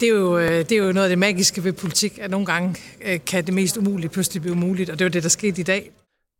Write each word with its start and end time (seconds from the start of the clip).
Det 0.00 0.08
er, 0.08 0.12
jo, 0.12 0.38
øh, 0.38 0.50
det 0.50 0.72
er 0.72 0.76
jo 0.76 0.92
noget 0.92 1.04
af 1.04 1.08
det 1.08 1.18
magiske 1.18 1.64
ved 1.64 1.72
politik, 1.72 2.18
at 2.18 2.30
nogle 2.30 2.46
gange 2.46 2.76
øh, 3.04 3.20
kan 3.26 3.46
det 3.46 3.54
mest 3.54 3.76
umulige 3.76 4.10
pludselig 4.10 4.42
blive 4.42 4.56
muligt, 4.56 4.90
og 4.90 4.98
det 4.98 5.04
var 5.04 5.10
det, 5.10 5.22
der 5.22 5.28
skete 5.28 5.60
i 5.60 5.64
dag. 5.64 5.90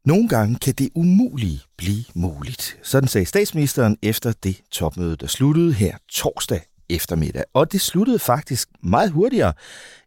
Nogle 0.04 0.28
gange 0.28 0.58
kan 0.58 0.74
det 0.74 0.88
umulige 0.94 1.60
blive 1.76 2.04
muligt. 2.14 2.78
Sådan 2.82 3.08
sagde 3.08 3.26
statsministeren 3.26 3.96
efter 4.02 4.32
det 4.32 4.60
topmøde, 4.70 5.16
der 5.16 5.26
sluttede 5.26 5.72
her 5.72 5.96
torsdag 6.08 6.60
eftermiddag. 6.90 7.44
Og 7.54 7.72
det 7.72 7.80
sluttede 7.80 8.18
faktisk 8.18 8.68
meget 8.82 9.10
hurtigere, 9.10 9.52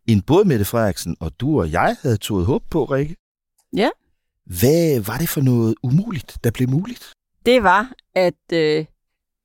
end 0.08 0.22
både 0.22 0.46
Mette 0.46 0.66
Frederiksen 0.66 1.18
og 1.20 1.32
du 1.40 1.60
og 1.60 1.72
jeg 1.72 1.96
havde 2.02 2.18
tået 2.18 2.46
håb 2.46 2.64
på, 2.70 2.86
Rikke. 2.86 3.16
Ja. 3.76 3.90
Hvad 4.46 5.00
var 5.00 5.18
det 5.18 5.30
for 5.30 5.42
noget 5.42 5.76
umuligt, 5.84 6.38
der 6.44 6.52
blev 6.52 6.70
muligt? 6.70 7.12
Det 7.46 7.64
var, 7.64 7.94
at 8.16 8.54
øh, 8.54 8.86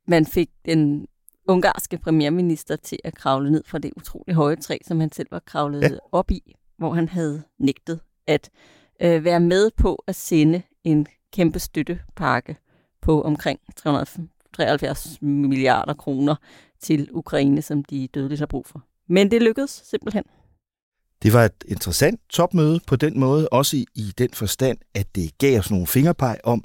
man 0.09 0.27
fik 0.27 0.49
den 0.67 1.07
ungarske 1.51 1.99
premierminister 1.99 2.77
til 2.77 2.99
at 3.05 3.15
kravle 3.15 3.51
ned 3.51 3.63
fra 3.67 3.79
det 3.79 3.93
utrolig 3.97 4.35
høje 4.35 4.57
træ, 4.57 4.79
som 4.87 5.01
han 5.01 5.13
selv 5.13 5.29
var 5.31 5.39
kravlet 5.39 5.83
ja. 5.83 5.97
op 6.13 6.31
i, 6.31 6.57
hvor 6.79 6.93
han 6.93 7.09
havde 7.09 7.43
nægtet 7.59 8.01
at 8.27 8.51
øh, 9.01 9.25
være 9.25 9.41
med 9.41 9.71
på 9.77 10.05
at 10.07 10.15
sende 10.15 10.63
en 10.85 11.07
kæmpe 11.33 11.59
støttepakke 11.59 12.57
på 13.03 13.23
omkring 13.23 13.61
373 13.77 15.23
milliarder 15.23 15.95
kroner 15.95 16.35
til 16.81 17.09
Ukraine, 17.13 17.63
som 17.63 17.85
de 17.85 18.09
dødeligt 18.09 18.39
har 18.39 18.47
brug 18.47 18.67
for. 18.67 18.83
Men 19.07 19.31
det 19.31 19.43
lykkedes 19.43 19.83
simpelthen. 19.85 20.25
Det 21.23 21.33
var 21.33 21.45
et 21.45 21.65
interessant 21.69 22.21
topmøde 22.31 22.81
på 22.87 22.97
den 22.97 23.21
måde, 23.21 23.49
også 23.49 23.77
i, 23.77 23.87
i 23.95 24.13
den 24.19 24.29
forstand, 24.33 24.79
at 24.95 25.07
det 25.15 25.39
gav 25.39 25.59
os 25.59 25.71
nogle 25.71 25.87
fingerpeg 25.87 26.37
om, 26.45 26.65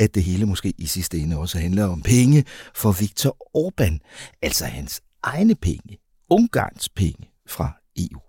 at 0.00 0.14
det 0.14 0.22
hele 0.22 0.46
måske 0.46 0.72
i 0.78 0.86
sidste 0.86 1.18
ende 1.18 1.38
også 1.38 1.58
handler 1.58 1.84
om 1.84 2.02
penge 2.02 2.44
for 2.74 2.92
Viktor 2.92 3.36
Orbán, 3.58 3.98
altså 4.42 4.64
hans 4.64 5.00
egne 5.22 5.54
penge, 5.54 5.98
Ungarns 6.30 6.88
penge 6.88 7.30
fra 7.48 7.72
EU. 7.96 8.20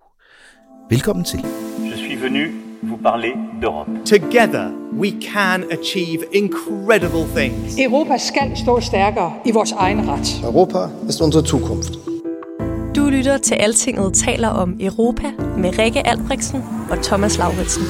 Velkommen 0.89 1.25
til. 1.25 1.39
Je 1.80 1.98
suis 1.98 2.22
venu 2.22 2.67
vous 2.83 3.02
parler 3.03 3.33
d'Europe. 3.61 4.05
Together 4.05 4.72
we 5.00 5.11
can 5.22 5.64
achieve 5.72 6.23
incredible 6.33 7.25
things. 7.36 7.80
Europa 7.80 8.17
skal 8.17 8.58
stå 8.58 8.81
stærkere 8.81 9.33
i 9.45 9.52
vores 9.52 9.72
egen 9.72 10.09
ret. 10.09 10.42
Europa 10.44 11.09
ist 11.09 11.22
unsere 11.22 11.45
Zukunft. 11.45 12.17
Du 12.98 13.09
lytter 13.09 13.38
til 13.38 13.56
Altinget 13.56 14.14
taler 14.14 14.48
om 14.48 14.78
Europa 14.80 15.31
med 15.58 15.80
Rikke 15.80 16.08
Albrechtsen 16.08 16.64
og 16.92 17.04
Thomas 17.04 17.38
Lauritsen. 17.38 17.84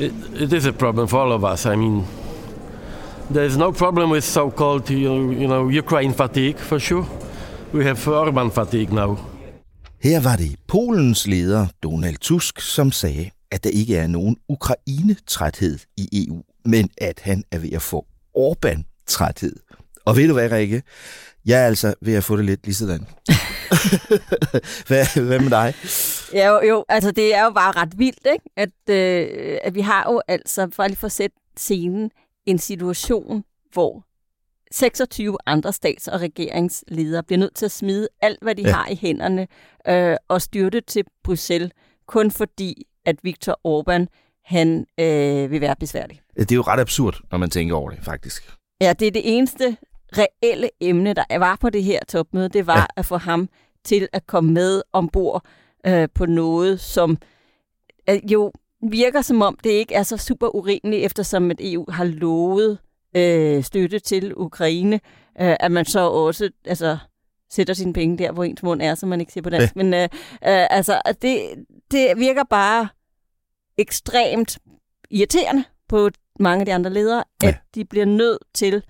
It, 0.00 0.12
it 0.42 0.52
is 0.52 0.66
a 0.66 0.72
problem 0.72 1.08
for 1.08 1.18
all 1.18 1.32
of 1.32 1.44
us. 1.52 1.66
I 1.66 1.76
mean, 1.76 2.04
there's 3.30 3.58
no 3.58 3.70
problem 3.70 4.10
with 4.10 4.24
so-called, 4.24 4.90
you 4.90 5.32
you 5.32 5.46
know, 5.46 5.78
Ukraine 5.78 6.14
fatigue 6.14 6.58
for 6.58 6.78
sure. 6.78 7.06
We 7.74 7.84
have 7.84 8.08
Orban 8.08 8.50
fatigue 8.50 8.92
now. 8.92 9.33
Her 10.04 10.20
var 10.20 10.36
det 10.36 10.56
Polens 10.68 11.26
leder 11.26 11.66
Donald 11.82 12.16
Tusk, 12.16 12.60
som 12.60 12.92
sagde, 12.92 13.30
at 13.50 13.64
der 13.64 13.70
ikke 13.70 13.96
er 13.96 14.06
nogen 14.06 14.36
Ukraine-træthed 14.48 15.78
i 15.96 16.26
EU, 16.26 16.42
men 16.64 16.90
at 16.98 17.20
han 17.20 17.44
er 17.50 17.58
ved 17.58 17.72
at 17.72 17.82
få 17.82 18.06
Orbán-træthed. 18.38 19.56
Og 20.04 20.16
ved 20.16 20.28
du 20.28 20.32
hvad, 20.32 20.52
Rikke? 20.52 20.82
Jeg 21.46 21.62
er 21.62 21.66
altså 21.66 21.94
ved 22.00 22.14
at 22.14 22.24
få 22.24 22.36
det 22.36 22.44
lidt 22.44 22.64
lige 22.64 22.74
sådan. 22.74 23.06
hvad, 24.88 25.22
hvad 25.22 25.40
med 25.40 25.50
dig? 25.50 25.74
Ja, 26.32 26.48
jo, 26.48 26.68
jo, 26.68 26.84
altså 26.88 27.10
det 27.10 27.34
er 27.34 27.44
jo 27.44 27.50
bare 27.50 27.72
ret 27.72 27.98
vildt, 27.98 28.26
ikke? 28.32 28.44
At, 28.56 28.94
øh, 28.94 29.58
at 29.64 29.74
vi 29.74 29.80
har 29.80 30.12
jo 30.12 30.22
altså, 30.28 30.68
for 30.72 30.86
lige 30.86 30.96
for 30.96 31.06
at 31.06 31.12
sætte 31.12 31.36
scenen, 31.56 32.10
en 32.46 32.58
situation, 32.58 33.44
hvor 33.72 34.04
26 34.74 35.36
andre 35.46 35.72
stats- 35.72 36.08
og 36.08 36.20
regeringsledere 36.20 37.22
bliver 37.22 37.38
nødt 37.38 37.54
til 37.54 37.64
at 37.64 37.70
smide 37.70 38.08
alt, 38.22 38.38
hvad 38.42 38.54
de 38.54 38.62
ja. 38.62 38.72
har 38.72 38.88
i 38.88 38.94
hænderne, 38.94 39.46
øh, 39.88 40.16
og 40.28 40.42
styrte 40.42 40.80
til 40.80 41.04
Bruxelles, 41.24 41.70
kun 42.06 42.30
fordi, 42.30 42.86
at 43.04 43.16
Viktor 43.22 43.60
Orbán, 43.68 44.06
han 44.44 44.86
øh, 45.00 45.50
vil 45.50 45.60
være 45.60 45.76
besværlig. 45.80 46.20
Det 46.36 46.52
er 46.52 46.56
jo 46.56 46.62
ret 46.62 46.80
absurd, 46.80 47.20
når 47.30 47.38
man 47.38 47.50
tænker 47.50 47.76
over 47.76 47.90
det, 47.90 47.98
faktisk. 48.02 48.52
Ja, 48.80 48.92
det 48.92 49.08
er 49.08 49.12
det 49.12 49.22
eneste 49.36 49.76
reelle 50.18 50.70
emne, 50.80 51.14
der 51.14 51.38
var 51.38 51.56
på 51.60 51.70
det 51.70 51.84
her 51.84 52.00
topmøde, 52.08 52.48
det 52.48 52.66
var 52.66 52.78
ja. 52.78 52.86
at 52.96 53.06
få 53.06 53.16
ham 53.16 53.48
til 53.84 54.08
at 54.12 54.26
komme 54.26 54.52
med 54.52 54.82
ombord 54.92 55.44
øh, 55.86 56.08
på 56.14 56.26
noget, 56.26 56.80
som 56.80 57.18
øh, 58.10 58.32
jo 58.32 58.52
virker 58.90 59.22
som 59.22 59.42
om, 59.42 59.58
det 59.64 59.70
ikke 59.70 59.94
er 59.94 60.02
så 60.02 60.16
super 60.16 60.56
urimeligt, 60.56 61.04
eftersom 61.04 61.50
at 61.50 61.56
EU 61.60 61.84
har 61.88 62.04
lovet 62.04 62.78
øh, 63.14 63.64
støtte 63.64 63.98
til 63.98 64.32
Ukraine, 64.36 64.94
øh, 65.40 65.56
at 65.60 65.72
man 65.72 65.84
så 65.84 66.00
også 66.00 66.50
altså, 66.64 66.98
sætter 67.50 67.74
sine 67.74 67.92
penge 67.92 68.18
der, 68.18 68.32
hvor 68.32 68.44
ens 68.44 68.62
mund 68.62 68.82
er, 68.82 68.94
som 68.94 69.08
man 69.08 69.20
ikke 69.20 69.32
siger 69.32 69.42
på 69.42 69.50
dansk. 69.50 69.76
Ja. 69.76 69.82
Men 69.82 69.94
øh, 69.94 70.02
øh, 70.02 70.08
altså, 70.70 71.00
det, 71.22 71.40
det 71.90 72.12
virker 72.16 72.44
bare 72.50 72.88
ekstremt 73.78 74.58
irriterende 75.10 75.64
på 75.88 76.10
mange 76.40 76.60
af 76.60 76.66
de 76.66 76.74
andre 76.74 76.90
ledere, 76.90 77.24
ja. 77.42 77.48
at 77.48 77.54
de 77.74 77.84
bliver 77.84 78.06
nødt 78.06 78.38
til 78.54 78.82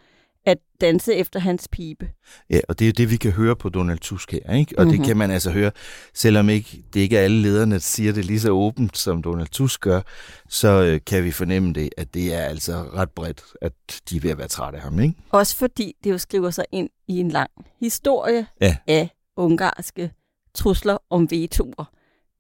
at 0.47 0.59
danse 0.81 1.15
efter 1.15 1.41
hans 1.41 1.69
pibe. 1.72 2.10
Ja, 2.50 2.60
og 2.69 2.78
det 2.78 2.88
er 2.88 2.93
det, 2.93 3.10
vi 3.10 3.16
kan 3.16 3.32
høre 3.32 3.56
på 3.56 3.69
Donald 3.69 3.99
Tusk 3.99 4.32
her, 4.32 4.55
ikke? 4.55 4.78
Og 4.78 4.84
mm-hmm. 4.84 4.91
det 4.91 5.00
mhm. 5.00 5.06
kan 5.06 5.16
man 5.16 5.31
altså 5.31 5.50
høre, 5.50 5.71
selvom 6.15 6.49
ikke, 6.49 6.84
det 6.94 7.00
ikke 7.00 7.19
er 7.19 7.22
alle 7.22 7.43
lederne, 7.43 7.72
der 7.72 7.78
siger 7.78 8.12
det 8.12 8.25
lige 8.25 8.41
så 8.41 8.50
åbent, 8.50 8.99
som 8.99 9.22
Donald 9.22 9.49
Tusk 9.49 9.81
gør, 9.81 10.00
så 10.49 10.69
øh, 10.69 11.00
kan 11.06 11.25
vi 11.25 11.31
fornemme 11.31 11.72
det, 11.72 11.91
at 11.97 12.15
det 12.15 12.34
er 12.34 12.43
altså 12.43 12.72
ret 12.94 13.10
bredt, 13.10 13.43
at 13.62 13.72
de 14.10 14.16
er 14.16 14.21
ved 14.21 14.31
at 14.31 14.38
være 14.38 14.49
trætte 14.49 14.77
af 14.77 14.82
ham, 14.82 15.00
ikke? 15.00 15.15
Også 15.31 15.56
fordi 15.56 15.94
det 16.05 16.10
jo 16.10 16.19
skriver 16.19 16.50
sig 16.50 16.65
ind 16.72 16.88
i 17.09 17.21
en 17.21 17.28
lang 17.28 17.50
historie 17.81 18.47
ja. 18.61 18.76
af 18.87 19.09
ungarske 19.37 20.11
trusler 20.55 20.97
om 21.11 21.31
vetoer 21.31 21.91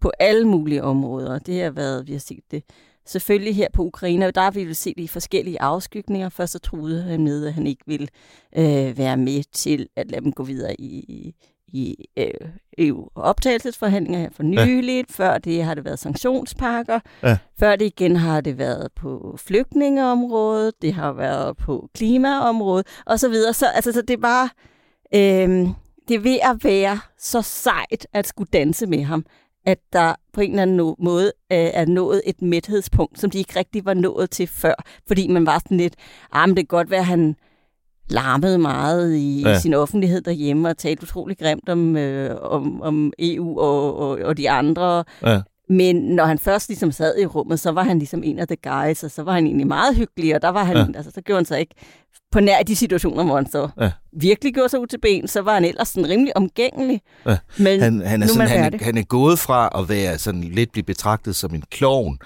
på 0.00 0.12
alle 0.18 0.48
mulige 0.48 0.82
områder. 0.82 1.38
Det 1.38 1.62
har 1.62 1.70
været, 1.70 2.06
vi 2.06 2.12
har 2.12 2.18
set 2.18 2.42
det 2.50 2.62
selvfølgelig 3.06 3.56
her 3.56 3.68
på 3.72 3.82
Ukraine, 3.82 4.26
og 4.26 4.34
der 4.34 4.50
vil 4.50 4.68
vi 4.68 4.74
se 4.74 4.94
de 4.98 5.08
forskellige 5.08 5.62
afskygninger. 5.62 6.28
Først 6.28 6.52
så 6.52 6.58
troede 6.58 7.02
han 7.02 7.24
med, 7.24 7.46
at 7.46 7.54
han 7.54 7.66
ikke 7.66 7.82
ville 7.86 8.08
øh, 8.56 8.98
være 8.98 9.16
med 9.16 9.42
til 9.52 9.88
at 9.96 10.10
lade 10.10 10.24
dem 10.24 10.32
gå 10.32 10.42
videre 10.42 10.80
i, 10.80 11.34
i 11.68 12.06
øh, 12.16 12.48
EU-optagelsesforhandlinger 12.78 14.18
her 14.20 14.30
for 14.30 14.42
nyligt. 14.42 15.18
Ja. 15.18 15.24
Før 15.24 15.38
det 15.38 15.64
har 15.64 15.74
det 15.74 15.84
været 15.84 15.98
sanktionspakker. 15.98 17.00
Ja. 17.22 17.38
Før 17.58 17.76
det 17.76 17.84
igen 17.84 18.16
har 18.16 18.40
det 18.40 18.58
været 18.58 18.92
på 18.96 19.36
flygtningeområdet. 19.38 20.82
Det 20.82 20.94
har 20.94 21.12
været 21.12 21.56
på 21.56 21.88
klimaområdet 21.94 22.86
og 23.06 23.20
så 23.20 23.28
videre. 23.28 23.52
Så, 23.52 23.66
altså, 23.66 23.92
så 23.92 24.02
det 24.02 24.14
er 24.14 24.20
bare... 24.20 24.48
Øh, 25.14 25.68
det 26.08 26.14
er 26.14 26.20
ved 26.20 26.38
at 26.42 26.64
være 26.64 26.98
så 27.18 27.42
sejt 27.42 28.06
at 28.12 28.26
skulle 28.26 28.48
danse 28.52 28.86
med 28.86 29.02
ham, 29.02 29.24
at 29.66 29.78
der 29.92 30.14
på 30.32 30.40
en 30.40 30.50
eller 30.50 30.62
anden 30.62 30.94
måde 30.98 31.26
øh, 31.52 31.58
er 31.58 31.86
nået 31.86 32.22
et 32.26 32.42
mæthedspunkt, 32.42 33.20
som 33.20 33.30
de 33.30 33.38
ikke 33.38 33.58
rigtig 33.58 33.84
var 33.84 33.94
nået 33.94 34.30
til 34.30 34.46
før, 34.46 34.74
fordi 35.06 35.28
man 35.28 35.46
var 35.46 35.58
sådan 35.58 35.76
lidt, 35.76 35.94
ah, 36.32 36.48
men 36.48 36.56
det 36.56 36.68
kan 36.68 36.78
godt 36.78 36.90
være, 36.90 37.00
at 37.00 37.06
han 37.06 37.36
larmede 38.10 38.58
meget 38.58 39.14
i 39.14 39.42
ja. 39.42 39.58
sin 39.58 39.74
offentlighed 39.74 40.20
derhjemme 40.20 40.68
og 40.68 40.78
talte 40.78 41.02
utrolig 41.02 41.38
grimt 41.38 41.68
om, 41.68 41.96
øh, 41.96 42.36
om, 42.42 42.82
om 42.82 43.12
EU 43.18 43.58
og, 43.60 43.96
og, 43.96 44.18
og 44.18 44.36
de 44.36 44.50
andre. 44.50 45.04
Ja. 45.22 45.40
Men 45.68 45.96
når 45.96 46.24
han 46.24 46.38
først 46.38 46.68
ligesom 46.68 46.92
sad 46.92 47.18
i 47.18 47.26
rummet, 47.26 47.60
så 47.60 47.70
var 47.70 47.82
han 47.82 47.98
ligesom 47.98 48.22
en 48.24 48.38
af 48.38 48.48
the 48.48 48.56
guys, 48.56 49.04
og 49.04 49.10
så 49.10 49.22
var 49.22 49.32
han 49.32 49.46
egentlig 49.46 49.66
meget 49.66 49.96
hyggelig, 49.96 50.34
og 50.34 50.42
der 50.42 50.48
var 50.48 50.64
han, 50.64 50.76
ja. 50.76 50.86
altså, 50.94 51.10
så 51.14 51.20
gjorde 51.20 51.38
han 51.38 51.44
sig 51.44 51.60
ikke 51.60 51.74
på 52.32 52.40
nær 52.40 52.62
de 52.62 52.76
situationer, 52.76 53.24
hvor 53.24 53.36
han 53.36 53.46
så 53.46 53.68
ja. 53.80 53.92
Virkelig 54.20 54.54
gjorde 54.54 54.68
sig 54.68 54.80
ud 54.80 54.86
til 54.86 54.98
ben, 54.98 55.28
så 55.28 55.40
var 55.40 55.54
han 55.54 55.64
ellers 55.64 55.88
sådan 55.88 56.08
rimelig 56.08 56.36
omgængelig. 56.36 57.00
Ja. 57.26 57.36
Men 57.58 57.80
han, 57.80 58.00
han, 58.00 58.22
er 58.22 58.26
sådan, 58.26 58.48
han, 58.48 58.80
han 58.80 58.98
er 58.98 59.02
gået 59.02 59.38
fra 59.38 59.70
at 59.78 59.88
være 59.88 60.18
sådan 60.18 60.44
lidt 60.44 60.72
blive 60.72 60.84
betragtet 60.84 61.36
som 61.36 61.54
en 61.54 61.62
klovn, 61.70 62.18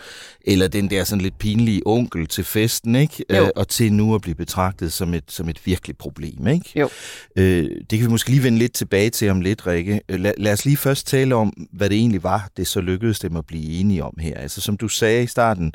eller 0.44 0.68
den 0.68 0.90
der 0.90 1.04
sådan 1.04 1.22
lidt 1.22 1.38
pinlige 1.38 1.82
onkel 1.86 2.26
til 2.26 2.44
festen, 2.44 2.96
ikke? 2.96 3.24
Øh, 3.30 3.48
og 3.56 3.68
til 3.68 3.92
nu 3.92 4.14
at 4.14 4.20
blive 4.20 4.34
betragtet 4.34 4.92
som 4.92 5.14
et, 5.14 5.24
som 5.28 5.48
et 5.48 5.66
virkelig 5.66 5.96
problem, 5.96 6.46
ikke? 6.46 6.72
Jo. 6.76 6.88
Øh, 7.36 7.70
det 7.90 7.98
kan 7.98 8.06
vi 8.06 8.10
måske 8.10 8.30
lige 8.30 8.42
vende 8.42 8.58
lidt 8.58 8.72
tilbage 8.72 9.10
til 9.10 9.30
om 9.30 9.40
lidt, 9.40 9.66
Rikke. 9.66 10.00
Øh, 10.08 10.20
lad, 10.20 10.32
lad 10.38 10.52
os 10.52 10.64
lige 10.64 10.76
først 10.76 11.06
tale 11.06 11.34
om, 11.34 11.52
hvad 11.72 11.90
det 11.90 11.96
egentlig 11.96 12.22
var, 12.22 12.48
det 12.56 12.66
så 12.66 12.80
lykkedes 12.80 13.18
dem 13.18 13.36
at 13.36 13.46
blive 13.46 13.80
enige 13.80 14.04
om 14.04 14.14
her. 14.20 14.34
Altså 14.36 14.60
som 14.60 14.76
du 14.76 14.88
sagde 14.88 15.22
i 15.22 15.26
starten, 15.26 15.72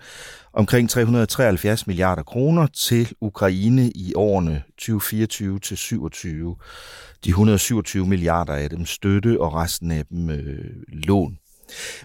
omkring 0.53 0.89
373 0.89 1.87
milliarder 1.87 2.23
kroner 2.23 2.67
til 2.67 3.13
Ukraine 3.21 3.91
i 3.95 4.13
årene 4.15 4.63
2024 4.83 5.59
til 5.59 5.77
27. 5.77 6.55
De 7.25 7.29
127 7.29 8.07
milliarder 8.07 8.53
af 8.53 8.69
dem 8.69 8.85
støtte, 8.85 9.41
og 9.41 9.53
resten 9.53 9.91
af 9.91 10.05
dem 10.05 10.29
øh, 10.29 10.83
lån. 10.87 11.37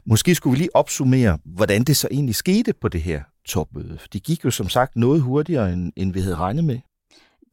Måske 0.04 0.34
skulle 0.34 0.52
vi 0.52 0.58
lige 0.58 0.76
opsummere, 0.76 1.38
hvordan 1.44 1.84
det 1.84 1.96
så 1.96 2.08
egentlig 2.10 2.34
skete 2.34 2.72
på 2.80 2.88
det 2.88 3.02
her 3.02 3.22
topmøde. 3.48 3.98
Det 4.12 4.22
gik 4.22 4.44
jo 4.44 4.50
som 4.50 4.68
sagt 4.68 4.96
noget 4.96 5.22
hurtigere, 5.22 5.72
end, 5.72 5.92
end 5.96 6.12
vi 6.12 6.20
havde 6.20 6.36
regnet 6.36 6.64
med. 6.64 6.78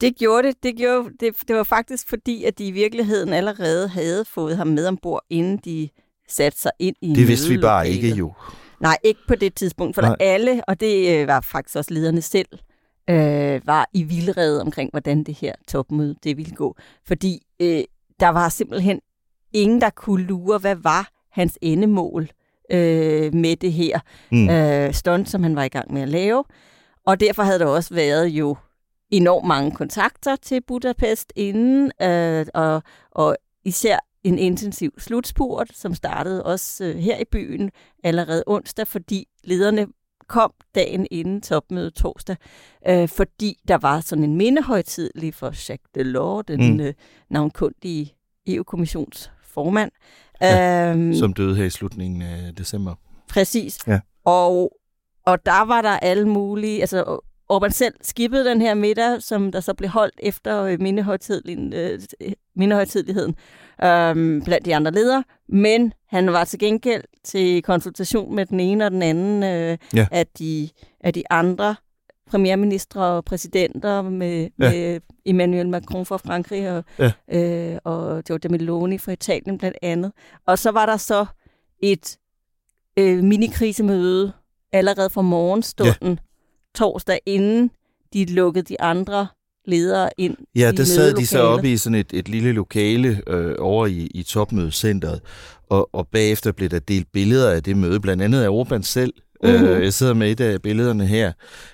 Det 0.02 0.16
gjorde 0.18 0.48
det. 0.48 0.64
Det, 0.64 0.76
gjorde, 0.78 1.10
det. 1.20 1.34
det 1.48 1.56
var 1.56 1.64
faktisk 1.64 2.10
fordi, 2.10 2.44
at 2.44 2.58
de 2.58 2.66
i 2.66 2.72
virkeligheden 2.72 3.34
allerede 3.34 3.88
havde 3.88 4.26
fået 4.26 4.58
ham 4.58 4.68
med 4.68 4.88
ombord, 4.88 5.26
inden 5.30 5.58
de 5.66 5.90
satte 6.30 6.60
sig 6.60 6.72
ind 6.80 6.96
i 7.02 7.14
Det 7.14 7.28
vidste 7.28 7.50
vi 7.50 7.58
bare 7.58 7.90
ikke 7.90 8.10
jo. 8.10 8.34
Nej, 8.82 8.98
ikke 9.04 9.20
på 9.28 9.36
det 9.36 9.56
tidspunkt, 9.56 9.96
for 9.96 10.02
der 10.02 10.16
alle, 10.20 10.62
og 10.68 10.80
det 10.80 11.22
øh, 11.22 11.28
var 11.28 11.42
faktisk 11.42 11.76
også 11.76 11.94
lederne 11.94 12.22
selv, 12.22 12.48
øh, 13.10 13.68
var 13.68 13.90
i 13.94 14.04
vildrede 14.04 14.62
omkring, 14.62 14.90
hvordan 14.92 15.24
det 15.24 15.34
her 15.34 15.54
topmøde 15.68 16.16
det 16.24 16.38
ville 16.38 16.56
gå. 16.56 16.76
Fordi 17.08 17.46
øh, 17.60 17.84
der 18.20 18.30
var 18.30 18.50
simpelthen 18.50 19.00
ingen, 19.54 19.82
der 19.82 19.90
kunne 19.90 20.24
lure, 20.24 20.58
hvad 20.58 20.76
var 20.76 21.10
hans 21.32 21.58
endemål 21.62 22.30
øh, 22.72 23.34
med 23.34 23.56
det 23.56 23.74
her 23.74 24.00
mm. 24.32 24.50
øh, 24.50 24.94
stunt, 24.94 25.30
som 25.30 25.44
han 25.44 25.56
var 25.56 25.64
i 25.64 25.68
gang 25.68 25.94
med 25.94 26.02
at 26.02 26.10
lave. 26.10 26.44
Og 27.06 27.20
derfor 27.20 27.44
havde 27.44 27.60
der 27.60 27.66
også 27.66 27.94
været 27.94 28.28
jo 28.28 28.56
enormt 29.12 29.48
mange 29.48 29.72
kontakter 29.72 30.36
til 30.36 30.62
Budapest 30.62 31.34
inden, 31.36 31.92
øh, 32.02 32.46
og, 32.54 32.84
og 33.12 33.38
især 33.66 33.98
en 34.24 34.40
intensiv 34.40 34.92
slutspurt, 34.98 35.70
som 35.74 35.94
startede 35.94 36.44
også 36.44 36.84
øh, 36.86 36.96
her 36.96 37.18
i 37.18 37.26
byen 37.32 37.72
allerede 38.04 38.44
onsdag, 38.48 38.88
fordi 38.88 39.28
lederne 39.44 39.88
kom 40.28 40.54
dagen 40.76 41.08
inden 41.12 41.42
topmødet 41.42 41.94
torsdag, 41.94 42.36
øh, 42.88 43.10
fordi 43.10 43.58
der 43.68 43.78
var 43.78 44.00
sådan 44.00 44.24
en 44.24 44.36
mindehøjtidlig 44.36 45.34
for 45.34 45.48
Jacques 45.48 45.90
Delors, 45.96 46.46
den 46.48 46.74
mm. 46.74 46.80
øh, 46.80 46.94
navnkundige 47.30 48.14
EU-kommissionsformand. 48.48 49.92
Ja, 50.42 50.92
øhm, 50.92 51.14
som 51.14 51.34
døde 51.34 51.56
her 51.56 51.66
i 51.66 51.70
slutningen 51.70 52.22
af 52.22 52.56
december. 52.56 52.96
Præcis. 53.30 53.80
Ja. 53.88 54.00
Og, 54.26 54.78
og 55.26 55.46
der 55.46 55.66
var 55.66 55.82
der 55.82 56.00
alle 56.00 56.28
mulige, 56.28 56.82
altså 56.82 57.20
Orbán 57.50 57.70
selv 57.70 57.94
skippede 58.02 58.46
den 58.46 58.62
her 58.62 58.74
middag, 58.74 59.22
som 59.22 59.52
der 59.52 59.60
så 59.60 59.74
blev 59.74 59.90
holdt 59.90 60.20
efter 60.20 60.64
øh, 60.64 60.82
mindehøjtidligheden, 60.82 61.74
øh, 61.74 62.00
mindehøjtidligheden 62.56 63.36
øh, 63.84 64.44
blandt 64.44 64.66
de 64.66 64.76
andre 64.76 64.92
ledere. 64.92 65.24
Men 65.50 65.94
han 66.08 66.34
var 66.34 66.44
til 66.44 66.60
gengæld 66.60 67.04
til 67.24 67.64
konsultation 67.64 68.36
med 68.36 68.46
den 68.46 68.60
ene 68.60 68.86
og 68.86 68.92
den 68.92 69.02
anden 69.02 69.44
øh, 69.44 69.78
ja. 69.94 70.08
af, 70.12 70.28
de, 70.28 70.70
af 71.00 71.14
de 71.14 71.24
andre 71.30 71.76
premierministre 72.28 73.06
og 73.06 73.26
præsidenter 73.26 74.02
med, 74.02 74.42
ja. 74.42 74.72
med 74.72 75.00
Emmanuel 75.26 75.70
Macron 75.70 76.06
fra 76.06 76.18
Frankrig 76.18 76.72
og, 76.72 76.84
ja. 77.00 77.12
øh, 77.74 77.78
og 77.84 78.24
Giorgia 78.24 78.52
Meloni 78.52 78.98
fra 78.98 79.12
Italien 79.12 79.58
blandt 79.58 79.78
andet. 79.82 80.12
Og 80.48 80.60
så 80.60 80.72
var 80.72 80.86
der 80.86 80.98
så 80.98 81.26
et 81.80 82.18
øh, 82.98 83.24
minikrisemøde 83.24 84.34
allerede 84.72 85.10
fra 85.10 85.22
morgenstunden. 85.22 86.20
Torsdag, 86.76 87.20
inden 87.26 87.72
de 88.14 88.26
lukkede 88.26 88.66
de 88.66 88.82
andre 88.82 89.28
ledere 89.68 90.10
ind 90.18 90.38
Ja, 90.56 90.72
der 90.72 90.84
sad 90.84 91.14
de 91.14 91.28
så 91.28 91.42
oppe 91.42 91.72
i 91.72 91.78
sådan 91.78 91.96
et, 91.96 92.14
et 92.14 92.30
lille 92.30 92.52
lokale 92.52 93.22
øh, 93.28 93.56
over 93.60 93.88
i, 93.88 94.08
i 94.14 94.24
topmødecenteret, 94.24 95.22
og, 95.70 95.90
og 95.94 96.08
bagefter 96.08 96.52
blev 96.52 96.70
der 96.70 96.80
delt 96.80 97.08
billeder 97.14 97.52
af 97.52 97.64
det 97.64 97.78
møde, 97.78 98.00
blandt 98.00 98.24
andet 98.24 98.42
af 98.42 98.50
Orbán 98.50 98.82
selv, 98.82 99.14
Uh-huh. 99.44 99.50
Øh, 99.50 99.84
jeg 99.84 99.94
sidder 99.94 100.14
med 100.14 100.32
et 100.32 100.40
af 100.40 100.62
billederne 100.62 101.08
her, 101.08 101.32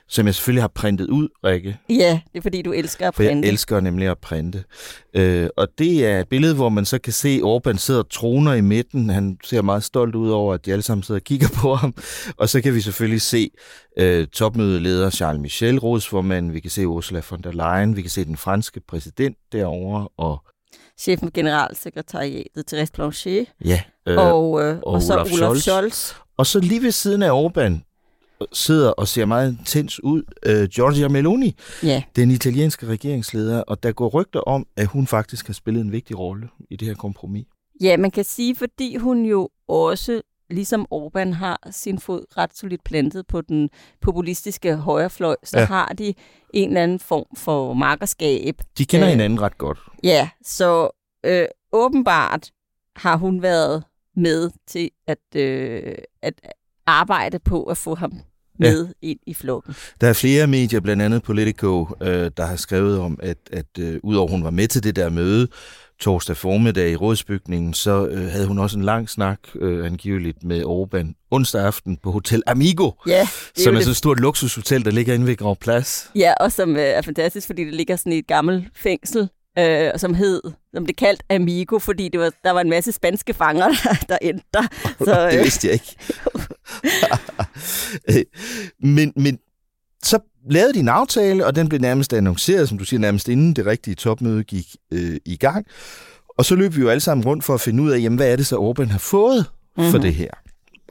som 0.08 0.26
jeg 0.26 0.36
selvfølgelig 0.36 0.64
har 0.64 0.72
printet 0.76 1.10
ud, 1.10 1.28
Rikke. 1.44 1.78
Ja, 1.90 2.20
det 2.34 2.38
er 2.38 2.42
fordi, 2.42 2.62
du 2.62 2.72
elsker 2.72 3.08
at 3.08 3.14
printe. 3.14 3.32
For 3.32 3.46
jeg 3.46 3.48
elsker 3.52 3.80
nemlig 3.80 4.08
at 4.08 4.18
printe. 4.18 4.64
Øh, 5.14 5.50
og 5.58 5.68
det 5.78 6.06
er 6.06 6.20
et 6.20 6.28
billede, 6.28 6.56
hvor 6.56 6.70
man 6.70 6.86
så 6.86 7.00
kan 7.00 7.14
se, 7.14 7.40
Orbán 7.44 7.78
sidder 7.78 8.04
troner 8.04 8.54
i 8.54 8.62
midten. 8.62 9.10
Han 9.10 9.38
ser 9.44 9.62
meget 9.62 9.84
stolt 9.84 10.16
ud 10.16 10.30
over, 10.30 10.54
at 10.54 10.66
de 10.66 10.72
alle 10.72 10.82
sammen 10.82 11.04
sidder 11.04 11.20
og 11.20 11.24
kigger 11.24 11.48
på 11.62 11.76
ham. 11.76 11.96
Og 12.38 12.50
så 12.50 12.62
kan 12.62 12.76
vi 12.76 12.82
selvfølgelig 12.82 13.22
se 13.22 13.50
øh, 13.98 14.28
topmødeleder 14.28 15.10
Charles 15.10 15.42
Michel, 15.42 15.80
rådsformand. 15.80 16.52
Vi 16.52 16.60
kan 16.60 16.72
se 16.72 16.88
Ursula 16.88 17.22
von 17.30 17.42
der 17.42 17.52
Leyen. 17.52 17.96
Vi 17.96 18.02
kan 18.02 18.12
se 18.12 18.26
den 18.26 18.38
franske 18.38 18.82
præsident 18.88 19.38
derovre. 19.52 20.08
Og 20.18 20.44
chefen 21.02 21.28
for 21.28 21.34
generalsekretariatet, 21.34 22.66
Therese 22.68 22.92
Blanchet. 22.94 23.48
Ja, 23.66 23.82
øh, 24.08 24.18
og, 24.18 24.62
øh, 24.62 24.78
og, 24.78 24.88
og 24.88 25.02
så 25.02 25.14
Olaf 25.14 25.28
Scholz. 25.28 25.62
Scholz. 25.62 26.14
Og 26.38 26.46
så 26.46 26.60
lige 26.60 26.82
ved 26.82 26.92
siden 26.92 27.24
af 27.24 27.46
Orbán 27.46 27.92
sidder 28.54 28.90
og 28.90 29.08
ser 29.08 29.26
meget 29.26 29.58
intens 29.60 30.04
ud, 30.04 30.24
uh, 30.50 30.64
Giorgia 30.64 31.08
Meloni, 31.08 31.56
ja. 31.84 32.04
den 32.16 32.32
italienske 32.32 32.86
regeringsleder, 32.86 33.62
og 33.62 33.84
der 33.84 33.92
går 33.92 34.08
rygter 34.10 34.40
om, 34.40 34.68
at 34.78 34.86
hun 34.86 35.08
faktisk 35.08 35.48
har 35.48 35.54
spillet 35.54 35.82
en 35.82 35.92
vigtig 35.92 36.20
rolle 36.20 36.50
i 36.70 36.76
det 36.76 36.88
her 36.88 36.96
kompromis. 36.96 37.46
Ja, 37.82 37.98
man 37.98 38.12
kan 38.12 38.24
sige, 38.24 38.56
fordi 38.56 38.96
hun 38.96 39.26
jo 39.26 39.50
også, 39.68 40.22
ligesom 40.52 40.86
Orbán, 40.94 41.34
har 41.34 41.70
sin 41.72 42.00
fod 42.00 42.38
ret 42.38 42.58
solidt 42.58 42.84
plantet 42.84 43.28
på 43.28 43.42
den 43.42 43.70
populistiske 44.02 44.76
højrefløj, 44.76 45.36
så 45.44 45.60
ja. 45.60 45.66
har 45.66 45.94
de 45.98 46.14
en 46.54 46.70
eller 46.70 46.84
anden 46.84 47.00
form 47.00 47.26
for 47.38 47.74
markerskab. 47.74 48.62
De 48.78 48.86
kender 48.86 49.08
uh, 49.08 49.10
hinanden 49.10 49.42
ret 49.42 49.58
godt. 49.58 49.80
Ja, 50.04 50.30
så 50.44 50.90
øh, 51.26 51.46
åbenbart 51.72 52.52
har 52.96 53.18
hun 53.18 53.42
været 53.42 53.84
med 54.16 54.52
til 54.68 54.90
at, 55.08 55.36
øh, 55.36 55.96
at 56.22 56.34
arbejde 56.86 57.40
på 57.40 57.64
at 57.64 57.78
få 57.78 57.96
ham 57.96 58.14
med 58.60 58.88
ja. 58.88 59.08
ind 59.08 59.20
i 59.28 59.34
flokken. 59.34 59.76
Der 60.02 60.08
er 60.08 60.14
flere 60.14 60.48
medier, 60.48 60.80
blandt 60.80 61.04
andet 61.04 61.24
Politico, 61.24 61.88
øh, 62.02 62.32
der 62.38 62.46
har 62.46 62.56
skrevet 62.56 63.00
om, 63.00 63.20
at, 63.24 63.38
at 63.52 63.80
øh, 63.80 64.00
udover 64.04 64.30
hun 64.30 64.44
var 64.44 64.50
med 64.50 64.68
til 64.68 64.84
det 64.84 64.96
der 64.96 65.10
møde 65.10 65.48
torsdag 66.02 66.38
formiddag 66.38 66.92
i 66.92 66.96
rådsbygningen, 66.96 67.74
så 67.74 68.08
øh, 68.08 68.28
havde 68.28 68.48
hun 68.48 68.60
også 68.60 68.78
en 68.78 68.86
lang 68.86 69.10
snak 69.10 69.40
øh, 69.56 69.86
angiveligt 69.86 70.44
med 70.44 70.64
Orbán 70.64 71.28
onsdag 71.32 71.66
aften 71.66 71.98
på 71.98 72.12
Hotel 72.12 72.44
Amigo, 72.48 72.92
ja, 73.08 73.28
som 73.56 73.76
er 73.76 73.80
sådan 73.80 73.92
et 73.92 73.98
stort 73.98 74.20
luksushotel, 74.20 74.86
der 74.86 74.92
ligger 74.92 75.14
inde 75.14 75.28
ved 75.28 75.38
Grand 75.38 75.58
Plads. 75.58 76.12
Ja, 76.16 76.34
og 76.40 76.52
som 76.52 76.76
øh, 76.76 76.82
er 76.82 77.02
fantastisk, 77.02 77.48
fordi 77.48 77.66
det 77.66 77.74
ligger 77.74 77.96
sådan 77.96 78.14
i 78.14 78.18
et 78.18 78.28
gammelt 78.28 78.66
fængsel 78.76 79.30
øh, 79.60 79.92
som 79.98 80.14
hed, 80.14 80.42
som 80.74 80.84
blev 80.84 80.96
kaldt 80.96 81.24
Amigo, 81.30 81.80
fordi 81.80 82.10
det 82.10 82.20
var, 82.20 82.32
der 82.44 82.52
var 82.52 82.62
en 82.62 82.70
masse 82.70 82.92
spanske 82.92 83.34
fanger, 83.34 83.68
der, 83.84 84.06
der 84.10 84.18
endte 84.22 84.46
der. 84.54 84.64
Så, 85.06 85.26
øh. 85.26 85.32
det 85.32 85.40
vidste 85.40 85.68
jeg 85.68 85.74
ikke. 85.74 85.96
men, 88.96 89.14
men 89.16 89.40
så 90.04 90.20
lavede 90.50 90.74
de 90.74 90.80
en 90.80 90.88
aftale, 90.88 91.46
og 91.46 91.56
den 91.56 91.70
blev 91.70 91.82
nærmest 91.82 92.14
annonceret, 92.14 92.70
som 92.70 92.78
du 92.78 92.86
siger, 92.86 93.00
nærmest 93.00 93.28
inden 93.28 93.54
det 93.54 93.66
rigtige 93.66 93.96
topmøde 93.96 94.44
gik 94.44 94.76
øh, 94.92 95.18
i 95.26 95.38
gang. 95.38 95.66
Og 96.38 96.46
så 96.46 96.56
løb 96.56 96.76
vi 96.76 96.82
jo 96.82 96.90
alle 96.90 97.02
sammen 97.02 97.26
rundt 97.26 97.44
for 97.44 97.54
at 97.54 97.62
finde 97.62 97.84
ud 97.84 97.92
af, 97.92 98.00
jamen, 98.00 98.18
hvad 98.18 98.32
er 98.32 98.36
det 98.36 98.48
så 98.48 98.56
Orbán 98.56 98.92
har 98.92 99.00
fået 99.00 99.46
mm-hmm. 99.78 99.92
for 99.92 99.98
mhm. 99.98 100.06
det 100.06 100.14
her? 100.14 100.32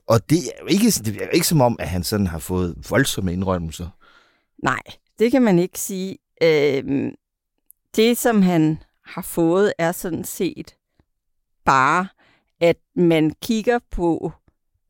Og 0.06 0.30
det 0.30 0.38
er 0.38 0.60
jo 0.60 0.66
ikke, 0.66 0.90
det 0.90 1.22
er 1.22 1.28
ikke 1.28 1.46
som 1.46 1.60
om, 1.60 1.76
at 1.78 1.88
han 1.88 2.02
sådan 2.02 2.26
har 2.26 2.38
fået 2.38 2.74
voldsomme 2.90 3.32
indrømmelser. 3.32 3.88
Nej, 4.62 4.80
det 5.18 5.30
kan 5.30 5.42
man 5.42 5.58
ikke 5.58 5.78
sige. 5.78 6.18
Øh, 6.42 7.12
det, 7.96 8.18
som 8.18 8.42
han 8.42 8.78
har 9.04 9.22
fået, 9.22 9.72
er 9.78 9.92
sådan 9.92 10.24
set 10.24 10.74
bare, 11.64 12.08
at 12.60 12.76
man 12.96 13.32
kigger 13.42 13.78
på 13.90 14.32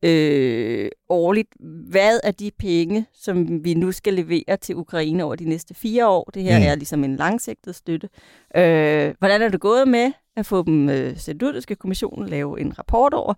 øh, 0.03 0.89
årligt, 1.09 1.49
hvad 1.89 2.19
er 2.23 2.31
de 2.31 2.51
penge, 2.59 3.05
som 3.13 3.63
vi 3.63 3.73
nu 3.73 3.91
skal 3.91 4.13
levere 4.13 4.57
til 4.61 4.75
Ukraine 4.75 5.23
over 5.23 5.35
de 5.35 5.49
næste 5.49 5.73
fire 5.73 6.07
år. 6.07 6.29
Det 6.33 6.43
her 6.43 6.59
mm. 6.59 6.65
er 6.65 6.75
ligesom 6.75 7.03
en 7.03 7.15
langsigtet 7.15 7.75
støtte. 7.75 8.09
Øh, 8.55 9.13
hvordan 9.19 9.41
er 9.41 9.49
det 9.49 9.59
gået 9.59 9.87
med 9.87 10.11
at 10.35 10.45
få 10.45 10.63
dem 10.63 10.89
øh, 10.89 11.17
sendt 11.17 11.43
ud? 11.43 11.53
Det 11.53 11.63
skal 11.63 11.75
kommissionen 11.75 12.29
lave 12.29 12.61
en 12.61 12.79
rapport 12.79 13.13
over. 13.13 13.33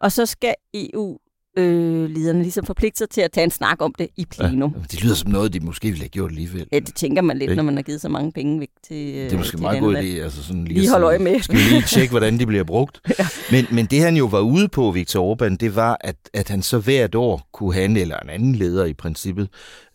Og 0.00 0.12
så 0.12 0.26
skal 0.26 0.54
EU 0.74 1.18
øh, 1.56 2.10
lederne 2.10 2.42
ligesom 2.42 2.66
forpligte 2.66 2.98
sig 2.98 3.10
til 3.10 3.20
at 3.20 3.32
tage 3.32 3.44
en 3.44 3.50
snak 3.50 3.82
om 3.82 3.94
det 3.98 4.08
i 4.16 4.24
plenum. 4.24 4.74
Ja, 4.76 4.82
det 4.90 5.04
lyder 5.04 5.14
som 5.14 5.30
noget, 5.30 5.52
de 5.52 5.60
måske 5.60 5.88
ville 5.88 6.00
have 6.00 6.08
gjort 6.08 6.30
alligevel. 6.30 6.66
Ja, 6.72 6.78
det 6.78 6.94
tænker 6.94 7.22
man 7.22 7.38
lidt, 7.38 7.50
ikke? 7.50 7.56
når 7.56 7.62
man 7.62 7.76
har 7.76 7.82
givet 7.82 8.00
så 8.00 8.08
mange 8.08 8.32
penge 8.32 8.60
væk 8.60 8.68
til 8.86 8.96
Det 8.96 9.32
er 9.32 9.36
måske 9.36 9.56
en 9.56 9.62
meget 9.62 9.80
god 9.80 9.96
idé. 9.96 10.22
Altså 10.22 10.42
sådan 10.42 10.64
lige, 10.64 10.78
lige 10.78 10.90
holde 10.90 11.06
øje 11.06 11.18
med. 11.18 11.40
Skal 11.40 11.56
vi 11.56 11.62
lige 11.62 11.82
tjekke, 11.82 12.10
hvordan 12.10 12.38
de 12.38 12.46
bliver 12.46 12.64
brugt. 12.64 13.00
ja. 13.18 13.26
men, 13.50 13.66
men 13.72 13.86
det 13.86 14.00
han 14.00 14.16
jo 14.16 14.26
var 14.26 14.40
ude 14.40 14.68
på, 14.68 14.90
Viktor 14.90 15.34
Orbán, 15.34 15.56
det 15.56 15.76
var, 15.76 15.98
at, 16.00 16.16
at 16.32 16.48
han 16.48 16.62
så 16.62 16.78
hvert 16.78 17.14
år 17.14 17.48
kunne 17.52 17.74
han, 17.74 17.96
eller 17.96 18.18
en 18.18 18.30
anden 18.30 18.54
leder 18.54 18.84
i 18.84 18.92
princippet, 18.92 19.48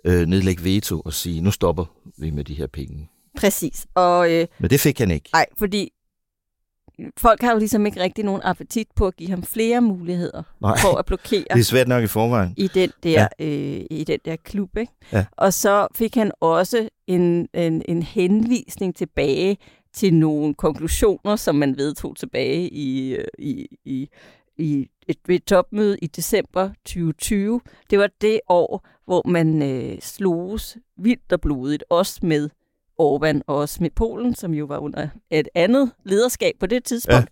øh, 0.05 0.27
nedlægge 0.27 0.63
veto 0.63 0.99
og 0.99 1.13
sige, 1.13 1.41
nu 1.41 1.51
stopper 1.51 1.85
vi 2.17 2.31
med 2.31 2.43
de 2.43 2.53
her 2.53 2.67
penge. 2.67 3.09
Præcis. 3.37 3.85
Og, 3.95 4.31
øh, 4.31 4.47
Men 4.59 4.69
det 4.69 4.79
fik 4.79 4.99
han 4.99 5.11
ikke. 5.11 5.29
Nej, 5.33 5.45
fordi 5.57 5.89
folk 7.17 7.41
har 7.41 7.51
jo 7.51 7.59
ligesom 7.59 7.85
ikke 7.85 7.99
rigtig 7.99 8.25
nogen 8.25 8.41
appetit 8.43 8.87
på 8.95 9.07
at 9.07 9.15
give 9.15 9.29
ham 9.29 9.43
flere 9.43 9.81
muligheder 9.81 10.43
Nej, 10.61 10.77
for 10.77 10.97
at 10.97 11.05
blokere. 11.05 11.45
Det 11.53 11.59
er 11.59 11.63
svært 11.63 11.87
nok 11.87 12.03
i 12.03 12.07
forvejen. 12.07 12.53
I 12.57 12.67
den 12.67 12.91
der, 13.03 13.27
ja. 13.39 13.45
øh, 13.45 13.85
i 13.91 14.03
den 14.07 14.19
der 14.25 14.35
klub. 14.35 14.77
Ikke? 14.77 14.93
Ja. 15.13 15.25
Og 15.31 15.53
så 15.53 15.87
fik 15.95 16.15
han 16.15 16.31
også 16.39 16.89
en, 17.07 17.47
en, 17.53 17.81
en 17.85 18.03
henvisning 18.03 18.95
tilbage 18.95 19.57
til 19.93 20.13
nogle 20.13 20.53
konklusioner, 20.53 21.35
som 21.35 21.55
man 21.55 21.77
vedtog 21.77 22.15
tilbage 22.15 22.69
i, 22.69 23.15
øh, 23.15 23.25
i, 23.39 23.67
i, 23.85 24.09
i 24.57 24.87
et, 25.07 25.17
et 25.29 25.43
topmøde 25.43 25.97
i 26.01 26.07
december 26.07 26.69
2020. 26.85 27.61
Det 27.89 27.99
var 27.99 28.09
det 28.21 28.39
år, 28.49 28.87
hvor 29.05 29.27
man 29.27 29.61
øh, 29.61 29.99
sloges 30.01 30.77
vildt 30.97 31.33
og 31.33 31.41
blodigt, 31.41 31.83
også 31.89 32.19
med 32.23 32.49
Orbán 33.01 33.41
og 33.47 33.55
også 33.55 33.77
med 33.81 33.89
Polen, 33.89 34.35
som 34.35 34.53
jo 34.53 34.65
var 34.65 34.77
under 34.77 35.07
et 35.31 35.47
andet 35.55 35.91
lederskab 36.05 36.53
på 36.59 36.65
det 36.65 36.83
tidspunkt, 36.83 37.29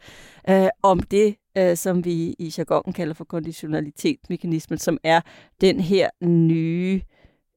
ja. 0.48 0.64
øh, 0.64 0.70
om 0.84 1.00
det, 1.00 1.36
øh, 1.58 1.78
som 1.78 2.06
vi 2.06 2.36
i 2.40 2.54
jargonen 2.58 2.94
kalder 2.94 3.14
for 3.14 3.24
konditionalitetsmekanismen, 3.24 4.80
som 4.80 4.98
er 5.04 5.22
den 5.62 5.80
her 5.80 6.10
nye 6.24 7.02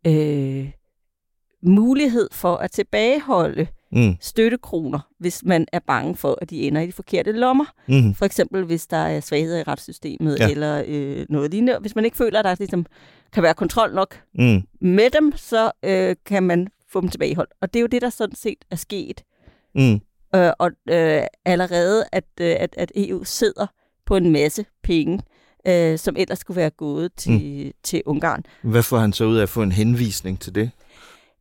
øh, 0.07 0.71
mulighed 1.63 2.29
for 2.33 2.57
at 2.57 2.71
tilbageholde 2.71 3.67
mm. 3.93 4.17
støttekroner, 4.21 5.01
hvis 5.19 5.45
man 5.45 5.67
er 5.73 5.79
bange 5.87 6.17
for, 6.17 6.39
at 6.43 6.51
de 6.51 6.63
ender 6.63 6.81
i 6.81 6.87
de 6.87 6.93
forkerte 6.93 7.33
lommer. 7.33 7.65
Mm. 7.89 8.15
For 8.15 8.25
eksempel, 8.25 8.65
hvis 8.65 8.87
der 8.87 8.97
er 8.97 9.21
svagheder 9.21 9.59
i 9.59 9.63
retssystemet 9.63 10.39
ja. 10.39 10.51
eller 10.51 10.85
øh, 10.87 11.27
noget 11.29 11.51
lignende. 11.51 11.79
Hvis 11.81 11.95
man 11.95 12.05
ikke 12.05 12.17
føler, 12.17 12.39
at 12.39 12.45
der 12.45 12.55
ligesom 12.59 12.87
kan 13.33 13.43
være 13.43 13.55
kontrol 13.55 13.95
nok 13.95 14.21
mm. 14.35 14.63
med 14.81 15.11
dem, 15.11 15.33
så 15.37 15.71
øh, 15.85 16.17
kan 16.27 16.43
man 16.43 16.69
få 16.93 17.01
dem 17.01 17.09
tilbageholdt. 17.09 17.53
Og 17.61 17.75
det 17.75 17.79
er 17.79 17.81
jo 17.81 17.87
det, 17.87 18.03
der 18.03 18.11
sådan 18.11 18.37
set 18.37 18.65
er 18.71 18.77
sket. 18.77 19.23
Mm. 19.75 20.01
Øh, 20.35 20.53
og 20.59 20.71
øh, 20.91 21.23
allerede, 21.45 22.05
at, 22.13 22.25
øh, 22.41 22.57
at, 22.59 22.75
at 22.79 22.93
EU 22.95 23.25
sidder 23.25 23.67
på 24.07 24.17
en 24.17 24.33
masse 24.33 24.65
penge, 24.83 25.23
øh, 25.67 25.99
som 25.99 26.17
ellers 26.19 26.39
skulle 26.39 26.57
være 26.57 26.71
gået 26.71 27.13
til, 27.17 27.65
mm. 27.67 27.73
til 27.83 28.03
Ungarn. 28.07 28.45
Hvad 28.63 28.83
får 28.83 28.99
han 28.99 29.13
så 29.13 29.25
ud 29.25 29.37
af 29.37 29.43
at 29.43 29.49
få 29.49 29.63
en 29.63 29.73
henvisning 29.73 30.41
til 30.41 30.55
det? 30.55 30.71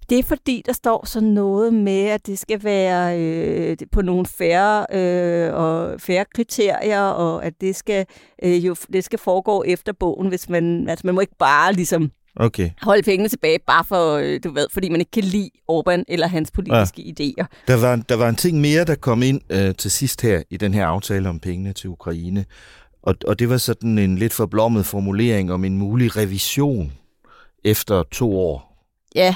Det 0.09 0.19
er 0.19 0.23
fordi, 0.23 0.63
der 0.65 0.73
står 0.73 1.05
så 1.05 1.21
noget 1.21 1.73
med, 1.73 2.05
at 2.05 2.27
det 2.27 2.39
skal 2.39 2.63
være 2.63 3.19
øh, 3.19 3.77
på 3.91 4.01
nogle 4.01 4.25
færre, 4.25 4.85
øh, 4.91 5.53
og 5.53 6.01
færre 6.01 6.25
kriterier, 6.35 7.01
og 7.01 7.45
at 7.45 7.53
det 7.61 7.75
skal, 7.75 8.05
øh, 8.43 8.65
jo, 8.65 8.75
det 8.93 9.03
skal 9.03 9.19
foregå 9.19 9.63
efter 9.67 9.93
bogen, 9.93 10.27
hvis 10.27 10.49
man, 10.49 10.89
altså 10.89 11.07
man 11.07 11.15
må 11.15 11.21
ikke 11.21 11.35
bare 11.39 11.73
ligesom 11.73 12.11
okay. 12.35 12.69
holde 12.81 13.03
pengene 13.03 13.29
tilbage, 13.29 13.59
bare 13.67 13.83
for, 13.83 14.15
øh, 14.15 14.39
du 14.43 14.51
ved, 14.51 14.67
fordi 14.71 14.89
man 14.89 14.99
ikke 14.99 15.11
kan 15.11 15.23
lide 15.23 15.49
Orbán 15.71 16.03
eller 16.07 16.27
hans 16.27 16.51
politiske 16.51 17.01
ja. 17.01 17.11
idéer. 17.11 17.45
Der 17.67 17.75
var, 17.75 17.95
der 17.95 18.15
var 18.15 18.29
en 18.29 18.35
ting 18.35 18.61
mere, 18.61 18.85
der 18.85 18.95
kom 18.95 19.23
ind 19.23 19.41
øh, 19.49 19.75
til 19.75 19.91
sidst 19.91 20.21
her 20.21 20.43
i 20.49 20.57
den 20.57 20.73
her 20.73 20.85
aftale 20.85 21.29
om 21.29 21.39
pengene 21.39 21.73
til 21.73 21.89
Ukraine, 21.89 22.45
og, 23.01 23.15
og 23.27 23.39
det 23.39 23.49
var 23.49 23.57
sådan 23.57 23.97
en 23.97 24.17
lidt 24.17 24.33
forblommet 24.33 24.85
formulering 24.85 25.51
om 25.51 25.65
en 25.65 25.77
mulig 25.77 26.17
revision 26.17 26.93
efter 27.63 28.03
to 28.03 28.37
år. 28.37 28.85
Ja, 29.15 29.35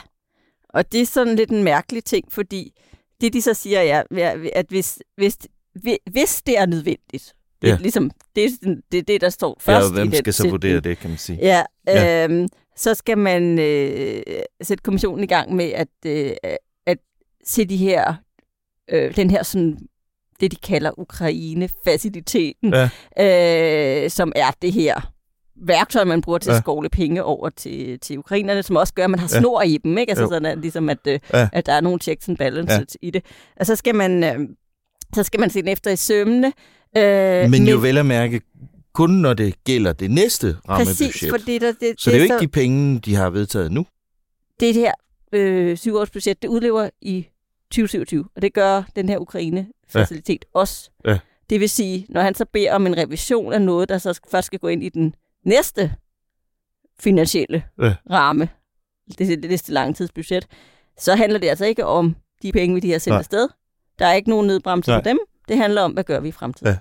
og 0.70 0.92
det 0.92 1.02
er 1.02 1.06
sådan 1.06 1.36
lidt 1.36 1.50
en 1.50 1.64
mærkelig 1.64 2.04
ting, 2.04 2.32
fordi 2.32 2.74
det 3.22 3.34
de 3.34 3.42
så 3.42 3.54
siger 3.54 3.80
er, 3.80 4.04
at 4.56 4.66
hvis, 4.70 5.00
hvis, 5.16 5.38
hvis 6.12 6.42
det 6.42 6.58
er 6.58 6.66
nødvendigt, 6.66 7.34
Ja. 7.64 7.72
Det, 7.72 7.82
ligesom, 7.82 8.12
det, 8.36 8.46
er 8.46 8.50
det, 8.92 9.08
det, 9.08 9.22
der 9.22 9.30
står 9.30 9.58
først 9.60 9.90
ja, 9.90 9.94
hvem 9.94 10.14
i 10.14 10.16
skal 10.16 10.34
så 10.34 10.50
vurdere 10.50 10.80
det, 10.80 11.00
kan 11.00 11.10
man 11.10 11.18
sige. 11.18 11.40
Ja, 11.42 11.64
ja. 11.88 12.28
Så 12.76 12.94
skal 12.94 13.18
man 13.18 13.60
øh, 13.60 14.24
sætte 14.62 14.82
kommissionen 14.82 15.24
i 15.24 15.28
gang 15.28 15.56
med 15.56 15.66
at, 15.66 15.88
øh, 16.06 16.32
at 16.86 16.98
se 17.46 17.66
de 17.66 17.78
her, 17.78 18.14
øh, 18.92 19.16
den 19.16 19.32
her 19.32 19.44
sådan, 19.44 19.78
det 20.40 20.52
de 20.52 20.56
kalder 20.56 21.00
Ukraine-faciliteten, 21.00 22.74
ja. 22.74 24.04
øh, 24.04 24.10
som 24.10 24.32
er 24.36 24.52
det 24.62 24.74
her 24.74 25.14
værktøj, 25.56 26.04
man 26.04 26.22
bruger 26.22 26.40
til 26.40 26.50
ja. 26.50 26.56
at 26.56 26.64
skovle 26.64 26.90
penge 26.90 27.24
over 27.24 27.50
til, 27.50 28.00
til 28.00 28.20
ukrainerne, 28.20 28.64
som 28.64 28.76
også 28.76 28.94
gør, 28.94 29.04
at 29.04 29.10
man 29.10 29.20
har 29.20 29.28
snor 29.28 29.62
ja. 29.62 29.68
i 29.68 29.78
dem, 29.78 29.98
ikke? 29.98 30.12
Altså 30.12 30.24
jo. 30.24 30.30
sådan, 30.30 30.46
at, 30.46 30.58
ligesom 30.58 30.90
at, 30.90 30.98
øh, 31.08 31.20
ja. 31.34 31.50
at 31.54 31.66
der 31.66 31.74
er 31.74 31.82
nogle 31.82 32.00
checks 32.00 32.30
and 32.30 32.38
balances 32.38 32.98
ja. 33.02 33.08
i 33.08 33.12
det. 33.12 33.26
Og 33.60 33.66
så 33.66 33.76
skal 33.76 33.96
man, 33.96 34.24
øh, 34.24 34.40
så 35.16 35.24
skal 35.24 35.40
man 35.40 35.50
se 35.50 35.62
den 35.62 35.70
efter 35.70 35.92
i 35.92 35.96
sømne. 35.96 36.54
Øh, 36.98 37.50
men 37.50 37.68
jo 37.68 37.78
vel 37.78 37.98
at 37.98 38.06
mærke, 38.06 38.42
kun 38.94 39.10
når 39.10 39.34
det 39.34 39.64
gælder 39.64 39.94
det 39.94 40.12
næste 40.12 40.58
rammebudget. 40.70 41.12
Præcis, 41.12 41.30
for 41.30 41.38
det, 41.38 41.62
der, 41.62 41.72
det, 41.72 42.02
så 42.02 42.10
det 42.10 42.16
er 42.16 42.20
jo 42.20 42.24
ikke 42.24 42.36
så, 42.36 42.40
de 42.40 42.48
penge, 42.48 43.00
de 43.00 43.16
har 43.16 43.30
vedtaget 43.30 43.72
nu? 43.72 43.86
Det 44.60 44.74
her 44.74 44.92
øh, 45.32 45.78
syvårsbudget, 45.78 46.42
det 46.42 46.48
udlever 46.48 46.90
i 47.02 47.28
2027, 47.72 48.26
og 48.36 48.42
det 48.42 48.54
gør 48.54 48.84
den 48.96 49.10
her 49.10 49.18
Ukraine-facilitet 49.18 50.46
ja. 50.56 50.60
også. 50.60 50.90
Ja. 51.06 51.20
Det 51.50 51.60
vil 51.60 51.70
sige, 51.70 52.06
når 52.10 52.22
han 52.22 52.36
så 52.36 52.46
beder 52.46 52.74
om 52.74 52.88
en 52.88 52.98
revision 52.98 53.54
af 53.54 53.62
noget, 53.62 53.90
der 53.90 53.98
så 53.98 54.20
først 54.32 54.46
skal 54.46 54.60
gå 54.60 54.68
ind 54.68 54.84
i 54.84 54.90
den 54.90 55.16
næste 55.46 55.96
finansielle 57.00 57.64
ja. 57.82 57.96
ramme, 58.12 58.50
det, 59.18 59.28
det 59.28 59.50
næste 59.50 59.72
langtidsbudget, 59.72 60.48
så 61.00 61.16
handler 61.16 61.40
det 61.40 61.48
altså 61.48 61.66
ikke 61.66 61.86
om 61.86 62.16
de 62.42 62.52
penge, 62.52 62.74
vi 62.74 62.80
de 62.80 62.92
har 62.92 63.00
sendt 63.00 63.18
afsted. 63.18 63.50
Der 64.00 64.06
er 64.06 64.14
ikke 64.14 64.30
nogen 64.30 64.48
nedbremse 64.48 64.92
på 64.96 65.02
dem. 65.06 65.20
Det 65.48 65.58
handler 65.58 65.82
om, 65.82 65.92
hvad 65.92 66.04
gør 66.04 66.20
vi 66.20 66.28
i 66.28 66.32
fremtiden. 66.32 66.74
Ja. 66.74 66.78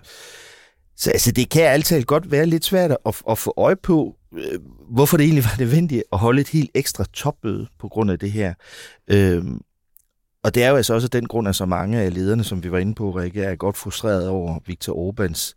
Så 0.96 1.10
altså, 1.10 1.32
det 1.32 1.48
kan 1.48 1.62
altid 1.62 2.02
godt 2.02 2.30
være 2.30 2.46
lidt 2.46 2.64
svært 2.64 2.90
at, 3.06 3.22
at 3.30 3.38
få 3.38 3.54
øje 3.56 3.76
på, 3.76 4.16
øh, 4.32 4.58
hvorfor 4.90 5.16
det 5.16 5.24
egentlig 5.24 5.44
var 5.44 5.56
nødvendigt 5.58 6.04
at 6.12 6.18
holde 6.18 6.40
et 6.40 6.48
helt 6.48 6.70
ekstra 6.74 7.04
topmøde 7.12 7.66
på 7.78 7.88
grund 7.88 8.10
af 8.10 8.18
det 8.18 8.32
her. 8.32 8.54
Øh, 9.08 9.44
og 10.44 10.54
det 10.54 10.64
er 10.64 10.68
jo 10.68 10.76
altså 10.76 10.94
også 10.94 11.08
den 11.08 11.26
grund, 11.26 11.48
at 11.48 11.56
så 11.56 11.66
mange 11.66 12.00
af 12.00 12.14
lederne, 12.14 12.44
som 12.44 12.64
vi 12.64 12.70
var 12.70 12.78
inde 12.78 12.94
på, 12.94 13.10
Rikke, 13.10 13.42
er 13.42 13.56
godt 13.56 13.76
frustreret 13.76 14.28
over 14.28 14.58
Viktor 14.66 14.96
Orbans 14.96 15.54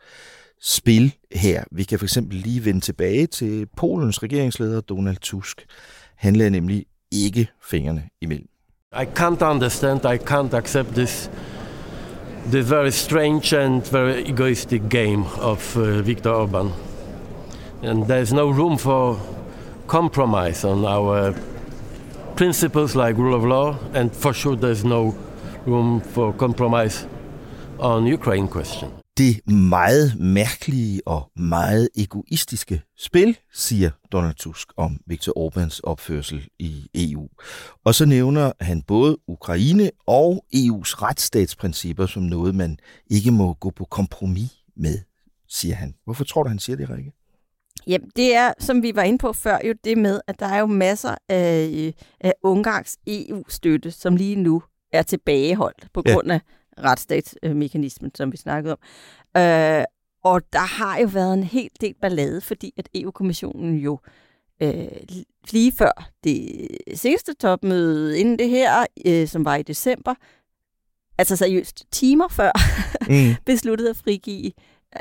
spil 0.61 1.15
her. 1.31 1.63
Vi 1.71 1.83
kan 1.83 1.99
for 1.99 2.05
eksempel 2.05 2.37
lige 2.37 2.65
vende 2.65 2.81
tilbage 2.81 3.27
til 3.27 3.67
Polens 3.77 4.23
regeringsleder 4.23 4.81
Donald 4.81 5.17
Tusk. 5.17 5.65
Han 6.15 6.35
lader 6.35 6.49
nemlig 6.49 6.85
ikke 7.11 7.47
fingrene 7.63 8.09
imellem. 8.21 8.47
I 8.93 9.05
can't 9.19 9.43
understand, 9.43 9.99
I 10.05 10.17
can't 10.17 10.55
accept 10.55 10.89
this 10.89 11.31
the 12.49 12.61
very 12.61 12.91
strange 12.91 13.53
and 13.53 13.85
very 13.87 14.23
egoistic 14.25 14.87
game 14.87 15.25
of 15.39 15.75
uh, 15.77 16.01
Viktor 16.01 16.29
Orban. 16.29 16.71
And 17.81 18.07
there's 18.07 18.31
no 18.31 18.49
room 18.49 18.77
for 18.77 19.19
compromise 19.87 20.63
on 20.63 20.85
our 20.85 21.33
principles 22.35 22.95
like 22.95 23.17
rule 23.17 23.33
of 23.33 23.43
law, 23.43 23.77
and 23.93 24.15
for 24.15 24.33
sure 24.33 24.55
there's 24.55 24.83
no 24.83 25.15
room 25.65 26.01
for 26.01 26.33
compromise 26.33 27.07
on 27.79 28.05
Ukraine 28.05 28.47
question. 28.47 29.04
Det 29.17 29.47
meget 29.47 30.19
mærkelige 30.19 31.07
og 31.07 31.31
meget 31.35 31.89
egoistiske 31.95 32.81
spil, 32.97 33.37
siger 33.53 33.91
Donald 34.11 34.35
Tusk 34.35 34.67
om 34.77 34.99
Viktor 35.05 35.33
Orbáns 35.37 35.79
opførsel 35.83 36.47
i 36.59 36.89
EU. 36.95 37.29
Og 37.83 37.95
så 37.95 38.05
nævner 38.05 38.51
han 38.59 38.81
både 38.81 39.17
Ukraine 39.27 39.91
og 40.07 40.45
EU's 40.55 41.01
retsstatsprincipper 41.01 42.05
som 42.05 42.23
noget, 42.23 42.55
man 42.55 42.77
ikke 43.09 43.31
må 43.31 43.53
gå 43.53 43.69
på 43.69 43.85
kompromis 43.85 44.51
med, 44.77 44.99
siger 45.49 45.75
han. 45.75 45.95
Hvorfor 46.05 46.23
tror 46.23 46.43
du, 46.43 46.49
han 46.49 46.59
siger 46.59 46.75
det, 46.75 46.89
Rikke? 46.89 47.11
Jamen, 47.87 48.09
det 48.15 48.35
er, 48.35 48.53
som 48.59 48.83
vi 48.83 48.95
var 48.95 49.03
inde 49.03 49.17
på 49.17 49.33
før, 49.33 49.57
jo 49.67 49.73
det 49.83 49.97
med, 49.97 50.21
at 50.27 50.39
der 50.39 50.45
er 50.45 50.59
jo 50.59 50.65
masser 50.65 51.15
af, 51.29 51.93
af 52.21 52.33
Ungarns 52.43 52.97
EU-støtte, 53.07 53.91
som 53.91 54.15
lige 54.15 54.35
nu 54.35 54.63
er 54.93 55.01
tilbageholdt 55.01 55.87
på 55.93 56.01
grund 56.01 56.31
af 56.31 56.41
retsstatsmekanismen, 56.83 58.11
som 58.15 58.31
vi 58.31 58.37
snakkede 58.37 58.73
om. 58.73 58.79
Øh, 59.41 59.83
og 60.23 60.41
der 60.53 60.59
har 60.59 60.97
jo 60.97 61.07
været 61.07 61.33
en 61.33 61.43
hel 61.43 61.69
del 61.81 61.93
ballade, 62.01 62.41
fordi 62.41 62.73
at 62.77 62.89
EU-kommissionen 62.95 63.77
jo 63.77 63.99
øh, 64.61 64.87
lige 65.51 65.71
før 65.71 66.11
det 66.23 66.67
seneste 66.93 67.33
topmøde 67.33 68.19
inden 68.19 68.39
det 68.39 68.49
her, 68.49 68.85
øh, 69.05 69.27
som 69.27 69.45
var 69.45 69.55
i 69.55 69.63
december, 69.63 70.15
altså 71.17 71.35
seriøst 71.35 71.85
timer 71.91 72.27
før, 72.27 72.51
mm. 73.09 73.35
besluttede 73.45 73.89
at 73.89 73.95
frigive 73.95 74.51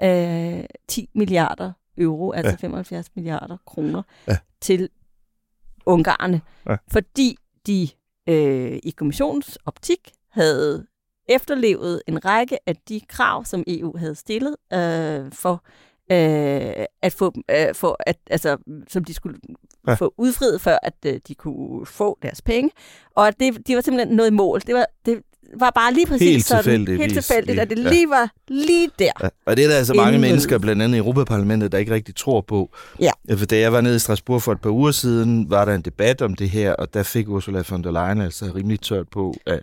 øh, 0.02 0.64
10 0.88 1.08
milliarder 1.14 1.72
euro, 1.98 2.32
altså 2.32 2.50
ja. 2.50 2.56
75 2.56 3.16
milliarder 3.16 3.56
kroner, 3.66 4.02
ja. 4.28 4.36
til 4.60 4.88
ungarerne, 5.86 6.40
ja. 6.68 6.76
fordi 6.92 7.36
de 7.66 7.88
øh, 8.28 8.78
i 8.82 8.90
kommissionens 8.96 9.58
optik 9.66 10.12
havde 10.30 10.86
efterlevet 11.28 12.02
en 12.06 12.24
række 12.24 12.58
af 12.66 12.76
de 12.76 13.00
krav, 13.08 13.44
som 13.44 13.64
EU 13.66 13.96
havde 13.96 14.14
stillet 14.14 14.56
øh, 14.72 15.32
for 15.32 15.64
øh, 16.12 16.86
at 17.02 17.12
få, 17.12 17.32
øh, 17.50 17.74
for 17.74 17.96
at, 18.06 18.16
altså, 18.30 18.56
som 18.88 19.04
de 19.04 19.14
skulle 19.14 19.38
ja. 19.86 19.94
få 19.94 20.14
udfriet, 20.18 20.60
før 20.60 20.78
at 20.82 20.94
øh, 21.06 21.20
de 21.28 21.34
kunne 21.34 21.86
få 21.86 22.18
deres 22.22 22.42
penge. 22.42 22.70
Og 23.16 23.28
at 23.28 23.40
det, 23.40 23.66
de 23.66 23.74
var 23.74 23.80
simpelthen 23.80 24.16
noget 24.16 24.32
mål. 24.32 24.60
Det 24.60 24.74
var, 24.74 24.86
det, 25.06 25.22
var 25.60 25.70
bare 25.74 25.94
lige 25.94 26.06
præcis 26.06 26.28
Helt 26.28 26.44
sådan, 26.44 26.62
tilfældigvis 26.64 27.00
helt 27.00 27.14
tilfældigt, 27.14 27.58
at 27.60 27.70
det 27.70 27.78
lige- 27.78 28.08
var 28.10 28.30
lige 28.48 28.90
der. 28.98 29.10
Ja, 29.22 29.28
og 29.46 29.56
det 29.56 29.64
er 29.64 29.68
der 29.68 29.76
altså 29.76 29.94
mange 29.94 30.08
Inden- 30.14 30.20
mennesker, 30.30 30.58
blandt 30.58 30.82
andet 30.82 30.94
i 30.96 30.98
Europaparlamentet, 30.98 31.72
der 31.72 31.78
ikke 31.78 31.94
rigtig 31.94 32.16
tror 32.16 32.40
på. 32.40 32.70
Ja. 33.00 33.10
For 33.36 33.46
da 33.46 33.58
jeg 33.58 33.72
var 33.72 33.80
nede 33.80 33.96
i 33.96 33.98
Strasbourg 33.98 34.42
for 34.42 34.52
et 34.52 34.60
par 34.60 34.70
uger 34.70 34.90
siden, 34.90 35.50
var 35.50 35.64
der 35.64 35.74
en 35.74 35.82
debat 35.82 36.22
om 36.22 36.34
det 36.34 36.50
her, 36.50 36.72
og 36.72 36.94
der 36.94 37.02
fik 37.02 37.28
Ursula 37.28 37.62
von 37.70 37.84
der 37.84 37.90
Leyen 37.90 38.20
altså 38.20 38.44
rimelig 38.54 38.80
tørt 38.80 39.06
på 39.12 39.34
af 39.46 39.58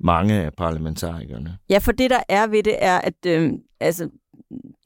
mange 0.00 0.34
af 0.34 0.50
parlamentarikerne. 0.58 1.56
Ja, 1.70 1.78
for 1.78 1.92
det 1.92 2.10
der 2.10 2.20
er 2.28 2.46
ved 2.46 2.62
det 2.62 2.76
er, 2.78 2.98
at 2.98 3.26
øh, 3.26 3.52
altså, 3.80 4.08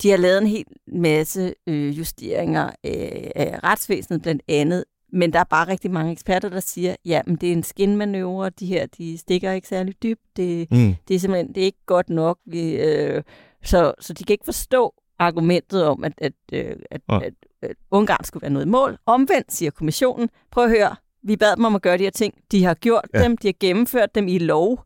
de 0.02 0.10
har 0.10 0.16
lavet 0.16 0.38
en 0.42 0.46
hel 0.46 0.64
masse 0.92 1.54
øh, 1.66 1.98
justeringer 1.98 2.70
af, 2.84 3.32
af 3.36 3.58
retsvæsenet 3.64 4.22
blandt 4.22 4.42
andet, 4.48 4.84
men 5.12 5.32
der 5.32 5.38
er 5.40 5.44
bare 5.44 5.68
rigtig 5.68 5.90
mange 5.90 6.12
eksperter, 6.12 6.48
der 6.48 6.60
siger, 6.60 6.96
ja, 7.04 7.20
men 7.26 7.36
det 7.36 7.48
er 7.48 7.52
en 7.52 7.62
skinmanøvre, 7.62 8.50
de 8.50 8.66
her, 8.66 8.86
de 8.86 9.18
stikker 9.18 9.52
ikke 9.52 9.68
særlig 9.68 10.02
dybt, 10.02 10.20
det, 10.36 10.70
Mm. 10.70 10.94
det 11.08 11.14
er 11.16 11.18
simpelthen 11.18 11.54
det 11.54 11.60
er 11.60 11.64
ikke 11.64 11.86
godt 11.86 12.10
nok, 12.10 12.38
vi, 12.46 12.76
øh, 12.76 13.22
så, 13.64 13.92
så 14.00 14.12
de 14.12 14.24
kan 14.24 14.34
ikke 14.34 14.44
forstå 14.44 14.94
argumentet 15.18 15.84
om, 15.84 16.04
at, 16.04 16.12
at, 16.18 16.32
øh, 16.52 16.76
at, 16.90 17.00
Ja. 17.08 17.16
at, 17.20 17.32
at 17.62 17.76
Ungarn 17.90 18.24
skulle 18.24 18.42
være 18.42 18.50
noget 18.50 18.66
i 18.66 18.68
mål. 18.68 18.98
Omvendt, 19.06 19.52
siger 19.52 19.70
kommissionen, 19.70 20.28
prøv 20.50 20.64
at 20.64 20.70
høre, 20.70 20.96
vi 21.22 21.36
bad 21.36 21.56
dem 21.56 21.64
om 21.64 21.74
at 21.74 21.82
gøre 21.82 21.98
de 21.98 22.02
her 22.02 22.10
ting, 22.10 22.34
de 22.52 22.64
har 22.64 22.74
gjort 22.74 23.04
Ja. 23.14 23.18
ja. 23.18 23.24
dem, 23.24 23.36
de 23.36 23.48
har 23.48 23.54
gennemført 23.60 24.14
dem 24.14 24.28
i 24.28 24.38
lov, 24.38 24.84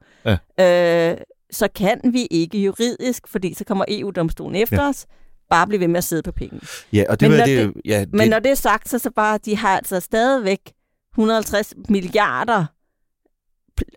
øh, 0.60 1.16
så 1.50 1.68
kan 1.74 2.00
vi 2.12 2.26
ikke 2.30 2.58
juridisk, 2.64 3.28
fordi 3.28 3.54
så 3.54 3.64
kommer 3.64 3.84
EU-domstolen 3.88 4.54
efter 4.56 4.76
Ja. 4.76 4.82
ja. 4.82 4.88
os, 4.88 5.06
bare 5.52 5.66
blive 5.66 5.80
ved 5.80 5.88
med 5.88 5.98
at 5.98 6.04
sidde 6.04 6.22
på 6.22 6.32
penge. 6.32 6.60
Ja, 6.92 7.04
og 7.08 7.20
det 7.20 7.30
Men 7.30 7.38
var 7.38 7.38
når 7.38 7.46
det, 7.46 7.74
det- 7.74 7.82
ja, 7.84 8.00
det, 8.00 8.14
Men 8.14 8.28
når 8.28 8.38
det 8.38 8.50
er 8.50 8.54
sagt, 8.54 8.88
så, 8.88 8.98
så 8.98 9.10
bare, 9.10 9.38
de 9.44 9.56
har 9.56 9.76
altså 9.76 10.00
stadigvæk 10.00 10.60
150 11.12 11.74
milliarder 11.88 12.64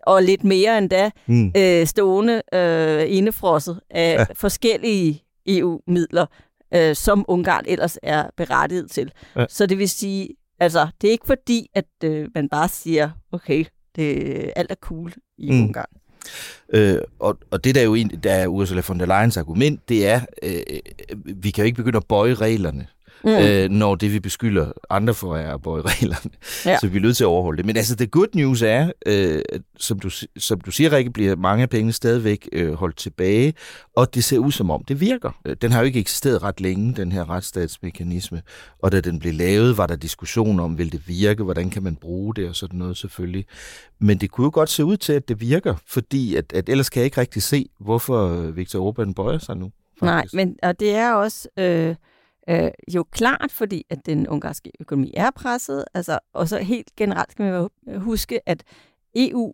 og 0.02 0.22
lidt 0.22 0.44
mere 0.44 0.78
endda 0.78 1.10
mm, 1.26 1.52
øh, 1.56 1.86
stående 1.86 2.42
øh, 2.54 3.04
indefrosset 3.08 3.80
af 3.90 4.14
Ja. 4.18 4.24
forskellige 4.34 5.22
EU-midler, 5.46 6.26
øh, 6.74 6.96
som 6.96 7.24
Ungarn 7.28 7.64
ellers 7.68 7.98
er 8.02 8.24
berettiget 8.36 8.90
til. 8.90 9.12
Ja. 9.36 9.44
Så 9.48 9.66
det 9.66 9.78
vil 9.78 9.88
sige, 9.88 10.28
altså, 10.60 10.88
det 11.00 11.08
er 11.08 11.12
ikke 11.12 11.26
fordi, 11.26 11.66
at 11.74 11.84
øh, 12.04 12.28
man 12.34 12.48
bare 12.48 12.68
siger, 12.68 13.10
okay, 13.32 13.64
det, 13.96 14.52
alt 14.56 14.70
er 14.70 14.74
cool 14.74 15.12
i 15.38 15.50
mm. 15.50 15.62
Ungarn. 15.62 15.86
Øh, 16.72 16.98
og, 17.18 17.38
og 17.50 17.64
det 17.64 17.74
der 17.74 17.80
er 17.80 17.84
jo 17.84 17.94
en, 17.94 18.08
der 18.22 18.32
er 18.32 18.46
Ursula 18.46 18.82
von 18.88 19.00
der 19.00 19.06
Leyens 19.06 19.36
argument, 19.36 19.88
det 19.88 20.06
er, 20.06 20.20
øh, 20.42 20.60
øh 20.70 20.80
vi 21.24 21.50
kan 21.50 21.62
jo 21.62 21.66
ikke 21.66 21.76
begynde 21.76 21.96
at 21.96 22.06
bøje 22.08 22.34
reglerne, 22.34 22.86
mm. 23.24 23.30
Øh, 23.30 23.70
når 23.70 23.94
det 23.94 24.12
vi 24.12 24.20
beskylder 24.20 24.72
andre 24.90 25.14
for 25.14 25.36
er 25.36 25.54
at 25.54 25.62
bøje 25.62 25.82
reglerne. 25.82 26.30
Ja. 26.66 26.78
Så 26.80 26.88
vi 26.88 26.96
er 26.96 27.02
nødt 27.02 27.16
til 27.16 27.24
at 27.24 27.28
overholde 27.28 27.56
det. 27.56 27.66
Men 27.66 27.76
altså, 27.76 27.96
the 27.96 28.06
good 28.06 28.26
news 28.34 28.62
er, 28.62 28.90
øh, 29.06 29.42
som, 29.78 29.98
du, 29.98 30.10
som 30.38 30.60
du 30.60 30.70
siger, 30.70 30.92
Rikke, 30.92 31.10
bliver 31.10 31.36
mange 31.36 31.62
af 31.62 31.70
pengene 31.70 31.92
stadigvæk 31.92 32.48
øh, 32.52 32.72
holdt 32.72 32.96
tilbage, 32.96 33.54
og 33.96 34.14
det 34.14 34.24
ser 34.24 34.38
ud 34.38 34.52
som 34.52 34.70
om, 34.70 34.84
det 34.84 35.00
virker. 35.00 35.40
Øh, 35.44 35.56
Den 35.62 35.72
har 35.72 35.80
jo 35.80 35.86
ikke 35.86 36.00
eksisteret 36.00 36.42
ret 36.42 36.60
længe, 36.60 36.94
den 36.94 37.12
her 37.12 37.30
retsstatsmekanisme, 37.30 38.42
og 38.82 38.92
da 38.92 39.00
den 39.00 39.18
blev 39.18 39.34
lavet, 39.34 39.78
var 39.78 39.86
der 39.86 39.96
diskussion 39.96 40.60
om, 40.60 40.78
vil 40.78 40.92
det 40.92 41.08
virke, 41.08 41.42
hvordan 41.42 41.70
kan 41.70 41.82
man 41.82 41.96
bruge 41.96 42.34
det, 42.34 42.48
og 42.48 42.56
sådan 42.56 42.78
noget 42.78 42.96
selvfølgelig. 42.96 43.44
Men 43.98 44.18
det 44.18 44.30
kunne 44.30 44.44
jo 44.44 44.50
godt 44.54 44.70
se 44.70 44.84
ud 44.84 44.96
til, 44.96 45.12
at 45.12 45.28
det 45.28 45.40
virker, 45.40 45.74
fordi 45.86 46.36
at, 46.36 46.52
at 46.52 46.68
ellers 46.68 46.90
kan 46.90 47.00
jeg 47.00 47.04
ikke 47.04 47.20
rigtig 47.20 47.42
se, 47.42 47.66
hvorfor 47.80 48.36
Viktor 48.50 48.92
Orbán 48.92 49.12
bøjer 49.12 49.38
sig 49.38 49.56
nu. 49.56 49.70
Nej, 50.02 50.14
faktisk. 50.16 50.34
men 50.34 50.56
og 50.62 50.80
det 50.80 50.94
er 50.94 51.12
også 51.12 51.48
øh, 51.58 51.94
øh, 52.48 52.70
jo 52.94 53.04
klart, 53.10 53.52
fordi 53.52 53.86
at 53.90 54.06
den 54.06 54.28
ungarske 54.28 54.72
økonomi 54.80 55.12
er 55.16 55.30
presset. 55.30 55.84
Altså, 55.94 56.18
og 56.32 56.48
så 56.48 56.58
helt 56.58 56.96
generelt 56.96 57.32
skal 57.32 57.44
man 57.86 58.00
huske, 58.00 58.48
at 58.48 58.62
EU 59.16 59.52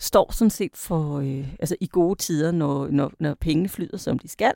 står 0.00 0.32
sådan 0.32 0.50
set 0.50 0.76
for, 0.76 1.18
øh, 1.18 1.48
altså 1.60 1.76
i 1.80 1.88
gode 1.92 2.18
tider, 2.18 2.52
når, 2.52 2.88
når, 2.88 3.12
når 3.20 3.34
pengene 3.40 3.68
flyder, 3.68 3.96
som 3.96 4.18
de 4.18 4.28
skal, 4.28 4.52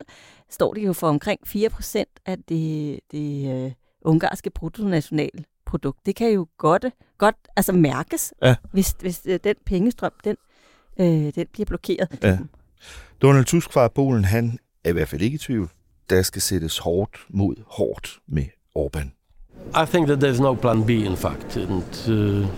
står 0.50 0.74
de 0.74 0.80
jo 0.80 0.92
for 0.92 1.08
omkring 1.08 1.40
4% 1.46 2.04
af 2.26 2.36
det, 2.48 3.00
det 3.12 3.64
øh, 3.66 3.72
ungarske 4.02 4.50
bruttonationalprodukt. 4.50 6.06
Det 6.06 6.16
kan 6.16 6.30
jo 6.30 6.46
godt, 6.58 6.84
godt 7.18 7.36
altså 7.56 7.72
mærkes, 7.72 8.34
Ja. 8.42 8.56
hvis, 8.72 8.96
hvis 9.00 9.20
øh, 9.26 9.40
den 9.44 9.54
pengestrøm, 9.66 10.12
den, 10.24 10.36
øh, 11.00 11.06
den 11.34 11.46
bliver 11.52 11.66
blokeret. 11.66 12.18
Ja. 12.22 12.38
Donald 13.22 13.44
Tusk 13.44 13.72
fra 13.72 13.88
Polen, 13.88 14.24
han 14.24 14.58
er 14.84 14.90
i 14.90 14.92
hvert 14.92 15.08
fald 15.08 15.22
ikke 15.22 15.34
i 15.34 15.38
tvivl. 15.38 15.70
Der 16.10 16.22
skal 16.22 16.42
sættes 16.42 16.78
hårdt 16.78 17.16
mod 17.28 17.54
hårdt 17.66 18.18
med 18.26 18.44
Orbán. 18.78 19.08
I 19.82 19.86
think 19.86 20.06
that 20.06 20.18
there's 20.24 20.40
no 20.40 20.54
plan 20.54 20.84
B, 20.86 20.90
in 20.90 21.16
fact, 21.16 21.56
and 21.56 21.82
uh, 22.08 22.48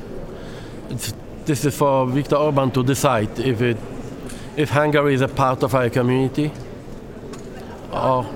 this 1.47 1.65
is 1.65 1.75
for 1.75 2.05
Viktor 2.05 2.37
Orban 2.37 2.71
to 2.71 2.83
decide 2.83 3.29
if 3.39 3.61
it, 3.61 3.77
if 4.57 4.71
Hungary 4.71 5.15
is 5.15 5.21
a 5.21 5.27
part 5.27 5.63
of 5.63 5.75
our 5.75 5.89
community 5.89 6.49
or 7.93 8.27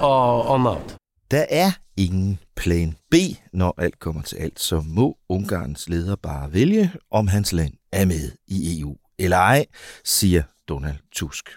or, 0.00 0.50
or 0.50 0.58
not. 0.58 0.96
Der 1.30 1.44
er 1.50 1.70
ingen 1.96 2.38
plan 2.56 2.96
B, 3.10 3.14
når 3.52 3.74
alt 3.78 3.98
kommer 3.98 4.22
til 4.22 4.36
alt, 4.36 4.60
så 4.60 4.82
må 4.86 5.16
Ungarns 5.28 5.88
leder 5.88 6.16
bare 6.16 6.52
vælge, 6.52 6.92
om 7.10 7.28
hans 7.28 7.52
land 7.52 7.72
er 7.92 8.04
med 8.04 8.30
i 8.46 8.80
EU 8.80 8.96
eller 9.18 9.36
ej, 9.36 9.66
siger 10.04 10.42
Donald 10.68 10.96
Tusk. 11.12 11.50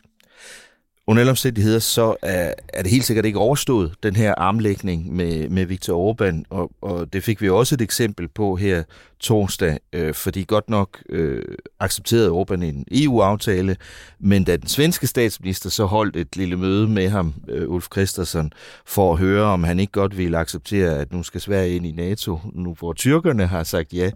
Under 1.08 1.22
alle 1.22 1.30
omstændigheder, 1.30 1.80
så 1.80 2.16
er, 2.22 2.54
er 2.74 2.82
det 2.82 2.92
helt 2.92 3.06
sikkert 3.06 3.26
ikke 3.26 3.40
overstået, 3.40 3.96
den 4.04 4.16
her 4.16 4.36
armlægning 4.38 5.16
med, 5.16 5.50
med 5.50 5.66
Viktor 5.66 6.12
Orbán, 6.12 6.44
og, 6.50 6.72
og 6.82 7.14
det 7.14 7.24
fik 7.24 7.42
vi 7.42 7.50
også 7.50 7.76
et 7.76 7.82
eksempel 7.82 8.28
på 8.28 8.56
her 8.56 8.84
torsdag, 9.20 9.80
øh, 9.94 10.14
fordi 10.14 10.44
godt 10.44 10.70
nok 10.70 11.04
øh, 11.10 11.44
accepterede 11.80 12.30
Orbán 12.30 12.64
en 12.64 12.86
EU-aftale, 12.92 13.78
men 14.20 14.44
da 14.44 14.58
den 14.58 14.68
svenske 14.68 15.08
statsminister 15.08 15.70
så 15.70 15.86
holdt 15.86 16.16
et 16.16 16.36
lille 16.36 16.56
møde 16.56 16.88
med 16.88 17.10
ham, 17.10 17.34
øh, 17.48 17.70
Ulf 17.70 17.88
Christensen, 17.92 18.54
for 18.86 19.14
at 19.14 19.20
høre, 19.20 19.44
om 19.44 19.64
han 19.64 19.80
ikke 19.80 19.92
godt 19.92 20.18
ville 20.18 20.38
acceptere, 20.38 21.00
at 21.00 21.14
nu 21.14 21.24
skal 21.24 21.42
Sverige 21.42 21.76
ind 21.76 21.86
i 21.86 21.92
NATO, 21.92 22.40
nu 22.54 22.74
hvor 22.80 22.94
tyrkerne 22.94 23.48
har 23.48 23.64
sagt 23.64 23.94
ja, 23.94 24.12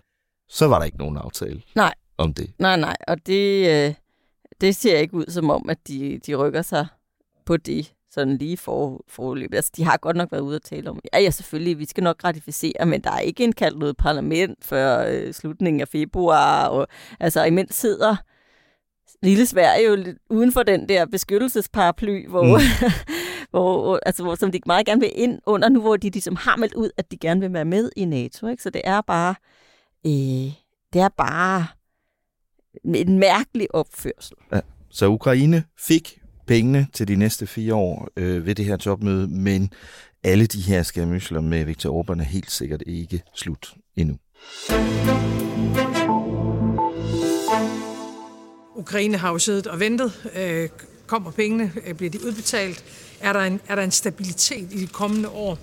så 0.50 0.68
var 0.68 0.78
der 0.78 0.86
ikke 0.86 0.98
nogen 0.98 1.18
aftale 1.18 1.62
Nej. 1.76 1.94
om 2.18 2.34
det. 2.34 2.52
Nej, 2.60 2.78
nej, 2.78 2.96
og 3.08 3.18
det, 3.26 3.70
øh, 3.88 3.94
det 4.62 4.76
ser 4.76 4.98
ikke 4.98 5.14
ud 5.14 5.26
som 5.28 5.50
om, 5.50 5.70
at 5.70 5.88
de, 5.88 6.20
de 6.26 6.36
rykker 6.36 6.62
sig 6.62 6.88
på 7.46 7.58
det 7.58 7.94
sådan 8.12 8.38
lige 8.38 8.58
for, 8.58 9.04
forløb. 9.08 9.54
Altså, 9.54 9.72
de 9.76 9.84
har 9.84 9.98
godt 9.98 10.18
nok 10.18 10.32
været 10.32 10.42
ude 10.42 10.56
at 10.56 10.62
tale 10.62 10.90
om, 10.90 11.00
ja, 11.14 11.20
ja, 11.20 11.30
selvfølgelig, 11.30 11.80
vi 11.80 11.86
skal 11.86 12.04
nok 12.04 12.24
ratificere, 12.24 12.86
men 12.86 13.02
der 13.02 13.12
er 13.12 13.20
ikke 13.20 13.44
indkaldt 13.44 13.80
noget 13.80 13.98
parlament 13.98 14.66
før 14.66 15.06
øh, 15.08 15.34
slutningen 15.34 15.82
af 15.82 15.88
februar, 15.88 16.68
og 16.68 16.88
altså, 17.20 17.44
imens 17.44 17.76
sidder 17.76 18.16
lille 19.22 19.46
Sverige 19.46 19.90
jo 19.90 19.96
lidt 19.96 20.18
uden 20.30 20.52
for 20.52 20.64
den 20.64 20.90
der 20.90 21.06
beskyttelsesparaply, 21.06 22.28
hvor, 22.28 22.44
mm. 22.44 22.62
hvor, 23.52 24.00
altså, 24.06 24.24
hvor, 24.24 24.36
som 24.36 24.52
de 24.52 24.60
meget 24.66 24.86
gerne 24.86 25.02
vil 25.02 25.12
ind 25.16 25.40
under 25.46 25.70
nu, 25.70 25.82
hvor 25.82 25.98
de 25.98 26.10
ligesom 26.10 26.36
har 26.36 26.56
meldt 26.56 26.74
ud, 26.74 26.90
at 26.98 27.12
de 27.12 27.18
gerne 27.18 27.42
vil 27.42 27.54
være 27.54 27.66
med 27.66 27.90
i 27.96 28.06
NATO. 28.06 28.48
Ikke? 28.48 28.64
Så 28.64 28.70
det 28.70 28.82
er 28.84 29.02
bare, 29.02 29.36
øh, 30.06 30.54
det 30.94 31.02
er 31.02 31.10
bare 31.18 31.68
en 32.86 33.20
mærkelig 33.20 33.76
opførsel. 33.76 34.36
Ja. 34.54 34.60
Så 34.90 35.08
Ukraine 35.08 35.64
fik 35.88 36.20
pengene 36.48 36.88
til 36.94 37.08
de 37.08 37.16
næste 37.16 37.48
fire 37.48 37.76
år 37.76 38.08
øh, 38.18 38.46
ved 38.46 38.56
det 38.56 38.66
her 38.66 38.78
topmøde, 38.78 39.28
men 39.28 39.70
alle 40.24 40.46
de 40.46 40.62
her 40.62 40.84
skærmysler 40.84 41.42
med 41.42 41.66
Viktor 41.66 42.04
Orbán 42.04 42.20
er 42.20 42.24
helt 42.24 42.52
sikkert 42.52 42.84
ikke 42.86 43.24
slut 43.36 43.74
endnu. 43.96 44.18
Ukraine 48.76 49.18
har 49.18 49.32
jo 49.32 49.40
siddet 49.40 49.68
og 49.68 49.80
ventet. 49.80 50.30
Øh, 50.36 50.70
kommer 51.08 51.32
pengene? 51.32 51.72
Øh, 51.88 51.96
bliver 51.96 52.10
de 52.10 52.26
udbetalt? 52.26 52.84
Er 53.22 53.34
der 53.34 53.40
en, 53.40 53.60
er 53.68 53.76
der 53.76 53.84
en 53.84 53.92
stabilitet 53.92 54.74
i 54.74 54.82
de 54.82 54.88
kommende 54.88 55.30
år? 55.30 55.58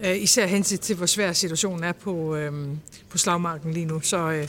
Øh, 0.00 0.22
især 0.22 0.46
henset 0.46 0.80
til, 0.80 0.96
hvor 0.96 1.06
svær 1.06 1.32
situationen 1.32 1.84
er 1.84 1.92
på, 1.92 2.36
øh, 2.36 2.68
på 3.10 3.18
slagmarken 3.18 3.72
lige 3.72 3.86
nu. 3.86 4.00
Så 4.00 4.30
øh, 4.30 4.48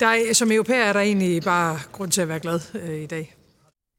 der 0.00 0.06
er, 0.06 0.34
som 0.34 0.52
europæer 0.52 0.84
er 0.84 0.92
der 0.92 1.00
egentlig 1.00 1.42
bare 1.42 1.78
grund 1.92 2.10
til 2.10 2.20
at 2.20 2.28
være 2.28 2.40
glad 2.40 2.60
øh, 2.74 3.00
i 3.00 3.06
dag. 3.06 3.34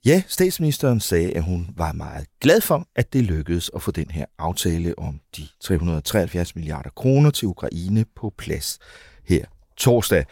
Ja, 0.05 0.23
statsministeren 0.27 0.99
sagde, 0.99 1.31
at 1.31 1.43
hun 1.43 1.67
var 1.77 1.91
meget 1.91 2.27
glad 2.41 2.61
for, 2.61 2.87
at 2.95 3.13
det 3.13 3.23
lykkedes 3.23 3.71
at 3.75 3.81
få 3.81 3.91
den 3.91 4.11
her 4.11 4.25
aftale 4.37 4.99
om 4.99 5.19
de 5.37 5.47
373 5.61 6.55
milliarder 6.55 6.89
kroner 6.89 7.31
til 7.31 7.47
Ukraine 7.47 8.05
på 8.15 8.33
plads 8.37 8.79
her 9.25 9.45
torsdag, 9.77 10.25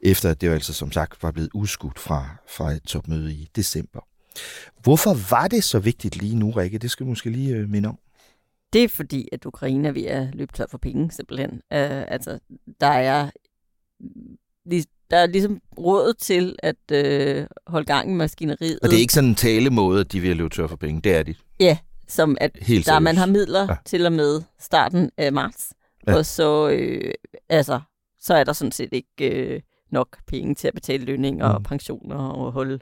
efter 0.00 0.30
at 0.30 0.40
det 0.40 0.46
jo 0.46 0.52
altså 0.52 0.72
som 0.72 0.92
sagt 0.92 1.22
var 1.22 1.30
blevet 1.30 1.50
udskudt 1.54 1.98
fra, 1.98 2.28
fra 2.48 2.70
et 2.70 2.82
topmøde 2.82 3.32
i 3.32 3.48
december. 3.56 4.00
Hvorfor 4.82 5.30
var 5.30 5.48
det 5.48 5.64
så 5.64 5.78
vigtigt 5.78 6.16
lige 6.16 6.36
nu, 6.36 6.50
Rikke? 6.50 6.78
Det 6.78 6.90
skal 6.90 7.06
vi 7.06 7.10
måske 7.10 7.30
lige 7.30 7.56
øh, 7.56 7.68
minde 7.68 7.88
om. 7.88 7.98
Det 8.72 8.84
er 8.84 8.88
fordi, 8.88 9.28
at 9.32 9.46
Ukraine 9.46 9.88
er 9.88 9.92
ved 9.92 10.04
at 10.04 10.34
løbe 10.34 10.52
tør 10.52 10.66
for 10.70 10.78
penge, 10.78 11.10
simpelthen. 11.10 11.50
Uh, 11.50 11.60
altså, 12.14 12.38
der 12.80 12.86
er, 12.86 13.30
der 15.10 15.16
er 15.16 15.26
ligesom 15.26 15.60
råd 15.78 16.14
til 16.14 16.56
at 16.62 16.76
uh, 16.92 17.46
holde 17.66 17.86
gang 17.86 18.10
i 18.10 18.14
maskineriet. 18.14 18.78
Og 18.82 18.90
det 18.90 18.96
er 18.96 19.00
ikke 19.00 19.12
sådan 19.12 19.30
en 19.30 19.34
talemåde, 19.34 20.00
at 20.00 20.12
de 20.12 20.20
vil 20.20 20.36
løbe 20.36 20.48
tør 20.48 20.66
for 20.66 20.76
penge. 20.76 21.00
Det 21.00 21.16
er 21.16 21.22
de. 21.22 21.34
Ja, 21.60 21.78
som 22.08 22.36
at 22.40 22.58
Helt 22.62 22.86
der 22.86 22.98
man 22.98 23.16
har 23.16 23.26
midler 23.26 23.66
Ja. 23.68 23.76
til 23.84 24.06
og 24.06 24.12
med 24.12 24.42
starten 24.58 25.10
af 25.16 25.32
marts. 25.32 25.72
Ja. 26.06 26.16
Og 26.16 26.26
så, 26.26 26.68
øh, 26.68 27.12
altså, 27.48 27.80
så 28.20 28.34
er 28.34 28.44
der 28.44 28.52
sådan 28.52 28.72
set 28.72 28.88
ikke 28.92 29.30
øh, 29.30 29.60
nok 29.90 30.18
penge 30.26 30.54
til 30.54 30.68
at 30.68 30.74
betale 30.74 31.04
lønninger 31.04 31.48
mm. 31.48 31.54
og 31.54 31.62
pensioner 31.62 32.16
og 32.16 32.52
holde 32.52 32.78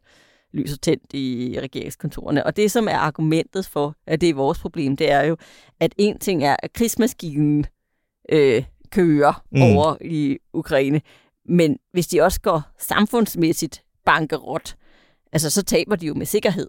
lyset 0.52 0.80
tændt 0.80 1.12
i 1.14 1.58
regeringskontorerne. 1.60 2.46
Og 2.46 2.56
det, 2.56 2.70
som 2.70 2.88
er 2.88 2.96
argumentet 2.96 3.66
for, 3.66 3.94
at 4.06 4.20
det 4.20 4.28
er 4.28 4.34
vores 4.34 4.58
problem, 4.58 4.96
det 4.96 5.10
er 5.10 5.22
jo, 5.22 5.36
at 5.80 5.94
en 5.98 6.18
ting 6.18 6.44
er, 6.44 6.56
at 6.62 6.72
krigsmaskinen 6.72 7.66
øh, 8.32 8.64
kører 8.90 9.44
mm. 9.52 9.62
over 9.62 9.96
i 10.00 10.38
Ukraine, 10.52 11.00
men 11.44 11.78
hvis 11.92 12.06
de 12.06 12.20
også 12.20 12.40
går 12.40 12.62
samfundsmæssigt 12.78 13.82
bankerot, 14.04 14.76
altså 15.32 15.50
så 15.50 15.62
taber 15.62 15.96
de 15.96 16.06
jo 16.06 16.14
med 16.14 16.26
sikkerhed 16.26 16.68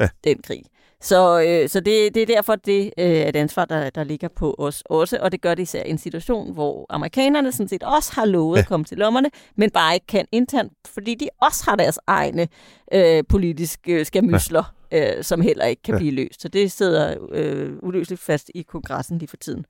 ja. 0.00 0.08
den 0.24 0.42
krig. 0.42 0.62
Så, 1.04 1.40
øh, 1.40 1.68
så 1.68 1.80
det, 1.80 2.14
det 2.14 2.22
er 2.22 2.26
derfor, 2.26 2.56
det 2.56 2.90
øh, 2.98 3.10
er 3.10 3.28
et 3.28 3.36
ansvar, 3.36 3.64
der, 3.64 3.90
der 3.90 4.04
ligger 4.04 4.28
på 4.28 4.54
os 4.58 4.82
også, 4.86 5.18
og 5.20 5.32
det 5.32 5.40
gør 5.40 5.54
det 5.54 5.62
især 5.62 5.82
i 5.82 5.90
en 5.90 5.98
situation, 5.98 6.52
hvor 6.52 6.86
amerikanerne 6.90 7.52
sådan 7.52 7.68
set 7.68 7.82
også 7.82 8.12
har 8.12 8.24
lovet 8.24 8.56
ja. 8.56 8.60
at 8.60 8.68
komme 8.68 8.84
til 8.84 8.98
lommerne, 8.98 9.30
men 9.56 9.70
bare 9.70 9.94
ikke 9.94 10.06
kan 10.06 10.26
internt, 10.32 10.72
fordi 10.94 11.14
de 11.14 11.28
også 11.42 11.64
har 11.64 11.76
deres 11.76 11.98
egne 12.06 12.48
øh, 12.92 13.24
politiske 13.28 14.04
skamysler, 14.04 14.74
ja. 14.92 15.16
øh, 15.16 15.24
som 15.24 15.40
heller 15.40 15.64
ikke 15.64 15.82
kan 15.82 15.94
ja. 15.94 15.98
blive 15.98 16.12
løst. 16.12 16.42
Så 16.42 16.48
det 16.48 16.72
sidder 16.72 17.14
øh, 17.32 17.72
uløseligt 17.82 18.22
fast 18.22 18.50
i 18.54 18.62
kongressen 18.62 19.18
lige 19.18 19.28
for 19.28 19.36
tiden. 19.36 19.66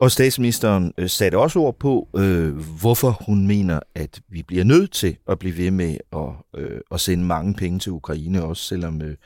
Og 0.00 0.10
statsministeren 0.10 0.92
øh, 0.98 1.08
satte 1.08 1.38
også 1.38 1.58
ord 1.58 1.78
på, 1.78 2.08
øh, 2.16 2.56
hvorfor 2.80 3.24
hun 3.26 3.46
mener, 3.46 3.80
at 3.94 4.20
vi 4.28 4.42
bliver 4.42 4.64
nødt 4.64 4.92
til 4.92 5.16
at 5.28 5.38
blive 5.38 5.56
ved 5.56 5.70
med 5.70 5.96
at, 6.12 6.60
øh, 6.60 6.80
at 6.90 7.00
sende 7.00 7.24
mange 7.24 7.54
penge 7.54 7.78
til 7.78 7.92
Ukraine, 7.92 8.42
også 8.42 8.64
selvom 8.64 9.02
øh, 9.02 9.16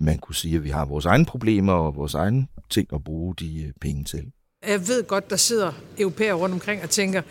man 0.00 0.18
kunne 0.18 0.34
sige, 0.34 0.56
at 0.56 0.64
vi 0.64 0.68
har 0.68 0.84
vores 0.84 1.06
egne 1.06 1.24
problemer 1.24 1.72
og 1.72 1.96
vores 1.96 2.14
egne 2.14 2.46
ting 2.70 2.88
at 2.94 3.04
bruge 3.04 3.34
de 3.34 3.62
øh, 3.62 3.72
penge 3.80 4.04
til. 4.04 4.32
Jeg 4.68 4.88
ved 4.88 5.04
godt, 5.06 5.30
der 5.30 5.36
sidder 5.36 5.72
europæer 5.98 6.34
rundt 6.34 6.52
omkring 6.52 6.82
og 6.82 6.90
tænker, 6.90 7.22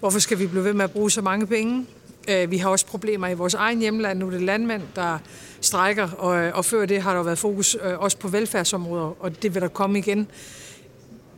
hvorfor 0.00 0.18
skal 0.18 0.38
vi 0.38 0.46
blive 0.46 0.64
ved 0.64 0.72
med 0.72 0.84
at 0.84 0.90
bruge 0.90 1.10
så 1.10 1.22
mange 1.22 1.46
penge? 1.46 1.86
Øh, 2.28 2.50
vi 2.50 2.56
har 2.56 2.70
også 2.70 2.86
problemer 2.86 3.28
i 3.28 3.34
vores 3.34 3.54
egen 3.54 3.78
hjemland. 3.78 4.18
Nu 4.18 4.26
er 4.26 4.30
det 4.30 4.42
landmænd, 4.42 4.82
der 4.94 5.18
strækker, 5.60 6.08
og, 6.10 6.44
øh, 6.44 6.52
og 6.54 6.64
før 6.64 6.86
det 6.86 7.02
har 7.02 7.14
der 7.14 7.22
været 7.22 7.38
fokus 7.38 7.74
også 7.74 8.18
på 8.18 8.28
velfærdsområder, 8.28 9.22
og 9.22 9.42
det 9.42 9.54
vil 9.54 9.62
der 9.62 9.68
komme 9.68 9.98
igen. 9.98 10.28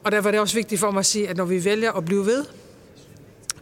Og 0.05 0.13
derfor 0.13 0.29
er 0.29 0.31
det 0.31 0.41
også 0.41 0.55
vigtigt 0.55 0.81
for 0.81 0.91
mig 0.91 0.99
at 0.99 1.07
sige, 1.07 1.29
at 1.29 1.37
når 1.37 1.45
vi 1.45 1.65
vælger 1.65 1.93
at 1.93 2.05
blive 2.05 2.27
ved, 2.27 2.45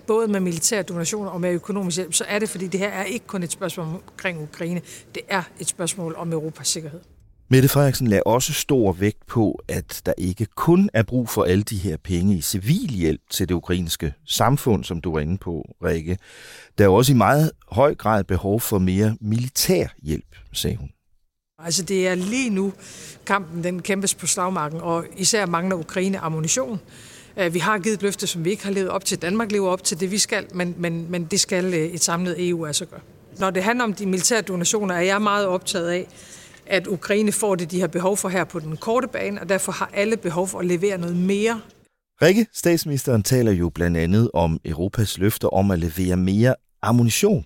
både 0.07 0.29
med 0.29 0.41
militære 0.41 0.83
donationer 0.83 1.31
og 1.31 1.41
med 1.41 1.51
økonomisk 1.51 1.97
hjælp, 1.97 2.15
så 2.15 2.25
er 2.29 2.39
det, 2.39 2.49
fordi 2.49 2.67
det 2.67 2.81
her 2.81 2.89
er 2.89 3.05
ikke 3.05 3.27
kun 3.27 3.43
et 3.43 3.53
spørgsmål 3.53 3.87
omkring 3.87 4.43
Ukraine. 4.43 4.81
Det 5.15 5.23
er 5.29 5.43
et 5.61 5.69
spørgsmål 5.69 6.15
om 6.19 6.33
Europas 6.33 6.69
sikkerhed. 6.69 7.01
Mette 7.49 7.69
Frederiksen 7.69 8.07
lagde 8.07 8.23
også 8.23 8.53
stor 8.53 8.93
vægt 8.93 9.27
på, 9.27 9.63
at 9.69 10.03
der 10.07 10.13
ikke 10.19 10.47
kun 10.47 10.91
er 10.95 11.03
brug 11.03 11.29
for 11.29 11.45
alle 11.45 11.63
de 11.63 11.77
her 11.77 11.97
penge 11.97 12.37
i 12.37 12.41
civil 12.41 12.91
hjælp 12.91 13.21
til 13.31 13.49
det 13.49 13.55
ukrainske 13.55 14.15
samfund, 14.25 14.85
som 14.85 15.01
du 15.01 15.13
var 15.13 15.21
inde 15.21 15.39
på, 15.39 15.75
Rikke. 15.85 16.19
Der 16.79 16.85
er 16.85 16.89
også 16.89 17.13
i 17.13 17.15
meget 17.15 17.51
høj 17.69 17.95
grad 17.95 18.25
behov 18.25 18.61
for 18.61 18.79
mere 18.79 19.17
militær 19.21 19.87
hjælp, 20.03 20.37
sagde 20.53 20.77
hun. 20.77 20.91
Altså 21.59 21.83
det 21.83 22.09
er 22.09 22.15
lige 22.15 22.51
nu, 22.51 22.73
kampen 23.27 23.65
den 23.65 23.83
kæmpes 23.83 24.15
på 24.15 24.27
slagmarken, 24.27 24.81
og 24.81 25.05
især 25.17 25.47
mangler 25.47 25.77
Ukraine 25.77 26.19
ammunition. 26.19 26.81
Øh, 27.37 27.55
vi 27.55 27.59
har 27.59 27.79
givet 27.79 27.95
et 27.95 28.03
løfte, 28.03 28.27
som 28.27 28.45
vi 28.45 28.51
ikke 28.51 28.65
har 28.65 28.73
levet 28.73 28.89
op 28.89 29.05
til. 29.05 29.23
Danmark 29.23 29.53
lever 29.53 29.69
op 29.69 29.85
til 29.85 30.01
det, 30.01 30.11
vi 30.11 30.19
skal, 30.19 30.47
men, 30.55 30.75
men, 30.79 31.11
men 31.11 31.25
det 31.25 31.41
skal 31.41 31.65
øh, 31.65 31.81
et 31.81 32.03
samlet 32.03 32.49
EU 32.49 32.67
altså 32.67 32.85
gøre. 32.85 33.01
Når 33.39 33.51
det 33.51 33.63
handler 33.63 33.85
om 33.85 33.93
de 33.93 34.07
militære 34.07 34.43
donationer, 34.43 34.95
er 34.95 35.01
jeg 35.01 35.23
meget 35.23 35.47
optaget 35.47 35.89
af, 35.89 36.07
at 36.67 36.87
Ukraine 36.87 37.33
får 37.33 37.55
det, 37.55 37.71
de 37.71 37.81
har 37.81 37.87
behov 37.87 38.17
for 38.17 38.29
her 38.29 38.45
på 38.45 38.61
den 38.61 38.77
korte 38.77 39.09
bane, 39.09 39.41
og 39.41 39.49
derfor 39.49 39.73
har 39.73 39.91
alle 39.95 40.17
behov 40.17 40.49
for 40.49 40.59
at 40.59 40.67
levere 40.67 40.99
noget 40.99 41.17
mere. 41.17 41.61
Rikke, 42.23 42.47
statsministeren 42.53 43.23
taler 43.23 43.53
jo 43.53 43.69
blandt 43.69 43.97
andet 43.97 44.31
om 44.35 44.61
Europas 44.65 45.19
løfter 45.19 45.49
om 45.49 45.71
at 45.71 45.79
levere 45.79 46.17
mere 46.17 46.55
ammunition. 46.83 47.45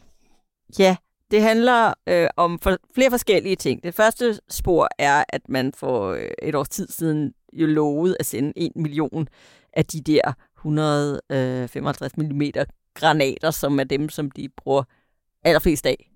Ja, 0.78 0.96
det 1.30 1.42
handler 1.42 1.94
øh, 2.06 2.28
om 2.36 2.58
for, 2.58 2.76
flere 2.94 3.10
forskellige 3.10 3.56
ting. 3.56 3.82
Det 3.82 3.94
første 3.94 4.38
spor 4.50 4.88
er, 4.98 5.24
at 5.28 5.40
man 5.48 5.72
for 5.76 6.12
øh, 6.12 6.30
et 6.42 6.54
års 6.54 6.68
tid 6.68 6.88
siden 6.88 7.32
jo 7.52 7.66
lovede 7.66 8.16
at 8.20 8.26
sende 8.26 8.52
en 8.56 8.72
million 8.76 9.28
af 9.72 9.84
de 9.84 10.00
der 10.00 10.32
155 10.58 12.12
øh, 12.18 12.30
mm 12.30 12.42
granater, 12.94 13.50
som 13.50 13.80
er 13.80 13.84
dem, 13.84 14.08
som 14.08 14.30
de 14.30 14.48
bruger 14.56 14.82
allerflest 15.44 15.86
af 15.86 16.10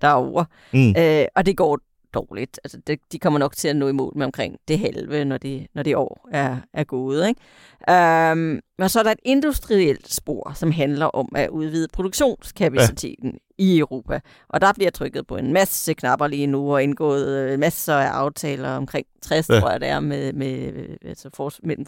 derovre. 0.00 0.46
Mm. 0.72 0.94
Øh, 0.98 1.26
og 1.36 1.46
det 1.46 1.56
går 1.56 1.78
dårligt. 2.14 2.60
Altså, 2.64 2.78
det, 2.86 2.98
de 3.12 3.18
kommer 3.18 3.38
nok 3.38 3.56
til 3.56 3.68
at 3.68 3.76
nå 3.76 3.88
i 3.88 3.92
mål 3.92 4.12
med 4.16 4.26
omkring 4.26 4.56
det 4.68 4.78
halve, 4.78 5.24
når 5.24 5.38
det, 5.38 5.66
når 5.74 5.82
det 5.82 5.96
år 5.96 6.28
er, 6.32 6.56
er 6.72 6.84
gået. 6.84 7.28
Ikke? 7.28 8.32
Um, 8.32 8.60
og 8.78 8.90
så 8.90 8.98
er 8.98 9.02
der 9.02 9.10
et 9.10 9.20
industrielt 9.24 10.12
spor, 10.12 10.52
som 10.54 10.72
handler 10.72 11.06
om 11.06 11.28
at 11.36 11.48
udvide 11.48 11.88
produktionskapaciteten 11.92 13.32
ja. 13.32 13.64
i 13.64 13.78
Europa. 13.78 14.20
Og 14.48 14.60
der 14.60 14.72
bliver 14.72 14.90
trykket 14.90 15.26
på 15.26 15.36
en 15.36 15.52
masse 15.52 15.94
knapper 15.94 16.26
lige 16.26 16.46
nu, 16.46 16.74
og 16.74 16.82
indgået 16.82 17.28
øh, 17.28 17.58
masser 17.58 17.94
af 17.94 18.08
aftaler 18.08 18.70
omkring 18.70 19.06
60, 19.22 19.48
ja. 19.48 19.60
tror 19.60 19.70
jeg 19.70 19.80
det 19.80 19.88
er, 19.88 20.00
med, 20.00 20.32
med, 20.32 20.72
altså 21.04 21.30
for, 21.34 21.52
mellem 21.62 21.86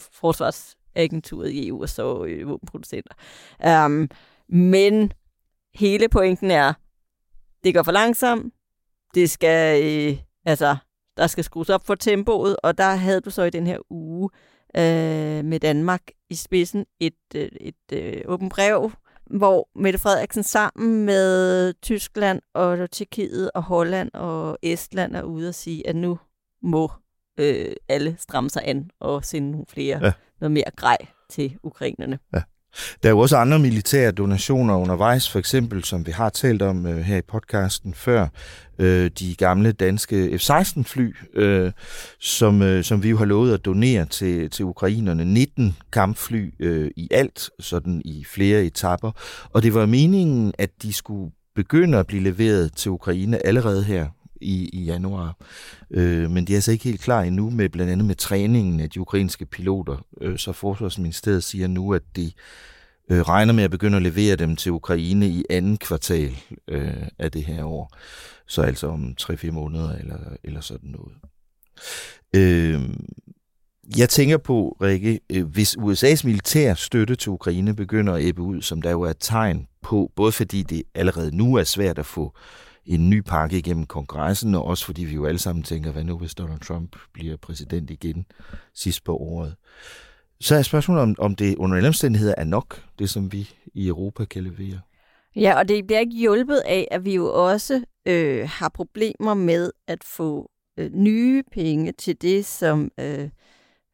agenturet 0.96 1.50
i 1.50 1.68
EU 1.68 1.82
og 1.82 1.88
så 1.88 2.24
øh, 2.24 2.48
våbenproducenter. 2.48 3.14
Um, 3.86 4.10
men 4.48 5.12
hele 5.74 6.08
pointen 6.08 6.50
er, 6.50 6.72
det 7.64 7.74
går 7.74 7.82
for 7.82 7.92
langsomt, 7.92 8.54
det 9.14 9.30
skal, 9.30 9.84
øh, 9.84 10.18
altså, 10.44 10.76
der 11.16 11.26
skal 11.26 11.44
skrues 11.44 11.70
op 11.70 11.86
for 11.86 11.94
tempoet, 11.94 12.56
og 12.62 12.78
der 12.78 12.94
havde 12.94 13.20
du 13.20 13.30
så 13.30 13.42
i 13.42 13.50
den 13.50 13.66
her 13.66 13.78
uge 13.90 14.30
øh, 14.76 15.44
med 15.44 15.60
Danmark 15.60 16.02
i 16.30 16.34
spidsen 16.34 16.86
et, 17.00 17.14
øh, 17.34 17.48
et 17.60 17.92
øh, 17.92 18.22
åbent 18.24 18.52
brev, 18.52 18.90
hvor 19.30 19.68
Mette 19.74 19.98
Frederiksen 19.98 20.42
sammen 20.42 21.04
med 21.04 21.74
Tyskland 21.82 22.42
og 22.54 22.90
Tjekkiet 22.90 23.50
og 23.54 23.62
Holland 23.62 24.10
og 24.14 24.58
Estland 24.62 25.16
er 25.16 25.22
ude 25.22 25.48
og 25.48 25.54
sige, 25.54 25.88
at 25.88 25.96
nu 25.96 26.18
må 26.62 26.90
øh, 27.38 27.72
alle 27.88 28.16
stramme 28.18 28.50
sig 28.50 28.62
an 28.64 28.90
og 29.00 29.24
sende 29.24 29.50
nogle 29.50 29.66
flere, 29.68 30.04
ja 30.04 30.12
noget 30.40 30.52
mere 30.52 30.70
grej 30.76 30.96
til 31.30 31.56
ukrainerne. 31.62 32.18
Ja. 32.34 32.42
Der 33.02 33.08
er 33.08 33.10
jo 33.10 33.18
også 33.18 33.36
andre 33.36 33.58
militære 33.58 34.12
donationer 34.12 34.76
undervejs, 34.76 35.30
for 35.30 35.38
eksempel, 35.38 35.84
som 35.84 36.06
vi 36.06 36.10
har 36.10 36.28
talt 36.28 36.62
om 36.62 36.86
øh, 36.86 36.98
her 36.98 37.16
i 37.16 37.22
podcasten 37.22 37.94
før, 37.94 38.28
øh, 38.78 39.10
de 39.18 39.34
gamle 39.34 39.72
danske 39.72 40.38
F-16-fly, 40.38 41.14
øh, 41.34 41.72
som, 42.20 42.62
øh, 42.62 42.84
som 42.84 43.02
vi 43.02 43.10
jo 43.10 43.16
har 43.16 43.24
lovet 43.24 43.54
at 43.54 43.64
donere 43.64 44.04
til, 44.04 44.50
til 44.50 44.64
ukrainerne. 44.64 45.24
19 45.24 45.76
kampfly 45.92 46.54
øh, 46.60 46.90
i 46.96 47.08
alt, 47.10 47.50
sådan 47.60 48.02
i 48.04 48.24
flere 48.24 48.64
etapper. 48.64 49.12
Og 49.52 49.62
det 49.62 49.74
var 49.74 49.86
meningen, 49.86 50.52
at 50.58 50.70
de 50.82 50.92
skulle 50.92 51.32
begynde 51.54 51.98
at 51.98 52.06
blive 52.06 52.22
leveret 52.22 52.72
til 52.76 52.90
Ukraine 52.90 53.46
allerede 53.46 53.84
her 53.84 54.08
i, 54.40 54.68
i 54.72 54.84
januar. 54.84 55.36
Øh, 55.90 56.30
men 56.30 56.46
de 56.46 56.52
er 56.52 56.56
altså 56.56 56.72
ikke 56.72 56.84
helt 56.84 57.00
klar 57.00 57.22
endnu 57.22 57.50
med 57.50 57.68
blandt 57.68 57.92
andet 57.92 58.06
med 58.06 58.14
træningen 58.14 58.80
af 58.80 58.90
de 58.90 59.00
ukrainske 59.00 59.46
piloter. 59.46 60.06
Øh, 60.20 60.38
så 60.38 60.52
Forsvarsministeriet 60.52 61.44
siger 61.44 61.66
nu, 61.66 61.94
at 61.94 62.02
de 62.16 62.32
øh, 63.10 63.20
regner 63.20 63.52
med 63.52 63.64
at 63.64 63.70
begynde 63.70 63.96
at 63.96 64.02
levere 64.02 64.36
dem 64.36 64.56
til 64.56 64.72
Ukraine 64.72 65.28
i 65.28 65.44
anden 65.50 65.76
kvartal 65.76 66.36
øh, 66.68 67.08
af 67.18 67.32
det 67.32 67.44
her 67.44 67.64
år. 67.64 67.96
Så 68.46 68.62
altså 68.62 68.86
om 68.86 69.14
3-4 69.20 69.50
måneder 69.50 69.92
eller, 69.92 70.18
eller 70.44 70.60
sådan 70.60 70.90
noget. 70.90 71.12
Øh, 72.36 72.80
jeg 73.98 74.08
tænker 74.08 74.36
på, 74.36 74.76
Rikke, 74.82 75.20
øh, 75.32 75.46
hvis 75.46 75.76
USA's 75.76 76.26
militær 76.26 76.74
støtte 76.74 77.16
til 77.16 77.30
Ukraine 77.30 77.76
begynder 77.76 78.12
at 78.12 78.22
æbbe 78.22 78.42
ud, 78.42 78.62
som 78.62 78.82
der 78.82 78.90
jo 78.90 79.02
er 79.02 79.10
et 79.10 79.16
tegn 79.20 79.66
på, 79.82 80.12
både 80.16 80.32
fordi 80.32 80.62
det 80.62 80.82
allerede 80.94 81.36
nu 81.36 81.54
er 81.54 81.64
svært 81.64 81.98
at 81.98 82.06
få 82.06 82.36
en 82.86 83.10
ny 83.10 83.20
pakke 83.20 83.58
igennem 83.58 83.86
kongressen, 83.86 84.54
og 84.54 84.64
også 84.64 84.84
fordi 84.84 85.04
vi 85.04 85.14
jo 85.14 85.26
alle 85.26 85.38
sammen 85.38 85.62
tænker, 85.62 85.92
hvad 85.92 86.04
nu 86.04 86.18
hvis 86.18 86.34
Donald 86.34 86.60
Trump 86.60 86.96
bliver 87.12 87.36
præsident 87.36 87.90
igen 87.90 88.26
sidst 88.74 89.04
på 89.04 89.16
året. 89.16 89.54
Så 90.40 90.54
er 90.54 90.62
spørgsmålet, 90.62 91.02
om, 91.02 91.14
om 91.18 91.34
det 91.34 91.56
under 91.56 91.76
alle 91.76 91.88
omstændigheder 91.88 92.34
er 92.38 92.44
nok, 92.44 92.82
det 92.98 93.10
som 93.10 93.32
vi 93.32 93.50
i 93.74 93.88
Europa 93.88 94.24
kan 94.24 94.44
levere. 94.44 94.80
Ja, 95.36 95.58
og 95.58 95.68
det 95.68 95.86
bliver 95.86 96.00
ikke 96.00 96.16
hjulpet 96.16 96.62
af, 96.66 96.88
at 96.90 97.04
vi 97.04 97.14
jo 97.14 97.50
også 97.50 97.84
øh, 98.06 98.48
har 98.52 98.68
problemer 98.68 99.34
med 99.34 99.70
at 99.86 100.04
få 100.04 100.50
øh, 100.76 100.90
nye 100.92 101.42
penge 101.52 101.92
til 101.92 102.22
det, 102.22 102.46
som 102.46 102.90
øh, 103.00 103.28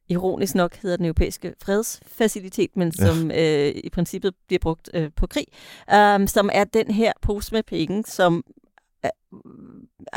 ironisk 0.09 0.55
nok 0.55 0.77
hedder 0.77 0.97
den 0.97 1.07
europæiske 1.07 1.55
fredsfacilitet, 1.63 2.77
men 2.77 2.93
som 2.93 3.31
ja. 3.31 3.69
øh, 3.69 3.75
i 3.85 3.91
princippet 3.91 4.35
bliver 4.47 4.61
brugt 4.61 4.91
øh, 4.95 5.11
på 5.17 5.27
krig, 5.27 5.47
øh, 5.95 6.29
som 6.29 6.51
er 6.53 6.65
den 6.65 6.91
her 6.91 7.13
pose 7.23 7.55
med 7.55 7.63
penge, 7.63 8.05
som 8.07 8.45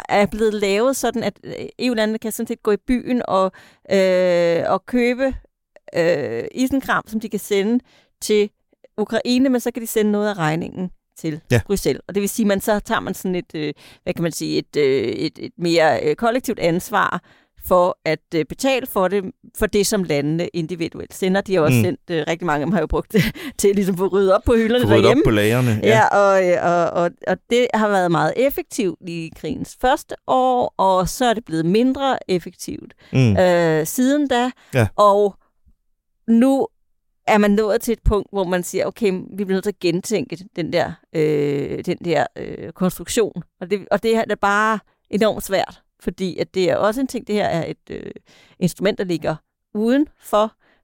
er 0.09 0.25
blevet 0.25 0.53
lavet 0.53 0.95
sådan, 0.95 1.23
at 1.23 1.39
øh, 1.43 1.53
EU-landene 1.79 2.19
kan 2.19 2.31
sådan 2.31 2.47
set 2.47 2.63
gå 2.63 2.71
i 2.71 2.77
byen 2.77 3.21
og, 3.27 3.51
øh, 3.91 4.63
og 4.67 4.85
købe 4.85 5.35
øh, 5.95 6.43
isenkram, 6.51 7.03
som 7.07 7.19
de 7.19 7.29
kan 7.29 7.39
sende 7.39 7.83
til 8.21 8.49
Ukraine, 8.97 9.49
men 9.49 9.61
så 9.61 9.71
kan 9.71 9.81
de 9.81 9.87
sende 9.87 10.11
noget 10.11 10.29
af 10.29 10.37
regningen 10.37 10.91
til 11.17 11.41
ja. 11.51 11.61
Bruxelles. 11.65 12.01
Og 12.07 12.15
det 12.15 12.21
vil 12.21 12.29
sige, 12.29 12.43
at 12.43 12.47
man 12.47 12.61
så 12.61 12.79
tager 12.79 12.99
man 12.99 13.13
sådan 13.13 13.35
et, 13.35 13.55
øh, 13.55 13.73
hvad 14.03 14.13
kan 14.13 14.23
man 14.23 14.31
sige, 14.31 14.57
et, 14.57 14.75
øh, 14.77 15.03
et, 15.03 15.39
et 15.39 15.51
mere 15.57 16.03
øh, 16.03 16.15
kollektivt 16.15 16.59
ansvar 16.59 17.23
for 17.67 17.97
at 18.05 18.19
øh, 18.35 18.45
betale 18.45 18.87
for 18.87 19.07
det, 19.07 19.23
for 19.57 19.65
det, 19.65 19.87
som 19.87 20.03
landene 20.03 20.47
individuelt 20.47 21.13
sender. 21.13 21.41
De 21.41 21.55
har 21.55 21.61
også 21.61 21.77
mm. 21.77 21.83
sendt, 21.83 21.99
øh, 22.11 22.23
rigtig 22.27 22.45
mange 22.45 22.61
af 22.61 22.65
dem 22.65 22.73
har 22.73 22.79
jo 22.79 22.87
brugt 22.87 23.13
det 23.13 23.23
til 23.59 23.75
ligesom 23.75 24.03
at 24.03 24.13
rydde 24.13 24.35
op 24.35 24.41
på 24.45 24.53
hylderne 24.55 24.85
derhjemme. 24.85 25.21
op 25.21 25.25
på 25.25 25.31
lagerne. 25.31 25.79
Ja, 25.83 25.89
ja 25.89 26.07
og, 26.07 26.49
øh, 26.49 26.57
og, 26.63 27.03
og, 27.03 27.11
og 27.27 27.37
det 27.49 27.67
har 27.73 27.87
været 27.87 28.11
meget 28.11 28.33
effektivt 28.35 28.99
i 29.09 29.31
krigens 29.35 29.77
første 29.81 30.15
år, 30.27 30.73
og 30.77 31.09
så 31.09 31.25
er 31.25 31.33
det 31.33 31.45
blevet 31.45 31.65
mindre 31.65 32.17
effektivt 32.27 32.93
mm. 33.13 33.37
øh, 33.37 33.85
siden 33.85 34.27
da. 34.27 34.51
Ja. 34.73 34.87
Og 34.95 35.35
nu 36.27 36.67
er 37.27 37.37
man 37.37 37.51
nået 37.51 37.81
til 37.81 37.91
et 37.91 38.03
punkt, 38.05 38.27
hvor 38.31 38.43
man 38.43 38.63
siger, 38.63 38.85
okay, 38.85 39.11
vi 39.11 39.45
bliver 39.45 39.55
nødt 39.55 39.63
til 39.63 39.71
at 39.71 39.79
gentænke 39.79 40.37
den 40.55 40.73
der, 40.73 40.91
øh, 41.15 41.85
den 41.85 41.97
der 42.05 42.25
øh, 42.37 42.71
konstruktion. 42.71 43.43
Og 43.61 43.71
det, 43.71 43.87
og 43.91 44.03
det 44.03 44.17
er 44.17 44.35
bare 44.41 44.79
enormt 45.09 45.43
svært, 45.43 45.81
fordi 45.99 46.37
at 46.37 46.53
det 46.53 46.69
er 46.69 46.75
også 46.75 47.01
en 47.01 47.07
ting, 47.07 47.27
det 47.27 47.35
her 47.35 47.45
er 47.45 47.65
et 47.65 47.89
øh, 47.89 48.11
instrument, 48.59 48.97
der 48.97 49.03
ligger 49.03 49.35
uden 49.73 50.07
for 50.19 50.43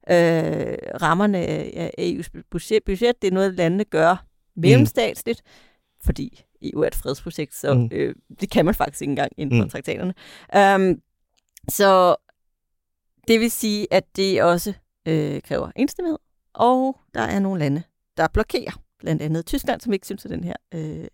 øh, 0.10 0.78
rammerne 1.02 1.38
af 1.38 1.92
EU's 2.00 2.42
budget. 2.52 3.22
Det 3.22 3.28
er 3.28 3.32
noget, 3.32 3.54
landene 3.54 3.86
gør 3.86 4.26
mellemstatsligt, 4.56 5.42
mm. 5.46 6.06
fordi 6.06 6.44
EU 6.62 6.82
er 6.82 6.88
et 6.88 6.96
fredsprojekt, 6.96 7.56
så 7.56 7.74
mm. 7.74 7.90
øh, 7.92 8.16
det 8.40 8.50
kan 8.50 8.66
man 8.66 8.76
faktisk 8.76 9.02
ikke 9.02 9.12
engang 9.12 9.32
inden 9.38 9.60
for 9.60 9.64
mm. 9.64 9.70
traktaterne. 9.70 10.14
Um, 10.76 11.02
så 11.70 12.16
det 13.28 13.40
vil 13.40 13.52
sige, 13.52 13.88
at 13.92 14.16
det 14.16 14.44
også 14.44 14.74
øh, 15.08 15.42
kræver 15.42 15.72
enstemmighed, 15.76 16.18
og 16.54 17.00
der 17.14 17.22
er 17.22 17.40
nogle 17.40 17.60
lande, 17.60 17.84
der 18.18 18.28
blokerer. 18.34 18.82
Blandt 19.00 19.22
andet 19.22 19.46
Tyskland, 19.46 19.82
som 19.82 19.94
ikke 19.94 20.06
synes, 20.06 20.26
at 20.26 20.32
den 20.32 20.44
her 20.44 20.56
øh, 20.74 21.08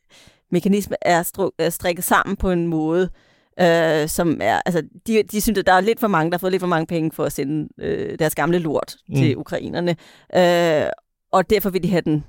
mekanisme 0.51 0.95
er, 1.01 1.23
stru- 1.23 1.55
er 1.57 1.69
strikket 1.69 2.03
sammen 2.03 2.35
på 2.35 2.51
en 2.51 2.67
måde, 2.67 3.09
øh, 3.59 4.07
som 4.09 4.39
er, 4.41 4.61
altså, 4.65 4.83
de, 5.07 5.23
de 5.23 5.41
synes, 5.41 5.59
at 5.59 5.67
der 5.67 5.73
er 5.73 5.81
lidt 5.81 5.99
for 5.99 6.07
mange, 6.07 6.31
der 6.31 6.37
har 6.37 6.39
fået 6.39 6.51
lidt 6.51 6.61
for 6.61 6.67
mange 6.67 6.87
penge 6.87 7.11
for 7.11 7.23
at 7.23 7.31
sende 7.31 7.69
øh, 7.79 8.19
deres 8.19 8.35
gamle 8.35 8.59
lort 8.59 8.95
mm. 9.09 9.15
til 9.15 9.37
ukrainerne. 9.37 9.95
Øh, 10.35 10.89
og 11.31 11.49
derfor 11.49 11.69
vil 11.69 11.83
de 11.83 11.89
have 11.89 12.01
den, 12.01 12.23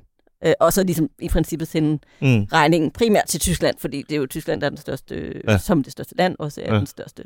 øh, 0.44 0.52
og 0.60 0.72
så 0.72 0.84
ligesom 0.84 1.08
i 1.18 1.28
princippet 1.28 1.68
sende 1.68 1.98
mm. 2.20 2.44
regningen 2.44 2.90
primært 2.90 3.26
til 3.26 3.40
Tyskland, 3.40 3.76
fordi 3.78 4.02
det 4.02 4.12
er 4.12 4.16
jo 4.16 4.26
Tyskland, 4.26 4.60
der 4.60 4.66
er 4.66 4.70
den 4.70 4.78
største, 4.78 5.42
ja. 5.48 5.58
som 5.58 5.82
det 5.82 5.92
største 5.92 6.16
land, 6.16 6.36
også 6.38 6.60
er 6.64 6.72
ja. 6.72 6.78
den 6.78 6.86
største 6.86 7.24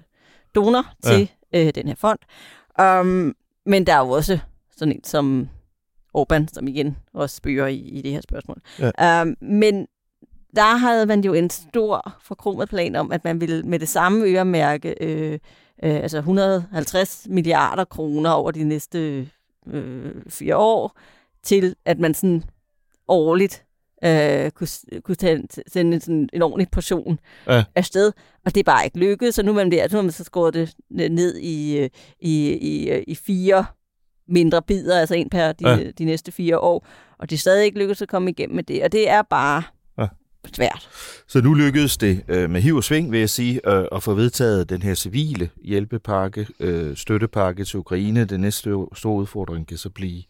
donor 0.54 0.86
til 1.04 1.30
ja. 1.52 1.66
øh, 1.66 1.72
den 1.74 1.88
her 1.88 1.94
fond. 1.94 2.18
Um, 2.80 3.34
men 3.66 3.86
der 3.86 3.94
er 3.94 3.98
jo 3.98 4.10
også 4.10 4.38
sådan 4.76 4.92
en 4.92 5.04
som 5.04 5.48
Orbán, 6.18 6.46
som 6.52 6.68
igen 6.68 6.96
også 7.14 7.36
spørger 7.36 7.66
i, 7.66 7.76
i 7.76 8.02
det 8.02 8.12
her 8.12 8.20
spørgsmål. 8.20 8.60
Ja. 8.78 9.22
Um, 9.22 9.36
men 9.40 9.86
der 10.56 10.76
havde 10.76 11.06
man 11.06 11.20
jo 11.24 11.32
en 11.32 11.50
stor 11.50 12.16
forkromet 12.22 12.68
plan 12.68 12.96
om, 12.96 13.12
at 13.12 13.24
man 13.24 13.40
ville 13.40 13.62
med 13.62 13.78
det 13.78 13.88
samme 13.88 14.24
øremærke 14.24 14.94
øh, 15.00 15.38
øh, 15.84 15.96
altså 15.96 16.18
150 16.18 17.26
milliarder 17.30 17.84
kroner 17.84 18.30
over 18.30 18.50
de 18.50 18.64
næste 18.64 19.28
øh, 19.66 20.14
fire 20.28 20.56
år, 20.56 20.98
til 21.42 21.74
at 21.84 21.98
man 21.98 22.14
sådan 22.14 22.44
årligt 23.08 23.64
øh, 24.04 24.50
kunne, 24.50 24.68
kunne 25.02 25.14
tage, 25.14 25.42
sende 25.66 26.00
sådan 26.00 26.28
en 26.32 26.42
ordentlig 26.42 26.68
portion 26.70 27.18
ja. 27.46 27.64
afsted. 27.74 28.12
Og 28.44 28.54
det 28.54 28.60
er 28.60 28.64
bare 28.64 28.84
ikke 28.84 28.98
lykkedes, 28.98 29.34
så 29.34 29.42
nu 29.42 29.50
er 29.50 29.54
man, 29.54 29.72
der, 29.72 29.88
nu 29.92 30.02
man 30.02 30.12
så 30.12 30.24
skåret 30.24 30.54
det 30.54 30.74
ned 30.90 31.36
i, 31.36 31.78
øh, 31.78 31.90
i, 32.20 32.52
i, 32.52 32.90
øh, 32.90 33.02
i 33.06 33.14
fire 33.14 33.64
mindre 34.28 34.62
bidder, 34.62 35.00
altså 35.00 35.14
en 35.14 35.30
per 35.30 35.52
de, 35.52 35.68
ja. 35.68 35.90
de 35.90 36.04
næste 36.04 36.32
fire 36.32 36.58
år. 36.58 36.86
Og 37.18 37.30
det 37.30 37.36
er 37.36 37.40
stadig 37.40 37.64
ikke 37.64 37.78
lykkedes 37.78 38.02
at 38.02 38.08
komme 38.08 38.30
igennem 38.30 38.56
med 38.56 38.64
det, 38.64 38.84
og 38.84 38.92
det 38.92 39.08
er 39.08 39.22
bare 39.22 39.62
svært. 40.54 40.88
Så 41.28 41.40
nu 41.40 41.54
lykkedes 41.54 41.96
det 41.96 42.22
øh, 42.28 42.50
med 42.50 42.60
hiv 42.60 42.76
og 42.76 42.84
sving, 42.84 43.12
vil 43.12 43.20
jeg 43.20 43.30
sige, 43.30 43.68
øh, 43.68 43.84
at 43.92 44.02
få 44.02 44.14
vedtaget 44.14 44.70
den 44.70 44.82
her 44.82 44.94
civile 44.94 45.50
hjælpepakke, 45.64 46.46
øh, 46.60 46.96
støttepakke 46.96 47.64
til 47.64 47.78
Ukraine. 47.78 48.24
Den 48.24 48.40
næste 48.40 48.70
store 48.94 49.20
udfordring 49.20 49.66
kan 49.66 49.76
så 49.76 49.90
blive 49.90 50.22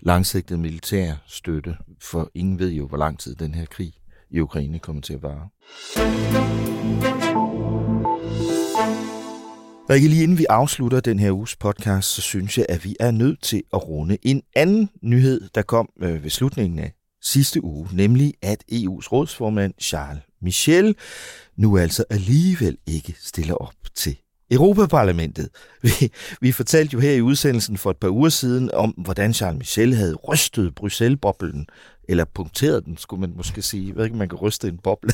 langsigtet 0.00 0.58
militær 0.58 1.12
støtte, 1.26 1.76
for 2.00 2.30
ingen 2.34 2.58
ved 2.58 2.70
jo, 2.70 2.86
hvor 2.86 2.98
lang 2.98 3.18
tid 3.18 3.34
den 3.34 3.54
her 3.54 3.66
krig 3.66 3.92
i 4.30 4.40
Ukraine 4.40 4.78
kommer 4.78 5.02
til 5.02 5.14
at 5.14 5.22
vare. 5.22 5.48
Rikke, 9.90 10.08
lige 10.08 10.22
inden 10.22 10.38
vi 10.38 10.46
afslutter 10.48 11.00
den 11.00 11.18
her 11.18 11.32
uges 11.32 11.56
podcast, 11.56 12.08
så 12.08 12.22
synes 12.22 12.58
jeg, 12.58 12.66
at 12.68 12.84
vi 12.84 12.96
er 13.00 13.10
nødt 13.10 13.42
til 13.42 13.62
at 13.72 13.88
runde 13.88 14.18
en 14.22 14.42
anden 14.56 14.90
nyhed, 15.02 15.40
der 15.54 15.62
kom 15.62 15.88
øh, 16.02 16.22
ved 16.22 16.30
slutningen 16.30 16.78
af 16.78 16.92
sidste 17.22 17.64
uge, 17.64 17.88
nemlig 17.92 18.34
at 18.42 18.64
EU's 18.72 19.12
rådsformand 19.12 19.74
Charles 19.80 20.22
Michel 20.42 20.96
nu 21.56 21.78
altså 21.78 22.04
alligevel 22.10 22.78
ikke 22.86 23.16
stiller 23.20 23.54
op 23.54 23.74
til 23.94 24.16
Europaparlamentet. 24.50 25.48
Vi, 25.82 26.12
vi 26.40 26.52
fortalte 26.52 26.94
jo 26.94 27.00
her 27.00 27.12
i 27.12 27.20
udsendelsen 27.20 27.78
for 27.78 27.90
et 27.90 27.96
par 27.96 28.08
uger 28.08 28.28
siden 28.28 28.70
om, 28.74 28.90
hvordan 28.90 29.34
Charles 29.34 29.58
Michel 29.58 29.94
havde 29.94 30.14
rystet 30.14 30.74
Bruxelles-boblen, 30.74 31.66
eller 32.08 32.24
punkteret 32.34 32.84
den, 32.84 32.96
skulle 32.96 33.20
man 33.20 33.32
måske 33.36 33.62
sige. 33.62 33.88
Jeg 33.88 33.96
ved 33.96 34.04
ikke, 34.04 34.16
man 34.16 34.28
kan 34.28 34.38
ryste 34.38 34.68
en 34.68 34.78
boble. 34.78 35.12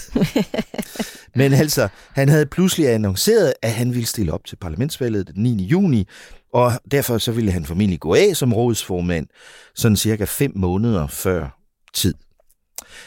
Men 1.35 1.53
altså, 1.53 1.89
han 2.13 2.29
havde 2.29 2.47
pludselig 2.47 2.89
annonceret, 2.89 3.53
at 3.63 3.73
han 3.73 3.95
ville 3.95 4.07
stille 4.07 4.33
op 4.33 4.45
til 4.45 4.57
parlamentsvalget 4.57 5.27
den 5.35 5.43
9. 5.43 5.65
juni, 5.65 6.09
og 6.53 6.73
derfor 6.91 7.19
så 7.19 7.33
ville 7.33 7.53
han 7.53 7.65
formentlig 7.65 8.01
gå 8.01 8.15
af 8.15 8.37
som 8.37 8.53
rådsformand, 8.53 9.27
sådan 9.75 9.97
cirka 9.97 10.25
fem 10.25 10.53
måneder 10.55 11.07
før 11.07 11.58
tid. 11.99 12.15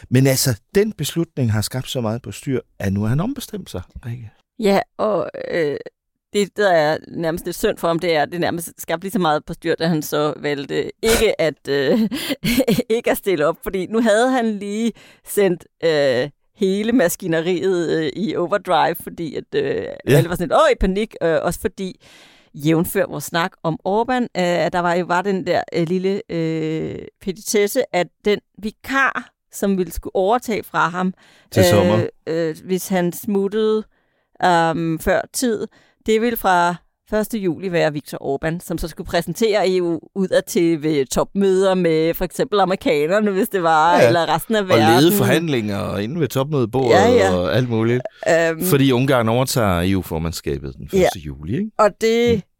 Men 0.09 0.27
altså, 0.27 0.61
den 0.75 0.93
beslutning 0.93 1.51
har 1.51 1.61
skabt 1.61 1.89
så 1.89 2.01
meget 2.01 2.21
på 2.21 2.31
styr, 2.31 2.59
at 2.79 2.93
nu 2.93 3.01
har 3.01 3.07
han 3.07 3.19
ombestemt 3.19 3.69
sig, 3.69 3.81
Rikke. 4.05 4.31
Ja, 4.59 4.79
og 4.97 5.29
øh, 5.51 5.77
det, 6.33 6.57
der 6.57 6.71
er 6.71 6.97
nærmest 7.07 7.45
lidt 7.45 7.55
synd 7.55 7.77
for 7.77 7.87
ham, 7.87 7.99
det 7.99 8.15
er, 8.15 8.25
det 8.25 8.39
nærmest 8.39 8.81
skabt 8.81 9.03
lige 9.03 9.11
så 9.11 9.19
meget 9.19 9.45
på 9.45 9.53
styr, 9.53 9.75
da 9.75 9.87
han 9.87 10.01
så 10.01 10.33
valgte 10.37 10.91
ikke 11.03 11.41
at, 11.41 11.67
øh, 11.69 11.99
ikke 12.97 13.11
at 13.11 13.17
stille 13.17 13.45
op, 13.45 13.57
fordi 13.63 13.87
nu 13.87 14.01
havde 14.01 14.31
han 14.31 14.59
lige 14.59 14.91
sendt 15.27 15.65
øh, 15.83 16.29
hele 16.55 16.91
maskineriet 16.91 17.99
øh, 17.99 18.11
i 18.15 18.35
overdrive, 18.35 18.95
fordi 18.95 19.35
at, 19.35 19.55
øh, 19.55 19.63
ja. 19.65 20.17
alle 20.17 20.29
var 20.29 20.35
sådan 20.35 20.47
lidt, 20.47 20.53
åh, 20.53 20.71
i 20.71 20.75
panik, 20.79 21.15
øh, 21.21 21.37
også 21.41 21.59
fordi 21.59 22.01
jævnfør 22.53 23.05
vores 23.05 23.23
snak 23.23 23.51
om 23.63 23.79
Orbán, 23.87 24.27
øh, 24.37 24.71
der 24.71 24.79
var 24.79 24.93
jo 24.93 25.05
var 25.05 25.21
den 25.21 25.47
der 25.47 25.63
øh, 25.73 25.87
lille 25.87 26.21
øh, 26.29 26.99
petitesse, 27.21 27.95
at 27.95 28.07
den 28.25 28.39
vikar, 28.57 29.29
som 29.51 29.77
ville 29.77 29.91
skulle 29.93 30.15
overtage 30.15 30.63
fra 30.63 30.89
ham, 30.89 31.13
Til 31.51 31.63
sommer. 31.65 32.05
Øh, 32.27 32.49
øh, 32.49 32.55
hvis 32.65 32.87
han 32.87 33.13
smuttede 33.13 33.83
øh, 34.45 34.99
før 34.99 35.21
tid, 35.33 35.67
det 36.05 36.21
vil 36.21 36.37
fra 36.37 36.75
1. 37.13 37.33
juli 37.33 37.71
være 37.71 37.93
Viktor 37.93 38.17
Orbán, 38.17 38.59
som 38.59 38.77
så 38.77 38.87
skulle 38.87 39.07
præsentere 39.07 39.75
EU 39.75 39.99
udad 40.15 40.41
til 40.47 40.83
ved 40.83 41.05
topmøder 41.05 41.75
med 41.75 42.13
for 42.13 42.25
eksempel 42.25 42.59
amerikanerne, 42.59 43.31
hvis 43.31 43.49
det 43.49 43.63
var, 43.63 43.97
ja, 43.97 44.07
eller 44.07 44.35
resten 44.35 44.55
af 44.55 44.67
verden. 44.67 44.95
Og 44.95 45.01
lede 45.01 45.11
forhandlinger 45.17 45.97
inde 45.97 46.19
ved 46.19 46.27
topmødebordet 46.27 46.89
ja, 46.89 47.09
ja. 47.09 47.33
og 47.33 47.55
alt 47.55 47.69
muligt. 47.69 48.01
Um, 48.51 48.63
fordi 48.63 48.91
Ungarn 48.91 49.29
overtager 49.29 49.81
EU-formandskabet 49.91 50.75
den 50.77 50.85
1. 50.85 50.93
Ja. 50.93 51.07
juli. 51.25 51.53
Ikke? 51.53 51.71
Og 51.77 51.89
det, 52.01 52.35
mm 52.35 52.50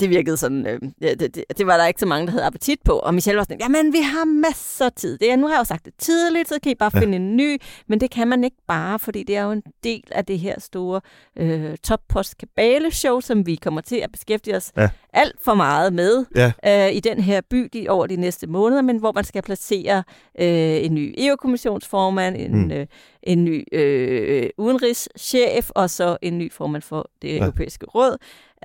det 0.00 0.10
virkede 0.10 0.36
sådan, 0.36 0.66
øh, 0.66 0.80
det, 1.02 1.20
det, 1.20 1.44
det 1.58 1.66
var 1.66 1.76
der 1.76 1.86
ikke 1.86 2.00
så 2.00 2.06
mange, 2.06 2.26
der 2.26 2.32
havde 2.32 2.44
appetit 2.44 2.78
på. 2.84 2.92
Og 2.92 3.14
Michelle 3.14 3.36
var 3.38 3.44
sådan, 3.44 3.60
jamen 3.60 3.92
vi 3.92 3.98
har 3.98 4.24
masser 4.24 4.84
af 4.86 4.92
tid. 4.92 5.18
Det 5.18 5.32
er, 5.32 5.36
nu 5.36 5.46
har 5.46 5.54
jeg 5.54 5.60
jo 5.60 5.64
sagt 5.64 5.84
det 5.84 5.94
tidligt, 5.98 6.48
så 6.48 6.58
kan 6.62 6.72
I 6.72 6.74
bare 6.74 6.90
ja. 6.94 7.00
finde 7.00 7.16
en 7.16 7.36
ny. 7.36 7.58
Men 7.86 8.00
det 8.00 8.10
kan 8.10 8.28
man 8.28 8.44
ikke 8.44 8.56
bare, 8.68 8.98
fordi 8.98 9.22
det 9.22 9.36
er 9.36 9.42
jo 9.42 9.52
en 9.52 9.62
del 9.84 10.02
af 10.10 10.24
det 10.24 10.38
her 10.38 10.60
store 10.60 11.00
øh, 11.38 11.76
toppost 11.84 12.38
kabale 12.38 12.90
show, 12.90 13.20
som 13.20 13.46
vi 13.46 13.54
kommer 13.54 13.80
til 13.80 13.96
at 13.96 14.12
beskæftige 14.12 14.56
os 14.56 14.72
ja. 14.76 14.90
alt 15.12 15.36
for 15.44 15.54
meget 15.54 15.92
med 15.92 16.24
ja. 16.36 16.52
øh, 16.66 16.96
i 16.96 17.00
den 17.00 17.20
her 17.20 17.40
by 17.50 17.68
de, 17.72 17.88
over 17.88 18.06
de 18.06 18.16
næste 18.16 18.46
måneder, 18.46 18.82
men 18.82 18.96
hvor 18.96 19.12
man 19.12 19.24
skal 19.24 19.42
placere 19.42 20.04
øh, 20.40 20.84
en 20.84 20.94
ny 20.94 21.14
EU-kommissionsformand, 21.18 22.36
en, 22.36 22.64
mm. 22.64 22.70
øh, 22.70 22.86
en 23.22 23.44
ny 23.44 23.64
øh, 23.72 24.50
udenrigschef 24.58 25.70
og 25.70 25.90
så 25.90 26.16
en 26.22 26.38
ny 26.38 26.52
formand 26.52 26.82
for 26.82 27.10
det 27.22 27.28
ja. 27.28 27.38
europæiske 27.38 27.86
råd. 27.86 28.16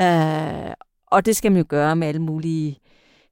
Uh, 0.02 0.74
og 1.12 1.26
det 1.26 1.36
skal 1.36 1.52
man 1.52 1.60
jo 1.60 1.66
gøre 1.70 1.96
med 1.96 2.08
alle 2.08 2.22
mulige 2.22 2.80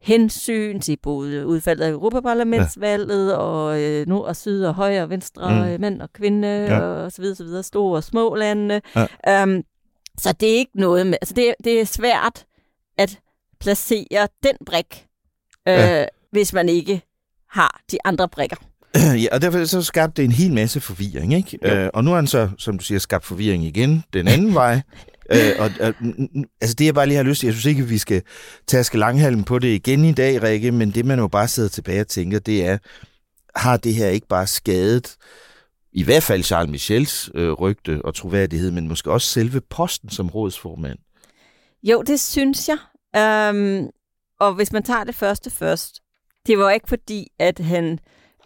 hensyn 0.01 0.79
til 0.79 0.97
både 1.03 1.47
udfaldet 1.47 1.85
af 1.85 1.89
Europaparlamentsvalget 1.89 3.31
ja. 3.31 3.35
og 3.35 3.81
øh, 3.81 4.07
nord 4.07 4.25
og 4.25 4.35
syd 4.35 4.63
og 4.63 4.73
højre 4.73 5.03
og 5.03 5.09
venstre, 5.09 5.49
mm. 5.49 5.69
Øh, 5.69 5.79
mænd 5.79 6.01
og 6.01 6.13
kvinde 6.13 6.47
ja. 6.47 6.79
og 6.79 7.11
så 7.11 7.21
videre, 7.21 7.35
så 7.35 7.43
videre, 7.43 7.63
store 7.63 7.97
og 7.97 8.03
små 8.03 8.35
lande. 8.35 8.81
Ja. 8.95 9.43
Um, 9.43 9.63
så 10.17 10.33
det 10.39 10.49
er 10.49 10.57
ikke 10.57 10.79
noget 10.79 11.07
med, 11.07 11.17
altså 11.21 11.33
det, 11.33 11.53
det 11.63 11.81
er 11.81 11.85
svært 11.85 12.45
at 12.97 13.19
placere 13.59 14.27
den 14.43 14.55
brik, 14.65 15.05
øh, 15.67 15.73
ja. 15.73 16.05
hvis 16.31 16.53
man 16.53 16.69
ikke 16.69 17.01
har 17.49 17.81
de 17.91 17.97
andre 18.05 18.29
brikker. 18.29 18.57
Ja, 19.23 19.27
og 19.31 19.41
derfor 19.41 19.65
så 19.65 19.81
skabte 19.81 20.21
det 20.21 20.25
en 20.25 20.31
hel 20.31 20.53
masse 20.53 20.79
forvirring, 20.79 21.33
ikke? 21.33 21.59
Øh, 21.61 21.89
og 21.93 22.03
nu 22.03 22.09
har 22.09 22.15
han 22.15 22.27
så, 22.27 22.49
som 22.57 22.77
du 22.77 22.83
siger, 22.83 22.99
skabt 22.99 23.25
forvirring 23.25 23.63
igen 23.63 24.03
den 24.13 24.27
anden 24.27 24.53
vej 24.53 24.81
øh, 25.31 25.51
og, 25.59 25.71
og, 25.79 25.93
altså 26.61 26.75
det 26.79 26.85
jeg 26.85 26.93
bare 26.93 27.05
lige 27.05 27.17
har 27.17 27.23
lyst 27.23 27.39
til, 27.39 27.47
jeg 27.47 27.53
synes 27.53 27.65
ikke, 27.65 27.83
at 27.83 27.89
vi 27.89 27.97
skal 27.97 28.21
taske 28.67 28.97
langhalm 28.97 29.43
på 29.43 29.59
det 29.59 29.67
igen 29.67 30.05
i 30.05 30.13
dag, 30.13 30.43
Rikke, 30.43 30.71
men 30.71 30.91
det 30.91 31.05
man 31.05 31.19
jo 31.19 31.27
bare 31.27 31.47
sidder 31.47 31.69
tilbage 31.69 32.01
og 32.01 32.07
tænker, 32.07 32.39
det 32.39 32.65
er, 32.65 32.77
har 33.55 33.77
det 33.77 33.93
her 33.93 34.07
ikke 34.07 34.27
bare 34.27 34.47
skadet 34.47 35.15
i 35.91 36.03
hvert 36.03 36.23
fald 36.23 36.43
Charles 36.43 36.71
Michels 36.71 37.29
øh, 37.35 37.51
rygte 37.51 38.01
og 38.05 38.15
troværdighed, 38.15 38.71
men 38.71 38.87
måske 38.87 39.11
også 39.11 39.27
selve 39.27 39.61
posten 39.61 40.09
som 40.09 40.29
rådsformand? 40.29 40.97
Jo, 41.83 42.01
det 42.01 42.19
synes 42.19 42.69
jeg. 42.69 42.77
Um, 43.49 43.89
og 44.39 44.53
hvis 44.53 44.71
man 44.71 44.83
tager 44.83 45.03
det 45.03 45.15
første 45.15 45.49
først, 45.49 46.01
det 46.47 46.57
var 46.57 46.71
ikke 46.71 46.89
fordi, 46.89 47.27
at 47.39 47.59
han... 47.59 47.85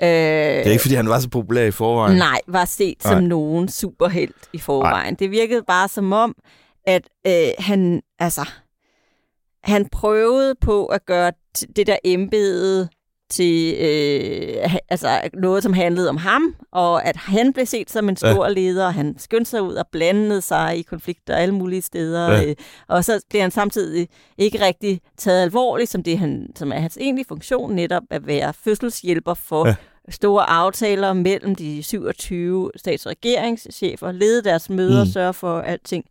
Øh, 0.02 0.08
det 0.08 0.68
er 0.68 0.72
ikke 0.72 0.82
fordi, 0.82 0.96
han 0.96 1.10
var 1.10 1.20
så 1.20 1.30
populær 1.30 1.64
i 1.64 1.72
forvejen. 1.72 2.18
Nej, 2.18 2.40
var 2.48 2.66
set 2.66 3.04
nej. 3.04 3.14
som 3.14 3.24
nogen 3.24 3.70
superhelt 3.70 4.50
i 4.54 4.58
forvejen. 4.58 5.14
Nej. 5.14 5.18
Det 5.20 5.32
virkede 5.32 5.64
bare 5.68 5.88
som 5.88 6.14
om, 6.14 6.36
at 6.90 7.10
øh, 7.28 7.50
han, 7.60 8.02
altså, 8.20 8.50
han 9.64 9.90
prøvede 9.90 10.56
på 10.56 10.86
at 10.86 11.06
gøre 11.06 11.32
det 11.76 11.88
der 11.88 11.98
embede 12.04 12.90
til 13.30 13.76
øh, 13.80 14.76
altså 14.90 15.22
noget, 15.34 15.64
som 15.64 15.74
handlede 15.74 16.10
om 16.10 16.18
ham, 16.18 16.56
og 16.72 17.06
at 17.06 17.16
han 17.18 17.54
blev 17.54 17.66
set 17.66 17.90
som 17.90 18.10
en 18.10 18.16
stor 18.16 18.46
ja. 18.46 18.52
leder, 18.52 18.86
og 18.86 18.94
han 18.94 19.16
skyndte 19.18 19.52
sig 19.52 19.62
ud 19.62 19.74
og 19.74 19.86
blandede 19.92 20.42
sig 20.42 20.78
i 20.78 20.82
konflikter 20.82 21.36
alle 21.36 21.56
mulige 21.56 21.82
steder, 21.82 22.32
ja. 22.32 22.46
øh, 22.46 22.56
og 22.88 23.06
så 23.06 23.22
blev 23.30 23.42
han 23.42 23.52
samtidig 23.52 24.08
ikke 24.38 24.66
rigtig 24.66 25.02
taget 25.18 25.42
alvorligt, 25.42 25.90
som 25.90 26.04
det 26.04 26.20
han, 26.20 26.48
som 26.56 26.72
er 26.72 26.80
hans 26.80 26.98
egentlige 26.98 27.28
funktion, 27.28 27.76
netop 27.76 28.04
at 28.10 28.28
være 28.28 28.54
fødselshjælper 28.54 29.34
for 29.34 29.68
ja. 29.68 29.76
Store 30.10 30.50
aftaler 30.50 31.14
mellem 31.14 31.56
de 31.56 31.84
27 31.84 32.72
stats- 32.76 33.06
og 33.06 33.10
regeringschefer, 33.10 34.12
lede 34.12 34.44
deres 34.44 34.70
møder, 34.70 35.04
mm. 35.04 35.10
sørge 35.10 35.34
for, 35.34 35.58
at 35.58 35.72
alting 35.72 36.06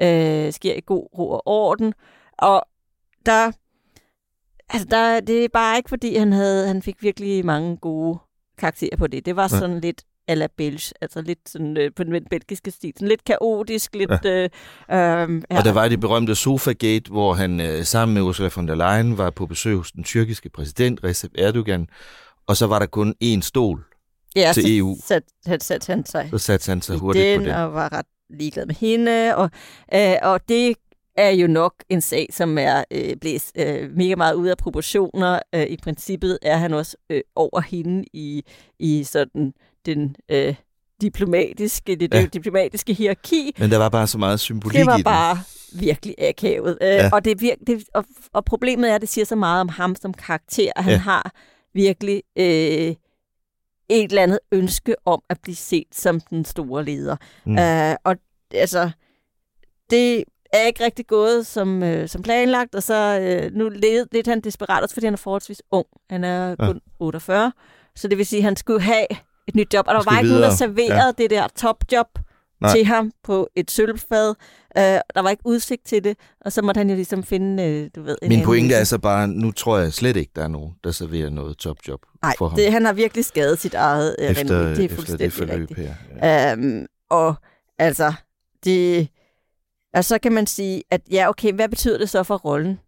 øh, 0.00 0.52
sker 0.52 0.74
i 0.74 0.82
god 0.86 1.08
ro 1.18 1.30
og 1.30 1.42
orden, 1.46 1.94
og 2.38 2.62
der 3.26 3.52
Altså, 4.72 4.88
der, 4.90 5.20
det 5.20 5.44
er 5.44 5.48
bare 5.52 5.76
ikke, 5.76 5.88
fordi 5.88 6.16
han 6.16 6.32
havde 6.32 6.66
han 6.66 6.82
fik 6.82 7.02
virkelig 7.02 7.46
mange 7.46 7.76
gode 7.76 8.18
karakterer 8.58 8.96
på 8.96 9.06
det. 9.06 9.26
Det 9.26 9.36
var 9.36 9.48
sådan 9.48 9.74
ja. 9.74 9.80
lidt 9.80 10.02
a 10.28 10.34
la 10.34 10.46
Belge, 10.56 10.92
altså 11.00 11.20
lidt 11.20 11.38
sådan 11.46 11.76
øh, 11.76 11.90
på 11.96 12.04
den 12.04 12.24
belgiske 12.30 12.70
stil. 12.70 12.92
Sådan 12.96 13.08
lidt 13.08 13.24
kaotisk, 13.24 13.94
lidt... 13.94 14.10
Ja. 14.24 14.30
Øh, 14.30 14.44
øh, 14.90 15.42
ja. 15.50 15.58
Og 15.58 15.64
der 15.64 15.72
var 15.72 15.88
det 15.88 16.00
berømte 16.00 16.34
Sofagate, 16.34 17.10
hvor 17.10 17.34
han 17.34 17.60
øh, 17.60 17.84
sammen 17.84 18.14
med 18.14 18.22
Ursula 18.22 18.50
von 18.56 18.68
der 18.68 18.74
Leyen 18.74 19.18
var 19.18 19.30
på 19.30 19.46
besøg 19.46 19.76
hos 19.76 19.92
den 19.92 20.04
tyrkiske 20.04 20.48
præsident, 20.48 21.04
Recep 21.04 21.32
Erdogan, 21.38 21.88
og 22.46 22.56
så 22.56 22.66
var 22.66 22.78
der 22.78 22.86
kun 22.86 23.14
én 23.24 23.40
stol 23.40 23.84
ja, 24.36 24.50
til 24.54 24.62
så 24.62 24.68
EU. 24.70 24.96
Sat, 25.04 25.22
sat, 25.46 25.64
sat 25.64 25.86
han 25.86 26.06
sig 26.06 26.28
så 26.30 26.38
satte 26.38 26.70
han 26.70 26.82
sig 26.82 26.96
hurtigt 26.96 27.24
den, 27.24 27.40
på 27.40 27.44
den. 27.44 27.54
og 27.54 27.74
var 27.74 27.92
ret 27.92 28.06
ligeglad 28.30 28.66
med 28.66 28.74
hende, 28.74 29.36
og, 29.36 29.50
øh, 29.94 30.14
og 30.22 30.40
det 30.48 30.74
er 31.16 31.30
jo 31.30 31.46
nok 31.46 31.74
en 31.88 32.00
sag, 32.00 32.28
som 32.32 32.58
er 32.58 32.84
øh, 32.90 33.16
blæst 33.20 33.52
øh, 33.58 33.90
mega 33.96 34.14
meget 34.16 34.34
ud 34.34 34.46
af 34.46 34.56
proportioner. 34.56 35.38
Øh, 35.54 35.62
I 35.62 35.76
princippet 35.76 36.38
er 36.42 36.56
han 36.56 36.74
også 36.74 36.96
øh, 37.10 37.20
over 37.36 37.60
hende 37.60 38.04
i, 38.12 38.44
i 38.78 39.04
sådan 39.04 39.52
den 39.86 40.16
øh, 40.28 40.54
diplomatiske, 41.00 41.96
det, 41.96 42.14
ja. 42.14 42.26
diplomatiske 42.32 42.92
hierarki. 42.92 43.54
Men 43.58 43.70
der 43.70 43.78
var 43.78 43.88
bare 43.88 44.06
så 44.06 44.18
meget 44.18 44.40
symbolik 44.40 44.78
Det 44.78 44.86
var 44.86 44.98
i 44.98 45.02
bare 45.02 45.38
virkelig 45.74 46.14
akavet. 46.18 46.78
Øh, 46.82 46.88
ja. 46.88 47.10
og, 47.12 47.24
det, 47.24 47.42
vir- 47.42 47.64
det, 47.66 47.84
og, 47.94 48.04
og 48.32 48.44
problemet 48.44 48.90
er, 48.90 48.94
at 48.94 49.00
det 49.00 49.08
siger 49.08 49.24
så 49.24 49.36
meget 49.36 49.60
om 49.60 49.68
ham 49.68 49.94
som 49.94 50.14
karakter, 50.14 50.72
han 50.76 50.92
ja. 50.92 50.98
har 50.98 51.32
virkelig 51.74 52.22
øh, 52.38 52.94
et 53.88 54.04
eller 54.10 54.22
andet 54.22 54.38
ønske 54.52 54.94
om 55.04 55.22
at 55.28 55.40
blive 55.42 55.56
set 55.56 55.86
som 55.92 56.20
den 56.20 56.44
store 56.44 56.84
leder. 56.84 57.16
Mm. 57.44 57.58
Øh, 57.58 57.96
og 58.04 58.16
altså, 58.54 58.90
det 59.90 60.24
er 60.52 60.66
ikke 60.66 60.84
rigtig 60.84 61.06
gået 61.06 61.46
som, 61.46 61.82
øh, 61.82 62.08
som 62.08 62.22
planlagt, 62.22 62.74
og 62.74 62.82
så 62.82 63.18
øh, 63.20 63.52
nu 63.52 63.68
led, 63.68 64.06
lidt 64.12 64.26
han 64.26 64.40
desperat, 64.40 64.82
også 64.82 64.94
fordi 64.94 65.06
han 65.06 65.14
er 65.14 65.18
forholdsvis 65.18 65.62
ung. 65.70 65.86
Han 66.10 66.24
er 66.24 66.56
kun 66.56 66.74
ja. 66.74 67.04
48, 67.04 67.52
så 67.96 68.08
det 68.08 68.18
vil 68.18 68.26
sige, 68.26 68.38
at 68.38 68.44
han 68.44 68.56
skulle 68.56 68.80
have 68.80 69.06
et 69.46 69.54
nyt 69.54 69.74
job, 69.74 69.88
og 69.88 69.94
der 69.94 70.02
var 70.10 70.18
ikke 70.18 70.28
nogen, 70.28 70.42
der 70.42 70.50
serverede 70.50 71.04
ja. 71.04 71.22
det 71.22 71.30
der 71.30 71.48
topjob 71.48 72.18
Nej. 72.60 72.72
til 72.72 72.84
ham 72.84 73.12
på 73.24 73.48
et 73.56 73.70
sølvfad. 73.70 74.34
Øh, 74.78 74.82
der 75.14 75.20
var 75.20 75.30
ikke 75.30 75.42
udsigt 75.46 75.86
til 75.86 76.04
det, 76.04 76.16
og 76.40 76.52
så 76.52 76.62
måtte 76.62 76.78
han 76.78 76.90
jo 76.90 76.94
ligesom 76.94 77.22
finde, 77.22 77.62
øh, 77.62 77.90
du 77.96 78.02
ved... 78.02 78.16
En 78.22 78.28
Min 78.28 78.44
pointe 78.44 78.74
er 78.74 78.78
altså 78.78 78.98
bare, 78.98 79.28
nu 79.28 79.52
tror 79.52 79.78
jeg 79.78 79.92
slet 79.92 80.16
ikke, 80.16 80.32
der 80.36 80.42
er 80.42 80.48
nogen, 80.48 80.72
der 80.84 80.90
serverer 80.90 81.30
noget 81.30 81.58
topjob 81.58 82.00
Ej, 82.22 82.34
for 82.38 82.48
ham. 82.48 82.56
Det, 82.56 82.72
han 82.72 82.84
har 82.84 82.92
virkelig 82.92 83.24
skadet 83.24 83.58
sit 83.58 83.74
eget 83.74 84.16
øh, 84.18 84.30
efter, 84.30 84.68
Det 84.68 84.78
er 84.78 84.84
efter 84.84 85.16
det 85.16 85.32
forløb 85.32 85.60
rigtigt. 85.60 85.78
her. 85.78 85.94
Ja. 86.22 86.52
Øhm, 86.52 86.86
og 87.10 87.34
altså, 87.78 88.12
det 88.64 89.08
og 89.94 90.04
så 90.04 90.18
kan 90.18 90.32
man 90.32 90.46
sige, 90.46 90.82
at 90.90 91.00
ja, 91.10 91.28
okay, 91.28 91.52
hvad 91.52 91.68
betyder 91.68 91.98
det 91.98 92.10
så 92.10 92.22
for 92.22 92.36
rollen? 92.36 92.80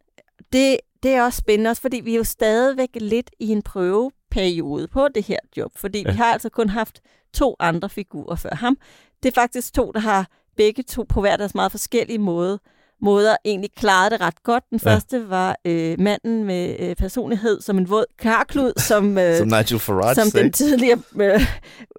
Det, 0.53 0.77
det 1.03 1.11
er 1.11 1.23
også 1.23 1.39
spændende, 1.39 1.71
også 1.71 1.83
fordi 1.83 2.01
vi 2.01 2.13
er 2.13 2.17
jo 2.17 2.25
stadigvæk 2.25 2.89
lidt 2.95 3.31
i 3.41 3.49
en 3.49 3.63
prøveperiode 3.63 4.89
på 4.89 5.09
det 5.15 5.25
her 5.25 5.39
job, 5.57 5.73
fordi 5.77 6.03
ja. 6.07 6.11
vi 6.11 6.17
har 6.17 6.33
altså 6.33 6.49
kun 6.49 6.69
haft 6.69 7.01
to 7.35 7.57
andre 7.61 7.89
figurer 7.89 8.37
før 8.37 8.55
ham. 8.55 8.77
Det 9.23 9.29
er 9.29 9.41
faktisk 9.41 9.75
to, 9.75 9.91
der 9.95 10.01
har 10.01 10.29
begge 10.57 10.83
to 10.83 11.05
på 11.09 11.21
hver 11.21 11.37
deres 11.37 11.55
meget 11.55 11.71
forskellige 11.71 12.19
måde 12.19 12.59
måder 13.05 13.37
egentlig 13.45 13.71
klarede 13.77 14.11
det 14.11 14.21
ret 14.21 14.43
godt. 14.43 14.65
Den 14.71 14.81
ja. 14.85 14.91
første 14.91 15.31
var 15.31 15.57
øh, 15.65 16.01
manden 16.01 16.45
med 16.45 16.77
øh, 16.79 16.97
personlighed 16.97 17.61
som 17.61 17.79
en 17.79 17.91
våd 17.91 18.05
karklud, 18.19 18.73
som, 18.77 19.19
øh, 19.19 19.37
som 19.39 19.49
Nigel 19.49 19.79
Farage 19.79 20.15
som 20.15 20.31
den 20.31 20.53
tidligere 20.53 20.99
øh, 21.21 21.41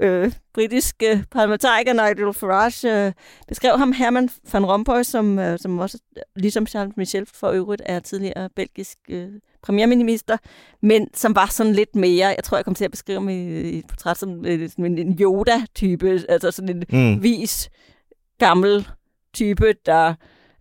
øh, 0.02 0.32
britiske 0.54 1.26
parlamentariker 1.32 1.94
Nigel 1.94 2.34
Farage 2.34 3.06
øh, 3.06 3.14
beskrev 3.48 3.78
ham. 3.78 3.92
Herman 3.92 4.30
van 4.54 4.66
Rompuy, 4.66 5.04
som, 5.04 5.40
øh, 5.40 5.60
som 5.60 5.80
også, 5.80 5.98
ligesom 6.36 6.68
Charles 6.68 6.98
Michel 6.98 7.26
for 7.34 7.48
øvrigt, 7.48 7.82
er 7.86 8.00
tidligere 8.00 8.50
belgisk 8.56 8.98
øh, 9.10 9.28
premierminister, 9.64 10.38
men 10.82 11.08
som 11.14 11.36
var 11.36 11.46
sådan 11.46 11.74
lidt 11.74 11.96
mere, 11.96 12.28
jeg 12.28 12.44
tror, 12.44 12.58
jeg 12.58 12.66
kom 12.66 12.76
til 12.76 12.86
at 12.86 12.92
beskrive 12.92 13.20
ham 13.20 13.30
i, 13.30 13.62
i 13.70 13.78
et 13.78 13.88
portræt 13.88 14.18
som, 14.18 14.46
øh, 14.46 14.70
som 14.70 14.86
en, 14.86 14.98
en 14.98 15.18
Yoda-type, 15.22 16.22
altså 16.30 16.52
sådan 16.52 16.70
en 16.70 16.84
mm. 17.16 17.24
vis, 17.24 17.70
gammel 18.38 18.88
type, 19.34 19.74
der 19.86 20.14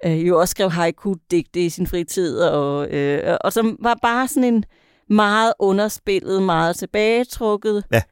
øh, 0.07 0.29
jo 0.29 0.41
også 0.41 0.51
skrev 0.51 0.71
haiku-digte 0.71 1.61
i 1.61 1.69
sin 1.69 1.87
fritid, 1.87 2.39
og, 2.39 2.91
øh, 2.91 3.37
og 3.41 3.53
som 3.53 3.77
var 3.81 3.99
bare 4.03 4.29
sådan 4.29 4.55
en 4.55 4.65
meget 5.09 5.53
underspillet, 5.59 6.43
meget 6.43 6.77
tilbagetrukket 6.77 7.85
ja. 7.93 8.03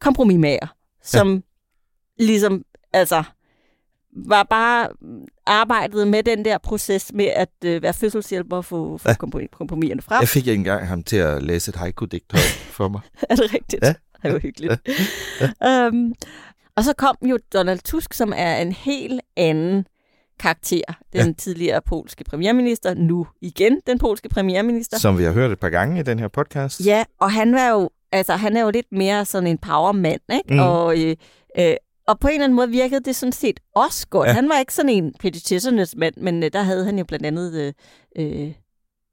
kompromismager, 0.00 0.74
som 1.02 1.34
ja. 1.34 2.24
ligesom, 2.24 2.62
altså, 2.92 3.22
var 4.16 4.42
bare 4.42 4.88
arbejdet 5.46 6.08
med 6.08 6.22
den 6.22 6.44
der 6.44 6.58
proces 6.58 7.12
med 7.14 7.24
at 7.24 7.50
øh, 7.64 7.82
være 7.82 7.94
fødselshjælper 7.94 8.56
og 8.56 8.64
få, 8.64 8.98
få 8.98 9.08
ja. 9.08 9.14
kompromiserne 9.52 10.02
frem. 10.02 10.20
Jeg 10.20 10.28
fik 10.28 10.48
engang 10.48 10.86
ham 10.88 11.02
til 11.02 11.16
at 11.16 11.42
læse 11.42 11.68
et 11.68 11.76
haiku-digt 11.76 12.38
for 12.70 12.88
mig. 12.88 13.00
er 13.30 13.36
det 13.36 13.54
rigtigt? 13.54 13.84
Ja. 13.84 13.94
Det 14.22 14.32
var 14.32 14.38
hyggeligt. 14.38 14.88
Ja. 15.40 15.50
Ja. 15.62 15.88
Um, 15.88 16.14
og 16.76 16.84
så 16.84 16.92
kom 16.92 17.16
jo 17.22 17.38
Donald 17.52 17.80
Tusk, 17.84 18.14
som 18.14 18.32
er 18.36 18.56
en 18.56 18.72
helt 18.72 19.20
anden 19.36 19.86
karakter. 20.40 20.82
Den 21.12 21.26
ja. 21.26 21.32
tidligere 21.38 21.80
polske 21.86 22.24
premierminister, 22.24 22.94
nu 22.94 23.26
igen 23.40 23.80
den 23.86 23.98
polske 23.98 24.28
premierminister. 24.28 24.98
Som 24.98 25.18
vi 25.18 25.24
har 25.24 25.32
hørt 25.32 25.50
et 25.50 25.60
par 25.60 25.68
gange 25.68 26.00
i 26.00 26.02
den 26.02 26.18
her 26.18 26.28
podcast. 26.28 26.86
Ja, 26.86 27.04
og 27.20 27.32
han 27.32 27.52
var 27.52 27.68
jo, 27.68 27.90
altså, 28.12 28.32
han 28.32 28.56
er 28.56 28.62
jo 28.62 28.70
lidt 28.70 28.92
mere 28.92 29.24
sådan 29.24 29.46
en 29.46 29.58
powermand, 29.58 30.20
ikke? 30.32 30.54
Mm. 30.54 30.58
Og, 30.58 31.00
øh, 31.00 31.16
øh, 31.58 31.74
og 32.08 32.20
på 32.20 32.28
en 32.28 32.34
eller 32.34 32.44
anden 32.44 32.56
måde 32.56 32.68
virkede 32.68 33.00
det 33.00 33.16
sådan 33.16 33.32
set 33.32 33.60
også 33.74 34.06
godt. 34.08 34.28
Ja. 34.28 34.32
Han 34.32 34.48
var 34.48 34.58
ikke 34.58 34.74
sådan 34.74 34.88
en 34.88 35.14
petitionernes 35.20 35.96
mand, 35.96 36.14
men 36.16 36.42
øh, 36.42 36.50
der 36.52 36.62
havde 36.62 36.84
han 36.84 36.98
jo 36.98 37.04
blandt 37.04 37.26
andet 37.26 37.54
øh, 37.54 37.72
øh 38.18 38.52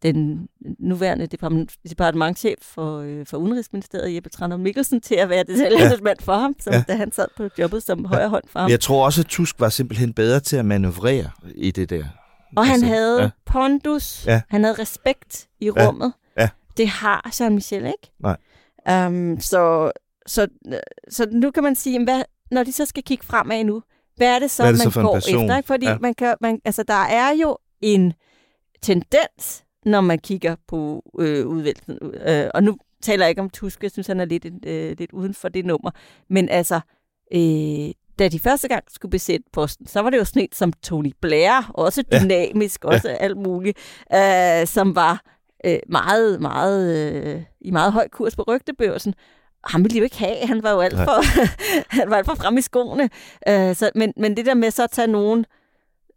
den 0.04 0.48
nuværende 0.80 1.28
departement, 1.28 1.72
departementchef 1.90 2.58
for, 2.62 3.00
øh, 3.00 3.26
for 3.26 3.38
Udenrigsministeriet, 3.38 4.16
Jeppe 4.16 4.30
Tranum 4.30 4.60
Mikkelsen, 4.60 5.02
til 5.02 5.16
at 5.16 5.30
være 5.30 5.44
det 5.44 5.60
ja. 5.60 5.98
mand 6.04 6.20
for 6.22 6.34
ham, 6.34 6.56
som, 6.60 6.74
ja. 6.74 6.84
da 6.88 6.96
han 6.96 7.12
sad 7.12 7.28
på 7.38 7.50
jobbet 7.60 7.84
som 7.84 8.00
ja. 8.00 8.08
højre 8.08 8.30
hånd 8.30 8.44
for 8.48 8.60
ham. 8.60 8.70
Jeg 8.70 8.80
tror 8.80 9.06
også, 9.06 9.22
at 9.22 9.28
Tusk 9.28 9.60
var 9.60 9.70
simpelthen 9.70 10.14
bedre 10.14 10.40
til 10.40 10.58
at 10.58 10.66
manøvrere 10.66 11.30
i 11.56 11.72
det 11.72 11.90
der. 11.90 12.04
Og 12.58 12.66
altså, 12.66 12.72
han 12.72 12.94
havde 12.94 13.22
ja. 13.22 13.30
pondus, 13.46 14.28
ja. 14.28 14.42
han 14.50 14.64
havde 14.64 14.82
respekt 14.82 15.48
i 15.60 15.70
rummet. 15.70 16.14
Ja. 16.38 16.42
Ja. 16.42 16.50
Det 16.78 16.88
har 16.88 17.30
Jean-Michel 17.34 17.86
ikke. 17.86 18.12
Nej. 18.20 19.08
Um, 19.08 19.40
så, 19.40 19.92
så, 20.28 20.48
så 21.10 21.28
nu 21.32 21.52
kan 21.52 21.64
man 21.64 21.76
sige, 21.76 22.04
hvad, 22.04 22.24
når 22.52 22.64
de 22.64 22.72
så 22.72 22.86
skal 22.86 23.04
kigge 23.04 23.26
fremad 23.26 23.64
nu, 23.64 23.84
hvad 24.16 24.36
er 24.36 24.40
det 24.40 24.52
så, 24.52 24.64
er 24.64 24.68
det 24.72 24.78
man 24.86 24.92
så 24.92 25.02
går 25.02 25.18
efter? 25.18 25.58
Ikke? 25.58 25.68
Fordi 25.68 25.86
ja. 25.88 25.98
man 25.98 26.14
kan, 26.14 26.36
man, 26.42 26.60
altså, 26.66 26.84
der 26.84 27.04
er 27.04 27.34
jo 27.42 27.58
en 27.82 28.14
tendens 28.82 29.64
når 29.86 30.02
man 30.02 30.20
kigger 30.20 30.56
på 30.68 31.04
øh, 31.20 31.48
udvælgelsen. 31.48 31.98
Øh, 32.28 32.50
og 32.54 32.64
nu 32.64 32.78
taler 33.02 33.26
jeg 33.26 33.30
ikke 33.30 33.42
om 33.42 33.50
Tusk, 33.50 33.84
jeg 33.84 33.92
synes, 33.92 34.08
han 34.08 34.20
er 34.20 34.26
lidt, 34.26 34.46
øh, 34.66 34.98
lidt 34.98 35.12
uden 35.12 35.34
for 35.34 35.50
det 35.50 35.66
nummer. 35.66 35.92
Men 36.30 36.50
altså, 36.50 36.80
øh, 37.34 37.94
da 38.20 38.28
de 38.28 38.40
første 38.40 38.68
gang 38.68 38.84
skulle 38.90 39.10
besætte 39.10 39.46
posten, 39.54 39.88
så 39.88 40.02
var 40.02 40.10
det 40.10 40.18
jo 40.18 40.26
sådan 40.26 40.48
som 40.52 40.74
Tony 40.74 41.14
Blair, 41.22 41.72
også 41.74 42.04
dynamisk, 42.12 42.84
ja. 42.84 42.90
også 42.90 43.10
ja. 43.10 43.16
alt 43.16 43.38
muligt, 43.38 43.78
øh, 44.14 44.68
som 44.68 44.96
var 44.96 45.22
øh, 45.66 45.80
meget, 45.90 46.42
meget, 46.42 47.14
øh, 47.26 47.42
i 47.62 47.72
meget 47.72 47.94
høj 47.94 48.08
kurs 48.08 48.36
på 48.36 48.44
rygtebørsen. 48.48 49.14
Han 49.64 49.84
ville 49.84 49.94
de 49.94 49.98
jo 49.98 50.04
ikke 50.04 50.18
have, 50.18 50.48
han 50.48 50.64
var 50.64 50.72
jo 50.72 50.80
alt 50.80 50.96
for, 50.98 51.24
han 52.00 52.10
var 52.10 52.16
alt 52.16 52.26
for 52.26 52.36
frem 52.36 52.58
i 52.58 52.62
skoene. 52.62 53.10
Øh, 53.48 53.76
så, 53.76 53.92
men, 53.96 54.14
men 54.18 54.38
det 54.38 54.46
der 54.46 54.54
med 54.54 54.72
så 54.72 54.84
at 54.84 54.92
tage 54.92 55.08
nogen, 55.08 55.46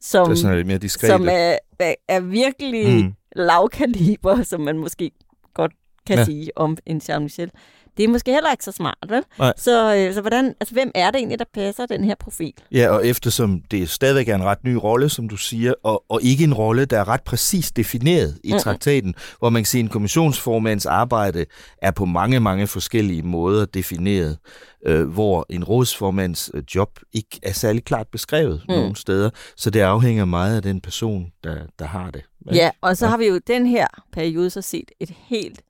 som, 0.01 0.29
det 0.29 0.45
er 0.45 0.65
mere 0.65 0.89
som 0.89 1.29
er, 1.29 1.59
er, 1.79 1.95
er 2.09 2.21
virkelig... 2.21 3.05
Mm 3.05 3.15
lavkaliber, 3.35 4.43
som 4.51 4.61
man 4.61 4.79
måske 4.79 5.11
godt 5.55 5.73
kan 6.07 6.19
ja. 6.19 6.25
sige 6.25 6.59
om 6.59 6.77
en 6.87 7.01
Charles 7.01 7.23
Michel. 7.23 7.51
Det 7.97 8.05
er 8.05 8.09
måske 8.09 8.33
heller 8.33 8.51
ikke 8.51 8.65
så 8.65 8.73
smart, 8.73 9.07
vel? 9.09 9.23
Nej. 9.39 9.53
Så, 9.57 9.95
øh, 9.97 10.15
så 10.15 10.21
hvordan, 10.21 10.55
altså, 10.61 10.75
hvem 10.75 10.91
er 10.95 11.11
det 11.11 11.19
egentlig, 11.19 11.39
der 11.39 11.45
passer 11.55 11.87
den 11.87 12.05
her 12.05 12.15
profil? 12.21 12.53
Ja, 12.73 12.89
og 12.89 13.07
eftersom 13.07 13.61
det 13.71 13.91
stadigvæk 13.91 14.29
er 14.29 14.35
en 14.35 14.45
ret 14.45 14.65
ny 14.65 14.75
rolle, 14.75 15.09
som 15.09 15.29
du 15.29 15.37
siger, 15.37 15.75
og, 15.83 16.05
og 16.09 16.23
ikke 16.23 16.45
en 16.45 16.55
rolle, 16.55 16.85
der 16.85 17.01
er 17.01 17.09
ret 17.09 17.23
præcist 17.23 17.77
defineret 17.77 18.39
i 18.45 18.49
mm-hmm. 18.49 18.61
traktaten, 18.61 19.15
hvor 19.39 19.51
man 19.51 19.63
kan 19.63 19.67
sige, 19.67 19.81
at 19.81 19.85
en 19.85 19.89
kommissionsformands 19.89 20.87
arbejde 20.87 21.47
er 21.79 21.91
på 21.91 22.05
mange, 22.05 22.41
mange 22.41 22.67
forskellige 22.67 23.23
måder 23.23 23.65
defineret, 23.65 24.39
øh, 24.87 25.09
hvor 25.09 25.47
en 25.51 25.65
rådsformands 25.65 26.51
øh, 26.55 26.63
job 26.75 27.01
ikke 27.13 27.41
er 27.43 27.53
særlig 27.53 27.85
klart 27.85 28.09
beskrevet 28.09 28.63
mm. 28.69 28.75
nogle 28.75 28.97
steder, 28.97 29.31
så 29.57 29.71
det 29.71 29.81
afhænger 29.81 30.25
meget 30.25 30.57
af 30.57 30.63
den 30.63 30.81
person, 30.81 31.33
der, 31.45 31.57
der 31.79 31.85
har 31.85 32.11
det. 32.11 32.23
Ja, 32.53 32.71
og 32.81 32.97
så 32.97 33.05
ja. 33.05 33.11
har 33.11 33.17
vi 33.17 33.27
jo 33.27 33.41
den 33.47 33.67
her 33.67 33.87
periode 34.13 34.51
så 34.51 34.63
set 34.63 34.91
et 35.01 35.15
helt 35.29 35.63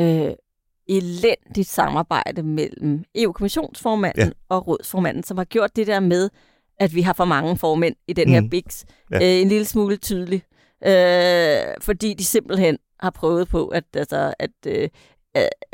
øh, 0.00 0.30
elendigt 0.88 1.68
samarbejde 1.68 2.42
mellem 2.42 3.04
EU-kommissionsformanden 3.14 4.26
ja. 4.26 4.30
og 4.48 4.66
rådsformanden, 4.66 5.22
som 5.22 5.38
har 5.38 5.44
gjort 5.44 5.76
det 5.76 5.86
der 5.86 6.00
med, 6.00 6.30
at 6.80 6.94
vi 6.94 7.00
har 7.00 7.12
for 7.12 7.24
mange 7.24 7.58
formænd 7.58 7.96
i 8.08 8.12
den 8.12 8.28
mm. 8.28 8.32
her 8.32 8.48
BIX, 8.50 8.84
ja. 9.10 9.16
øh, 9.16 9.42
en 9.42 9.48
lille 9.48 9.64
smule 9.64 9.96
tydelig. 9.96 10.42
Øh, 10.86 11.74
fordi 11.80 12.14
de 12.14 12.24
simpelthen 12.24 12.78
har 13.00 13.10
prøvet 13.10 13.48
på 13.48 13.66
at, 13.66 13.84
altså, 13.94 14.34
at 14.38 14.50
øh, 14.66 14.88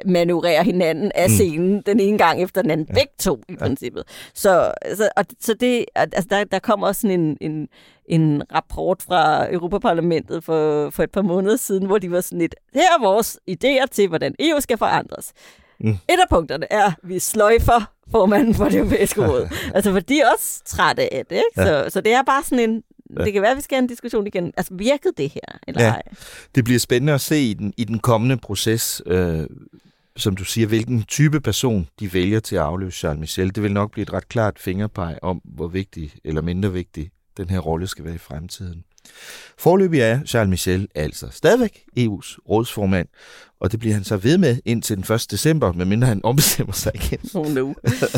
manøvrere 0.05 0.65
hinanden 0.65 1.13
af 1.15 1.29
mm. 1.29 1.35
scenen 1.35 1.75
mm. 1.75 1.83
den 1.83 2.01
ene 2.01 2.19
gang 2.19 2.43
efter 2.43 2.63
den 2.63 2.71
anden. 2.71 2.87
Ja. 2.89 2.95
Begge 2.95 3.13
to 3.19 3.41
i 3.49 3.53
ja. 3.53 3.59
princippet. 3.59 4.03
Så, 4.35 4.73
så, 4.95 5.09
og, 5.17 5.25
så 5.41 5.55
det, 5.55 5.85
altså, 5.95 6.27
der, 6.31 6.45
der 6.45 6.59
kom 6.59 6.83
også 6.83 7.01
sådan 7.01 7.21
en, 7.21 7.37
en, 7.41 7.69
en 8.07 8.43
rapport 8.55 9.03
fra 9.03 9.53
Europaparlamentet 9.53 10.45
for, 10.45 10.91
for 10.91 11.03
et 11.03 11.11
par 11.11 11.23
måneder 11.23 11.57
siden, 11.57 11.87
hvor 11.87 11.99
de 11.99 12.11
var 12.11 12.21
sådan 12.21 12.39
lidt, 12.39 12.55
her 12.75 12.81
er 12.81 13.03
vores 13.03 13.39
idéer 13.51 13.87
til, 13.91 14.09
hvordan 14.09 14.35
EU 14.39 14.61
skal 14.61 14.79
forandres. 14.79 15.33
Mm. 15.81 15.91
Et 15.91 15.99
af 16.23 16.29
punkterne 16.31 16.73
er, 16.73 16.85
at 16.85 16.95
vi 17.03 17.19
sløjfer 17.19 17.93
formanden 18.11 18.55
for 18.55 18.65
det 18.65 18.75
europæiske 18.75 19.29
råd. 19.29 19.49
altså, 19.75 19.93
for 19.93 20.01
de 20.01 20.21
er 20.21 20.33
også 20.35 20.63
trætte 20.65 21.15
af 21.15 21.27
det. 21.27 21.37
Ikke? 21.37 21.47
Ja. 21.57 21.85
Så, 21.85 21.91
så 21.91 22.01
det 22.01 22.13
er 22.13 22.23
bare 22.23 22.45
sådan 22.45 22.71
en, 22.71 22.83
Ja. 23.19 23.25
Det 23.25 23.33
kan 23.33 23.43
være, 23.43 23.51
at 23.51 23.57
vi 23.57 23.63
skal 23.63 23.77
have 23.77 23.83
en 23.83 23.89
diskussion 23.89 24.27
igen. 24.27 24.53
Altså, 24.57 24.75
virkede 24.75 25.13
det 25.17 25.31
her, 25.31 25.59
eller 25.69 25.83
ja. 25.83 25.91
ej? 25.91 26.03
Det 26.55 26.65
bliver 26.65 26.79
spændende 26.79 27.13
at 27.13 27.21
se 27.21 27.41
i 27.41 27.55
den, 27.55 27.75
i 27.77 27.85
den 27.85 27.99
kommende 27.99 28.37
proces, 28.37 29.03
øh, 29.07 29.47
som 30.17 30.37
du 30.37 30.45
siger, 30.45 30.67
hvilken 30.67 31.03
type 31.03 31.41
person 31.41 31.89
de 32.01 32.13
vælger 32.13 32.41
til 32.41 32.57
at 32.57 32.63
afløse 32.63 32.99
Charles 32.99 33.21
Michel. 33.21 33.55
Det 33.55 33.63
vil 33.63 33.73
nok 33.73 33.91
blive 33.91 34.03
et 34.03 34.13
ret 34.13 34.29
klart 34.29 34.59
fingerpeg 34.59 35.19
om, 35.23 35.41
hvor 35.45 35.69
vigtig 35.69 36.13
eller 36.25 36.43
mindre 36.43 36.73
vigtig 36.73 37.11
den 37.37 37.51
her 37.51 37.59
rolle 37.59 37.87
skal 37.87 38.05
være 38.05 38.15
i 38.15 38.19
fremtiden. 38.19 38.85
Forløbig 39.59 40.01
er 40.01 40.21
Charles 40.27 40.51
Michel 40.51 40.89
altså 40.95 41.27
stadigvæk 41.31 41.85
EU's 41.99 42.39
rådsformand, 42.49 43.09
og 43.61 43.73
det 43.73 43.81
bliver 43.81 43.95
han 43.95 44.05
så 44.05 44.17
ved 44.17 44.39
med 44.39 44.59
indtil 44.65 44.97
den 44.97 45.15
1. 45.15 45.27
december, 45.31 45.73
medmindre 45.73 46.09
han 46.09 46.25
ombestemmer 46.25 46.73
sig 46.73 46.93
igen. 46.95 47.19
Oh 47.35 47.47
no. 47.47 47.69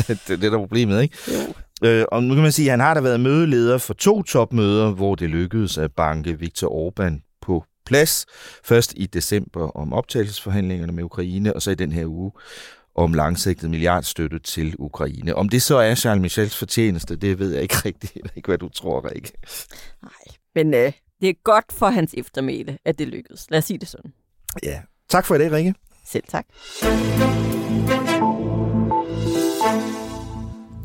det, 0.07 0.19
det 0.27 0.43
er 0.43 0.49
der 0.49 0.57
problemet, 0.57 1.01
ikke? 1.01 1.17
Jo. 1.27 1.53
Øh, 1.87 2.05
og 2.11 2.23
nu 2.23 2.33
kan 2.33 2.43
man 2.43 2.51
sige, 2.51 2.65
at 2.65 2.71
han 2.71 2.79
har 2.79 2.93
da 2.93 2.99
været 2.99 3.19
mødeleder 3.19 3.77
for 3.77 3.93
to 3.93 4.23
topmøder, 4.23 4.91
hvor 4.91 5.15
det 5.15 5.29
lykkedes 5.29 5.77
at 5.77 5.91
banke 5.91 6.39
Viktor 6.39 6.89
Orbán 6.89 7.39
på 7.41 7.63
plads. 7.85 8.25
Først 8.63 8.93
i 8.97 9.05
december 9.05 9.77
om 9.77 9.93
optagelsesforhandlingerne 9.93 10.93
med 10.93 11.03
Ukraine, 11.03 11.53
og 11.53 11.61
så 11.61 11.71
i 11.71 11.75
den 11.75 11.91
her 11.91 12.05
uge 12.05 12.31
om 12.95 13.13
langsigtet 13.13 13.69
milliardstøtte 13.69 14.39
til 14.39 14.75
Ukraine. 14.79 15.35
Om 15.35 15.49
det 15.49 15.61
så 15.61 15.77
er 15.77 15.95
Charles 15.95 16.21
Michels 16.21 16.57
fortjeneste, 16.57 17.15
det 17.15 17.39
ved 17.39 17.53
jeg 17.53 17.61
ikke 17.61 17.75
rigtigt. 17.75 18.15
Jeg 18.15 18.21
ved 18.23 18.31
ikke, 18.35 18.47
hvad 18.47 18.57
du 18.57 18.69
tror, 18.69 19.11
Rikke. 19.11 19.31
Nej, 20.01 20.32
men 20.55 20.73
øh, 20.73 20.91
det 21.21 21.29
er 21.29 21.33
godt 21.43 21.73
for 21.73 21.87
hans 21.87 22.15
eftermæle, 22.17 22.77
at 22.85 22.99
det 22.99 23.07
lykkedes. 23.07 23.51
Lad 23.51 23.59
os 23.59 23.65
sige 23.65 23.77
det 23.77 23.87
sådan. 23.87 24.13
Ja. 24.63 24.81
Tak 25.09 25.25
for 25.25 25.37
det, 25.37 25.51
Rikke. 25.51 25.73
Selv 26.05 26.23
tak. 26.27 26.45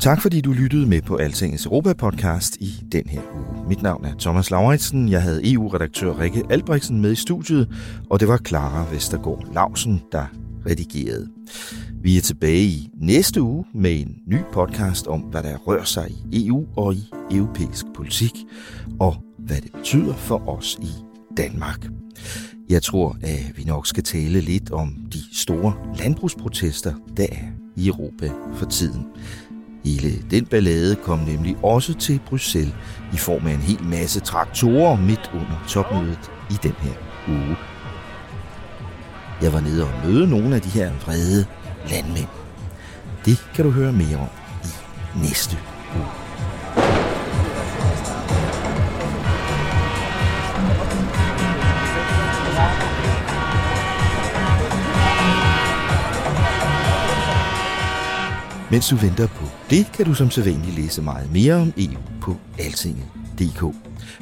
Tak 0.00 0.22
fordi 0.22 0.40
du 0.40 0.52
lyttede 0.52 0.86
med 0.86 1.02
på 1.02 1.16
Altingets 1.16 1.66
Europa-podcast 1.66 2.56
i 2.60 2.70
den 2.92 3.08
her 3.08 3.20
uge. 3.34 3.68
Mit 3.68 3.82
navn 3.82 4.04
er 4.04 4.14
Thomas 4.18 4.50
Lauritsen. 4.50 5.08
Jeg 5.08 5.22
havde 5.22 5.52
EU-redaktør 5.52 6.20
Rikke 6.20 6.42
Albrechtsen 6.50 7.00
med 7.00 7.12
i 7.12 7.14
studiet, 7.14 7.68
og 8.10 8.20
det 8.20 8.28
var 8.28 8.38
Clara 8.46 8.86
Vestergaard 8.92 9.54
Lausen, 9.54 10.02
der 10.12 10.26
redigerede. 10.66 11.28
Vi 12.02 12.16
er 12.16 12.20
tilbage 12.20 12.62
i 12.64 12.88
næste 13.00 13.42
uge 13.42 13.64
med 13.74 14.00
en 14.00 14.16
ny 14.26 14.38
podcast 14.52 15.06
om, 15.06 15.20
hvad 15.20 15.42
der 15.42 15.56
rører 15.56 15.84
sig 15.84 16.10
i 16.32 16.46
EU 16.46 16.66
og 16.76 16.94
i 16.94 17.10
europæisk 17.30 17.86
politik, 17.94 18.32
og 19.00 19.16
hvad 19.48 19.60
det 19.60 19.72
betyder 19.72 20.14
for 20.14 20.48
os 20.48 20.76
i 20.82 20.90
Danmark. 21.36 21.86
Jeg 22.68 22.82
tror, 22.82 23.16
at 23.22 23.52
vi 23.56 23.64
nok 23.64 23.86
skal 23.86 24.04
tale 24.04 24.40
lidt 24.40 24.70
om 24.70 24.94
de 25.12 25.18
store 25.32 25.72
landbrugsprotester, 25.98 26.94
der 27.16 27.26
er 27.32 27.46
i 27.76 27.88
Europa 27.88 28.30
for 28.54 28.66
tiden. 28.66 29.06
Hele 29.84 30.22
den 30.30 30.46
ballade 30.46 30.96
kom 30.96 31.18
nemlig 31.18 31.56
også 31.62 31.94
til 31.94 32.20
Bruxelles 32.26 32.74
i 33.12 33.16
form 33.16 33.46
af 33.46 33.52
en 33.52 33.60
hel 33.60 33.84
masse 33.84 34.20
traktorer 34.20 34.96
midt 34.96 35.30
under 35.34 35.64
topmødet 35.68 36.30
i 36.50 36.54
den 36.62 36.72
her 36.72 36.92
uge. 37.28 37.56
Jeg 39.42 39.52
var 39.52 39.60
nede 39.60 39.84
og 39.84 39.90
møde 40.04 40.30
nogle 40.30 40.54
af 40.54 40.60
de 40.60 40.68
her 40.68 40.92
vrede 41.04 41.46
landmænd. 41.90 42.28
Det 43.24 43.38
kan 43.54 43.64
du 43.64 43.70
høre 43.70 43.92
mere 43.92 44.16
om 44.16 44.28
i 44.64 45.18
næste 45.18 45.56
uge. 45.96 46.27
Mens 58.70 58.88
du 58.88 58.96
venter 58.96 59.26
på 59.26 59.44
det, 59.70 59.92
kan 59.92 60.06
du 60.06 60.14
som 60.14 60.30
sædvanlig 60.30 60.74
læse 60.74 61.02
meget 61.02 61.32
mere 61.32 61.54
om 61.54 61.72
EU 61.76 62.00
på 62.20 62.36
altinget.dk. 62.58 63.60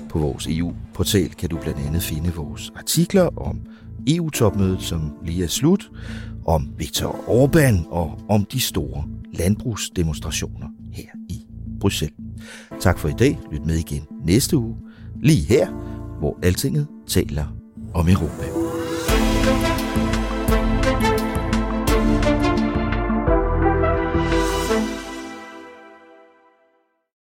På 0.08 0.18
vores 0.18 0.46
EU-portal 0.46 1.28
kan 1.28 1.48
du 1.48 1.58
blandt 1.58 1.80
andet 1.86 2.02
finde 2.02 2.34
vores 2.34 2.72
artikler 2.76 3.38
om 3.38 3.60
EU-topmødet, 4.08 4.82
som 4.82 5.12
lige 5.24 5.44
er 5.44 5.48
slut, 5.48 5.90
om 6.46 6.68
Viktor 6.78 7.10
Orbán 7.10 7.88
og 7.90 8.18
om 8.28 8.44
de 8.44 8.60
store 8.60 9.04
landbrugsdemonstrationer 9.34 10.66
her 10.92 11.08
i 11.28 11.46
Bruxelles. 11.80 12.16
Tak 12.80 12.98
for 12.98 13.08
i 13.08 13.14
dag. 13.18 13.38
Lyt 13.52 13.66
med 13.66 13.76
igen 13.76 14.06
næste 14.24 14.56
uge, 14.56 14.76
lige 15.22 15.42
her, 15.42 15.70
hvor 16.18 16.38
Altinget 16.42 16.86
taler 17.06 17.44
om 17.94 18.08
Europa. 18.08 18.65